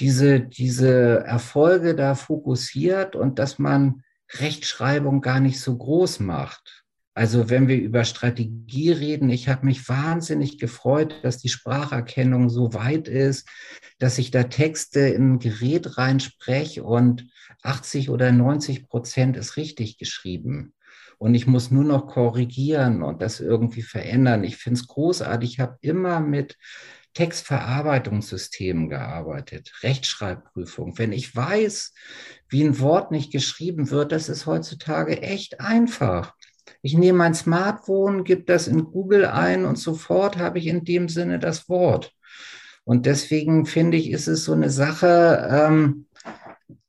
diese, 0.00 0.40
diese 0.40 1.20
Erfolge 1.20 1.94
da 1.94 2.14
fokussiert 2.14 3.14
und 3.14 3.38
dass 3.38 3.58
man 3.58 4.02
Rechtschreibung 4.32 5.20
gar 5.20 5.40
nicht 5.40 5.60
so 5.60 5.76
groß 5.76 6.20
macht. 6.20 6.81
Also 7.14 7.50
wenn 7.50 7.68
wir 7.68 7.76
über 7.76 8.04
Strategie 8.04 8.90
reden, 8.90 9.28
ich 9.28 9.48
habe 9.48 9.66
mich 9.66 9.86
wahnsinnig 9.88 10.58
gefreut, 10.58 11.14
dass 11.22 11.36
die 11.36 11.50
Spracherkennung 11.50 12.48
so 12.48 12.72
weit 12.72 13.06
ist, 13.06 13.46
dass 13.98 14.16
ich 14.16 14.30
da 14.30 14.44
Texte 14.44 15.00
in 15.00 15.34
ein 15.34 15.38
Gerät 15.38 15.98
reinspreche 15.98 16.82
und 16.82 17.26
80 17.62 18.08
oder 18.08 18.32
90 18.32 18.88
Prozent 18.88 19.36
ist 19.36 19.56
richtig 19.56 19.98
geschrieben. 19.98 20.72
Und 21.18 21.34
ich 21.34 21.46
muss 21.46 21.70
nur 21.70 21.84
noch 21.84 22.08
korrigieren 22.08 23.02
und 23.02 23.22
das 23.22 23.40
irgendwie 23.40 23.82
verändern. 23.82 24.42
Ich 24.42 24.56
finde 24.56 24.80
es 24.80 24.88
großartig. 24.88 25.52
Ich 25.52 25.60
habe 25.60 25.78
immer 25.82 26.18
mit 26.18 26.56
Textverarbeitungssystemen 27.14 28.88
gearbeitet, 28.88 29.72
Rechtschreibprüfung. 29.82 30.98
Wenn 30.98 31.12
ich 31.12 31.36
weiß, 31.36 31.92
wie 32.48 32.64
ein 32.64 32.80
Wort 32.80 33.10
nicht 33.10 33.30
geschrieben 33.30 33.90
wird, 33.90 34.12
das 34.12 34.28
ist 34.30 34.46
heutzutage 34.46 35.20
echt 35.20 35.60
einfach. 35.60 36.34
Ich 36.82 36.94
nehme 36.94 37.18
mein 37.18 37.34
Smartphone, 37.34 38.24
gebe 38.24 38.42
das 38.42 38.68
in 38.68 38.84
Google 38.84 39.26
ein 39.26 39.64
und 39.64 39.78
sofort 39.78 40.38
habe 40.38 40.58
ich 40.58 40.66
in 40.66 40.84
dem 40.84 41.08
Sinne 41.08 41.38
das 41.38 41.68
Wort. 41.68 42.12
Und 42.84 43.06
deswegen 43.06 43.66
finde 43.66 43.96
ich, 43.96 44.10
ist 44.10 44.26
es 44.26 44.44
so 44.44 44.52
eine 44.52 44.70
Sache, 44.70 45.48
ähm, 45.50 46.06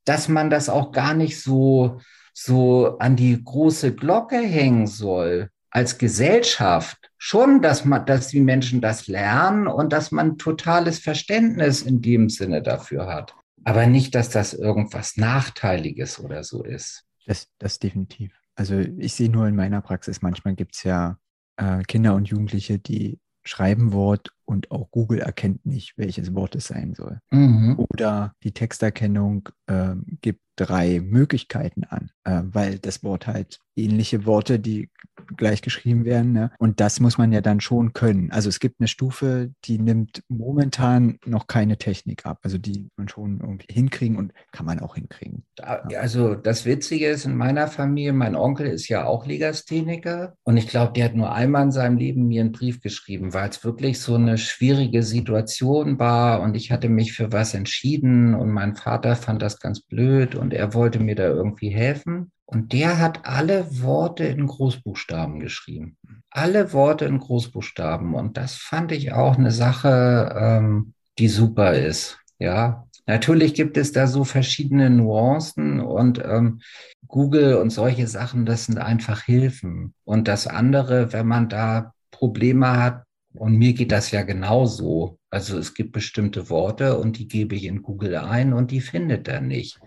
dass 0.06 0.28
man 0.28 0.50
das 0.50 0.70
auch 0.70 0.92
gar 0.92 1.14
nicht 1.14 1.42
so, 1.42 2.00
so 2.34 2.98
an 2.98 3.16
die 3.16 3.42
große 3.44 3.94
Glocke 3.94 4.38
hängen 4.38 4.88
soll 4.88 5.50
als 5.70 5.98
Gesellschaft. 5.98 6.98
Schon, 7.18 7.62
dass 7.62 7.86
man, 7.86 8.06
dass 8.06 8.28
die 8.28 8.42
Menschen 8.42 8.82
das 8.82 9.08
lernen 9.08 9.68
und 9.68 9.94
dass 9.94 10.12
man 10.12 10.38
totales 10.38 11.00
Verständnis 11.00 11.82
in 11.82 12.02
dem 12.02 12.30
Sinne 12.30 12.62
dafür 12.62 13.08
hat. 13.08 13.36
Aber 13.64 13.88
nicht, 13.88 14.14
dass 14.14 14.30
das 14.30 14.54
irgendwas 14.54 15.16
Nachteiliges 15.16 16.20
oder 16.20 16.44
so 16.44 16.64
ist. 16.64 17.06
Das, 17.26 17.48
das 17.60 17.80
definitiv. 17.80 18.34
Also 18.56 18.78
ich 18.78 19.14
sehe 19.14 19.30
nur 19.30 19.48
in 19.48 19.56
meiner 19.56 19.82
Praxis, 19.82 20.22
manchmal 20.22 20.56
gibt 20.56 20.76
es 20.76 20.84
ja 20.84 21.18
äh, 21.58 21.84
Kinder 21.84 22.16
und 22.16 22.28
Jugendliche, 22.28 22.80
die 22.80 23.20
schreiben 23.46 23.92
Wort 23.92 24.30
und 24.46 24.72
auch 24.72 24.90
Google 24.92 25.20
erkennt 25.20 25.66
nicht, 25.66 25.98
welches 25.98 26.34
Wort 26.34 26.56
es 26.56 26.68
sein 26.68 26.94
soll. 26.94 27.20
Mhm. 27.32 27.76
Oder 27.78 28.34
die 28.44 28.54
Texterkennung 28.54 29.50
äh, 29.68 29.96
gibt 30.22 30.42
drei 30.56 31.00
Möglichkeiten 31.02 31.84
an, 31.84 32.12
äh, 32.24 32.42
weil 32.44 32.80
das 32.80 33.04
Wort 33.04 33.28
halt 33.28 33.60
ähnliche 33.76 34.26
Worte, 34.26 34.60
die 34.60 34.90
gleich 35.38 35.62
geschrieben 35.62 36.06
werden. 36.06 36.34
Ne? 36.34 36.52
Und 36.60 36.80
das 36.80 37.00
muss 37.00 37.18
man 37.18 37.32
ja 37.32 37.42
dann 37.42 37.62
schon 37.62 37.94
können. 37.94 38.32
Also 38.32 38.50
es 38.50 38.60
gibt 38.60 38.80
eine 38.80 38.88
Stufe, 38.88 39.52
die 39.66 39.80
nimmt 39.80 40.24
momentan 40.28 41.18
noch 41.26 41.48
keine 41.48 41.78
Technik 41.78 42.26
ab. 42.26 42.40
Also 42.44 42.58
die 42.58 42.90
man 42.98 43.08
schon 43.08 43.40
irgendwie 43.40 43.72
hinkriegen 43.72 44.18
und 44.18 44.34
kann 44.52 44.66
man 44.66 44.80
auch 44.80 44.96
hinkriegen. 44.96 45.44
Also 45.62 46.36
das 46.36 46.66
Witzige 46.66 47.08
ist, 47.08 47.26
in 47.26 47.36
meiner 47.36 47.68
Familie, 47.68 48.14
mein 48.14 48.36
Onkel 48.36 48.68
ist 48.68 48.88
ja 48.90 49.06
auch 49.06 49.26
Legastheniker 49.26 50.36
und 50.44 50.58
ich 50.58 50.68
glaube, 50.68 50.94
der 50.94 51.06
hat 51.06 51.16
nur 51.16 51.34
einmal 51.34 51.64
in 51.64 51.72
seinem 51.72 51.98
Leben 51.98 52.28
mir 52.28 52.42
einen 52.42 52.52
Brief 52.52 52.82
geschrieben, 52.82 53.34
weil 53.34 53.50
es 53.50 53.64
wirklich 53.64 54.00
so 54.00 54.16
eine 54.16 54.38
schwierige 54.38 55.04
Situation 55.04 56.00
war 56.00 56.42
und 56.42 56.56
ich 56.56 56.72
hatte 56.72 56.90
mich 56.90 57.14
für 57.14 57.32
was 57.32 57.54
entschieden 57.54 58.36
und 58.36 58.52
mein 58.52 58.76
Vater 58.76 59.16
fand 59.16 59.42
das 59.42 59.60
ganz 59.60 59.82
blöd 59.82 60.36
und 60.44 60.54
er 60.54 60.74
wollte 60.74 61.00
mir 61.00 61.16
da 61.16 61.24
irgendwie 61.24 61.70
helfen. 61.70 62.32
Und 62.46 62.74
der 62.74 63.00
hat 63.00 63.22
alle 63.24 63.82
Worte 63.82 64.26
in 64.26 64.46
Großbuchstaben 64.46 65.40
geschrieben. 65.40 65.98
Alle 66.30 66.74
Worte 66.74 67.06
in 67.06 67.18
Großbuchstaben. 67.18 68.14
Und 68.14 68.38
das 68.38 68.56
fand 68.56 68.92
ich 68.92 69.14
auch 69.14 69.38
eine 69.38 69.52
Sache, 69.52 70.36
ähm, 70.38 70.94
die 71.18 71.30
super 71.30 71.74
ist. 71.74 72.20
Ja, 72.40 72.86
natürlich 73.08 73.54
gibt 73.54 73.78
es 73.78 73.94
da 73.94 74.06
so 74.06 74.26
verschiedene 74.26 74.90
Nuancen 74.90 75.80
und 75.80 76.22
ähm, 76.24 76.60
Google 77.08 77.56
und 77.56 77.70
solche 77.70 78.08
Sachen, 78.08 78.46
das 78.46 78.66
sind 78.66 78.78
einfach 78.78 79.24
Hilfen. 79.24 79.94
Und 80.04 80.28
das 80.28 80.46
andere, 80.46 81.14
wenn 81.14 81.28
man 81.28 81.48
da 81.48 81.94
Probleme 82.12 82.78
hat, 82.78 83.04
und 83.36 83.58
mir 83.58 83.74
geht 83.74 83.92
das 83.92 84.12
ja 84.12 84.22
genauso. 84.22 85.18
Also 85.32 85.58
es 85.58 85.74
gibt 85.74 85.92
bestimmte 85.92 86.50
Worte 86.52 87.00
und 87.00 87.18
die 87.18 87.28
gebe 87.28 87.56
ich 87.56 87.64
in 87.64 87.82
Google 87.82 88.18
ein 88.18 88.54
und 88.54 88.70
die 88.70 88.82
findet 88.82 89.28
er 89.28 89.42
nicht. 89.42 89.80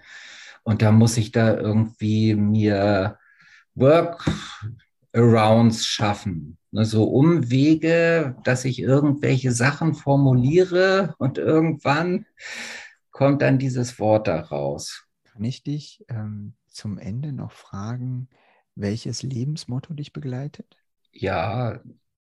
Und 0.67 0.83
da 0.83 0.91
muss 0.91 1.17
ich 1.17 1.31
da 1.31 1.57
irgendwie 1.57 2.35
mir 2.35 3.19
Workarounds 3.77 5.87
schaffen. 5.87 6.59
Ne, 6.73 6.85
so 6.85 7.05
Umwege, 7.05 8.35
dass 8.43 8.65
ich 8.65 8.81
irgendwelche 8.81 9.53
Sachen 9.53 9.95
formuliere 9.95 11.15
und 11.19 11.39
irgendwann 11.39 12.27
kommt 13.13 13.43
dann 13.43 13.61
dieses 13.61 14.01
Wort 14.01 14.27
daraus. 14.27 15.07
Kann 15.23 15.45
ich 15.45 15.63
dich 15.63 16.05
ähm, 16.09 16.55
zum 16.67 16.99
Ende 16.99 17.33
noch 17.33 17.53
fragen, 17.53 18.29
welches 18.75 19.23
Lebensmotto 19.23 19.95
dich 19.95 20.13
begleitet? 20.13 20.77
Ja, 21.13 21.79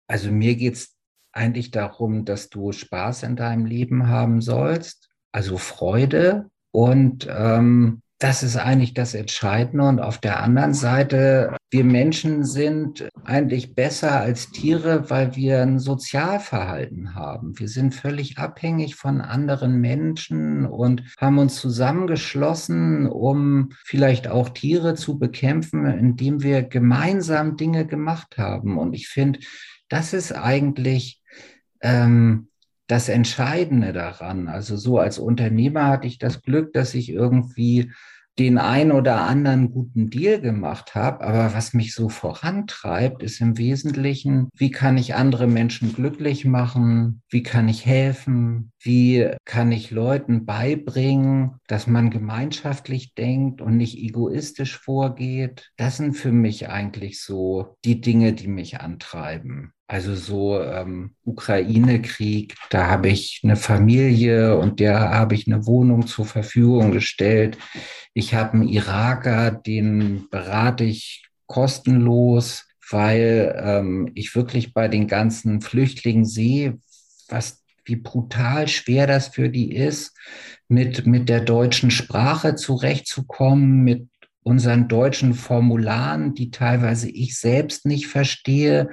also 0.09 0.33
mir 0.33 0.57
geht 0.57 0.75
es 0.75 0.97
eigentlich 1.31 1.71
darum, 1.71 2.25
dass 2.25 2.51
du 2.51 2.73
Spaß 2.73 3.23
in 3.23 3.37
deinem 3.37 3.67
Leben 3.67 4.09
haben 4.09 4.41
sollst, 4.41 5.11
also 5.31 5.59
Freude 5.59 6.51
und 6.73 7.29
ähm, 7.31 8.02
das 8.23 8.45
ist 8.45 8.57
eigentlich 8.57 8.95
das 8.95 9.15
Entscheidende. 9.15 9.85
Und 9.85 9.99
auf 9.99 10.19
der 10.19 10.41
anderen 10.41 10.75
Seite, 10.75 11.57
wir 11.71 11.83
Menschen 11.83 12.45
sind 12.45 13.09
eigentlich 13.25 13.75
besser 13.75 14.21
als 14.21 14.53
Tiere, 14.53 15.11
weil 15.11 15.35
wir 15.35 15.63
ein 15.63 15.81
Sozialverhalten 15.81 17.17
haben. 17.17 17.59
Wir 17.59 17.69
sind 17.69 17.97
völlig 17.97 18.39
abhängig 18.39 18.95
von 18.95 19.21
anderen 19.21 19.81
Menschen 19.81 20.67
und 20.67 21.03
haben 21.21 21.39
uns 21.39 21.57
zusammengeschlossen, 21.57 23.09
um 23.09 23.71
vielleicht 23.85 24.29
auch 24.29 24.51
Tiere 24.51 24.95
zu 24.95 25.19
bekämpfen, 25.19 25.85
indem 25.87 26.45
wir 26.45 26.63
gemeinsam 26.63 27.57
Dinge 27.57 27.89
gemacht 27.89 28.39
haben. 28.39 28.79
Und 28.79 28.93
ich 28.93 29.09
finde, 29.09 29.41
das 29.89 30.13
ist 30.13 30.31
eigentlich 30.31 31.21
ähm, 31.81 32.52
das 32.93 33.09
Entscheidende 33.09 33.95
daran. 33.95 34.49
Also 34.49 34.77
so 34.77 34.99
als 34.99 35.19
Unternehmer 35.19 35.87
hatte 35.87 36.07
ich 36.07 36.19
das 36.19 36.43
Glück, 36.43 36.75
dass 36.75 36.93
ich 36.93 37.09
irgendwie 37.09 37.91
den 38.39 38.59
ein 38.59 38.93
oder 38.93 39.23
anderen 39.23 39.71
guten 39.71 40.11
Deal 40.11 40.43
gemacht 40.43 40.95
habe. 40.95 41.25
Aber 41.25 41.55
was 41.55 41.73
mich 41.73 41.95
so 41.95 42.11
vorantreibt, 42.11 43.23
ist 43.23 43.41
im 43.41 43.57
Wesentlichen, 43.57 44.51
wie 44.55 44.71
kann 44.71 44.99
ich 44.99 45.15
andere 45.15 45.47
Menschen 45.47 45.95
glücklich 45.95 46.45
machen? 46.45 47.23
Wie 47.31 47.43
kann 47.43 47.67
ich 47.67 47.87
helfen? 47.87 48.72
Wie 48.85 49.31
kann 49.45 49.71
ich 49.71 49.93
Leuten 49.93 50.45
beibringen, 50.45 51.61
dass 51.69 51.87
man 51.87 52.11
gemeinschaftlich 52.11 53.15
denkt 53.15 53.61
und 53.61 53.77
nicht 53.77 53.97
egoistisch 53.97 54.77
vorgeht? 54.77 55.71
Das 55.77 55.99
sind 55.99 56.15
für 56.15 56.33
mich 56.33 56.69
eigentlich 56.69 57.21
so 57.21 57.77
die 57.85 58.01
Dinge, 58.01 58.33
die 58.33 58.49
mich 58.49 58.81
antreiben. 58.81 59.73
Also 59.87 60.17
so 60.17 60.61
ähm, 60.61 61.15
Ukraine-Krieg, 61.23 62.57
da 62.71 62.89
habe 62.89 63.09
ich 63.09 63.43
eine 63.45 63.57
Familie 63.57 64.59
und 64.59 64.81
der 64.81 64.99
habe 64.99 65.37
ich 65.37 65.47
eine 65.47 65.65
Wohnung 65.67 66.07
zur 66.09 66.25
Verfügung 66.25 66.91
gestellt. 66.91 67.59
Ich 68.15 68.35
habe 68.35 68.55
einen 68.55 68.69
Iraker, 68.69 69.53
den 69.53 70.29
berate 70.31 70.85
ich 70.85 71.29
kostenlos, 71.47 72.67
weil 72.91 73.55
ähm, 73.63 74.11
ich 74.15 74.35
wirklich 74.35 74.75
bei 74.75 74.89
den 74.89 75.07
ganzen 75.07 75.61
Flüchtlingen 75.61 76.25
sehe, 76.25 76.79
was 77.29 77.62
wie 77.85 77.97
brutal 77.97 78.69
schwer 78.69 79.07
das 79.07 79.29
für 79.29 79.49
die 79.49 79.75
ist, 79.75 80.17
mit, 80.69 81.07
mit 81.07 81.29
der 81.29 81.41
deutschen 81.41 81.91
Sprache 81.91 82.55
zurechtzukommen, 82.55 83.83
mit 83.83 84.09
unseren 84.45 84.89
deutschen 84.89 85.35
Formularen, 85.35 86.35
die 86.35 86.51
teilweise 86.51 87.09
ich 87.09 87.39
selbst 87.39 87.87
nicht 87.87 88.09
verstehe 88.09 88.91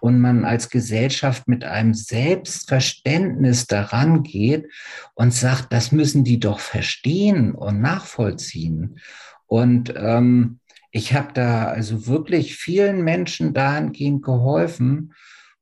und 0.00 0.20
man 0.20 0.44
als 0.44 0.70
Gesellschaft 0.70 1.48
mit 1.48 1.64
einem 1.64 1.94
Selbstverständnis 1.94 3.66
daran 3.66 4.22
geht 4.22 4.66
und 5.14 5.34
sagt, 5.34 5.72
das 5.72 5.90
müssen 5.90 6.22
die 6.24 6.38
doch 6.38 6.60
verstehen 6.60 7.52
und 7.54 7.80
nachvollziehen. 7.80 9.00
Und 9.46 9.92
ähm, 9.96 10.60
ich 10.92 11.14
habe 11.14 11.32
da 11.32 11.66
also 11.66 12.06
wirklich 12.06 12.56
vielen 12.56 13.02
Menschen 13.02 13.54
dahingehend 13.54 14.22
geholfen 14.22 15.14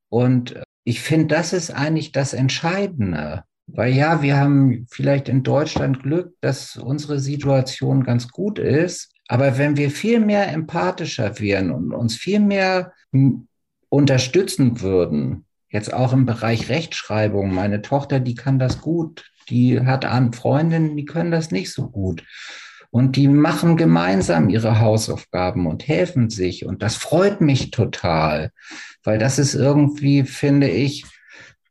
und 0.09 0.61
ich 0.85 1.01
finde, 1.01 1.35
das 1.35 1.53
ist 1.53 1.71
eigentlich 1.71 2.13
das 2.13 2.33
Entscheidende. 2.33 3.45
Weil 3.67 3.95
ja, 3.95 4.23
wir 4.23 4.37
haben 4.37 4.87
vielleicht 4.91 5.29
in 5.29 5.43
Deutschland 5.43 6.03
Glück, 6.03 6.35
dass 6.41 6.77
unsere 6.77 7.21
Situation 7.21 8.03
ganz 8.03 8.29
gut 8.29 8.59
ist. 8.59 9.13
Aber 9.29 9.59
wenn 9.59 9.77
wir 9.77 9.91
viel 9.91 10.19
mehr 10.19 10.49
empathischer 10.53 11.39
wären 11.39 11.71
und 11.71 11.93
uns 11.93 12.17
viel 12.17 12.41
mehr 12.41 12.93
unterstützen 13.89 14.81
würden, 14.81 15.45
jetzt 15.69 15.93
auch 15.95 16.13
im 16.13 16.27
Bereich 16.27 16.69
Rechtschreibung, 16.69 17.55
meine 17.55 17.81
Tochter, 17.81 18.19
die 18.19 18.35
kann 18.35 18.59
das 18.59 18.81
gut, 18.81 19.31
die 19.49 19.81
hat 19.81 20.05
Freundinnen, 20.35 20.97
die 20.97 21.05
können 21.05 21.31
das 21.31 21.53
nicht 21.53 21.73
so 21.73 21.89
gut. 21.89 22.25
Und 22.91 23.17
die 23.17 23.29
machen 23.29 23.77
gemeinsam 23.77 24.49
ihre 24.49 24.81
Hausaufgaben 24.81 25.67
und 25.67 25.87
helfen 25.87 26.29
sich. 26.29 26.67
Und 26.67 26.83
das 26.83 26.97
freut 26.97 27.41
mich 27.41 27.71
total, 27.71 28.51
weil 29.05 29.19
das 29.19 29.39
ist 29.39 29.55
irgendwie, 29.55 30.25
finde 30.25 30.69
ich, 30.69 31.05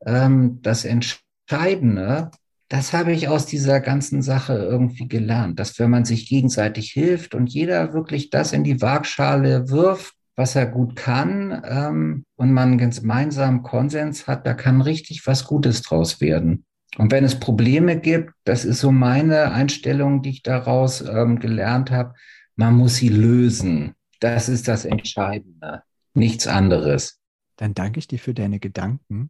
ähm, 0.05 0.59
das 0.61 0.86
Entscheidende, 0.86 2.32
das 2.70 2.93
habe 2.93 3.11
ich 3.11 3.28
aus 3.28 3.45
dieser 3.47 3.82
ganzen 3.82 4.22
Sache 4.22 4.53
irgendwie 4.53 5.07
gelernt, 5.07 5.59
dass 5.59 5.78
wenn 5.80 5.89
man 5.89 6.05
sich 6.05 6.30
gegenseitig 6.30 6.91
hilft 6.91 7.34
und 7.36 7.49
jeder 7.49 7.93
wirklich 7.93 8.30
das 8.30 8.53
in 8.53 8.63
die 8.63 8.82
Waagschale 8.82 9.70
wirft, 9.70 10.13
was 10.36 10.55
er 10.55 10.67
gut 10.67 10.95
kann, 10.95 11.63
ähm, 11.65 12.26
und 12.38 12.53
man 12.53 12.78
gemeinsam 12.78 13.63
Konsens 13.63 14.28
hat, 14.28 14.47
da 14.47 14.53
kann 14.53 14.82
richtig 14.82 15.28
was 15.28 15.43
Gutes 15.45 15.82
draus 15.82 16.22
werden. 16.22 16.63
Und 16.98 17.12
wenn 17.12 17.24
es 17.24 17.40
Probleme 17.40 18.00
gibt, 18.00 18.34
das 18.46 18.66
ist 18.66 18.80
so 18.80 18.92
meine 18.92 19.52
Einstellung, 19.52 20.22
die 20.22 20.32
ich 20.32 20.44
daraus 20.44 21.02
ähm, 21.02 21.40
gelernt 21.40 21.92
habe, 21.92 22.14
man 22.56 22.76
muss 22.76 22.98
sie 22.98 23.10
lösen. 23.10 23.94
Das 24.20 24.50
ist 24.50 24.68
das 24.68 24.86
Entscheidende, 24.86 25.84
nichts 26.14 26.48
anderes. 26.48 27.20
Dann 27.56 27.74
danke 27.74 28.00
ich 28.00 28.08
dir 28.08 28.20
für 28.20 28.34
deine 28.34 28.60
Gedanken 28.60 29.30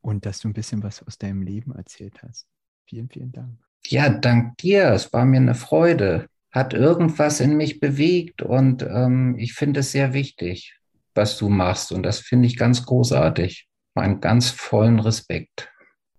und 0.00 0.26
dass 0.26 0.40
du 0.40 0.48
ein 0.48 0.52
bisschen 0.52 0.82
was 0.82 1.02
aus 1.02 1.18
deinem 1.18 1.42
Leben 1.42 1.74
erzählt 1.74 2.22
hast. 2.22 2.46
Vielen, 2.84 3.08
vielen 3.08 3.32
Dank. 3.32 3.58
Ja, 3.86 4.08
dank 4.08 4.58
dir. 4.58 4.90
Es 4.90 5.12
war 5.12 5.24
mir 5.24 5.38
eine 5.38 5.54
Freude. 5.54 6.28
Hat 6.50 6.72
irgendwas 6.72 7.40
in 7.40 7.56
mich 7.56 7.80
bewegt 7.80 8.42
und 8.42 8.82
ähm, 8.82 9.36
ich 9.38 9.54
finde 9.54 9.80
es 9.80 9.92
sehr 9.92 10.12
wichtig, 10.12 10.78
was 11.14 11.36
du 11.36 11.48
machst. 11.48 11.92
Und 11.92 12.02
das 12.04 12.20
finde 12.20 12.46
ich 12.46 12.56
ganz 12.56 12.84
großartig. 12.84 13.68
Meinen 13.94 14.20
ganz 14.20 14.50
vollen 14.50 15.00
Respekt. 15.00 15.70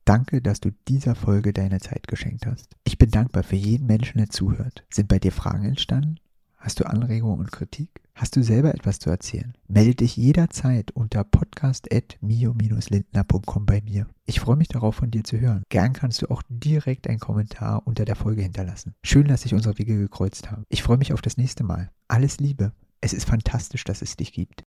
Danke, 0.09 0.41
dass 0.41 0.59
du 0.59 0.71
dieser 0.87 1.13
Folge 1.13 1.53
deine 1.53 1.79
Zeit 1.79 2.07
geschenkt 2.07 2.47
hast. 2.47 2.75
Ich 2.83 2.97
bin 2.97 3.11
dankbar 3.11 3.43
für 3.43 3.57
jeden 3.57 3.85
Menschen, 3.85 4.17
der 4.17 4.31
zuhört. 4.31 4.83
Sind 4.89 5.07
bei 5.07 5.19
dir 5.19 5.31
Fragen 5.31 5.65
entstanden? 5.65 6.15
Hast 6.57 6.79
du 6.79 6.87
Anregungen 6.87 7.37
und 7.37 7.51
Kritik? 7.51 8.01
Hast 8.15 8.35
du 8.35 8.41
selber 8.41 8.73
etwas 8.73 8.97
zu 8.97 9.11
erzählen? 9.11 9.53
Melde 9.67 9.93
dich 9.93 10.17
jederzeit 10.17 10.89
unter 10.89 11.23
podcast.mio-lindner.com 11.23 13.67
bei 13.67 13.81
mir. 13.81 14.07
Ich 14.25 14.39
freue 14.39 14.55
mich 14.55 14.69
darauf, 14.69 14.95
von 14.95 15.11
dir 15.11 15.23
zu 15.23 15.39
hören. 15.39 15.61
Gern 15.69 15.93
kannst 15.93 16.23
du 16.23 16.31
auch 16.31 16.41
direkt 16.49 17.07
einen 17.07 17.19
Kommentar 17.19 17.85
unter 17.85 18.03
der 18.03 18.15
Folge 18.15 18.41
hinterlassen. 18.41 18.95
Schön, 19.03 19.27
dass 19.27 19.43
sich 19.43 19.53
unsere 19.53 19.77
Wege 19.77 19.95
gekreuzt 19.95 20.49
haben. 20.49 20.63
Ich 20.69 20.81
freue 20.81 20.97
mich 20.97 21.13
auf 21.13 21.21
das 21.21 21.37
nächste 21.37 21.63
Mal. 21.63 21.91
Alles 22.07 22.39
Liebe. 22.39 22.71
Es 22.99 23.13
ist 23.13 23.29
fantastisch, 23.29 23.83
dass 23.83 24.01
es 24.01 24.17
dich 24.17 24.33
gibt. 24.33 24.63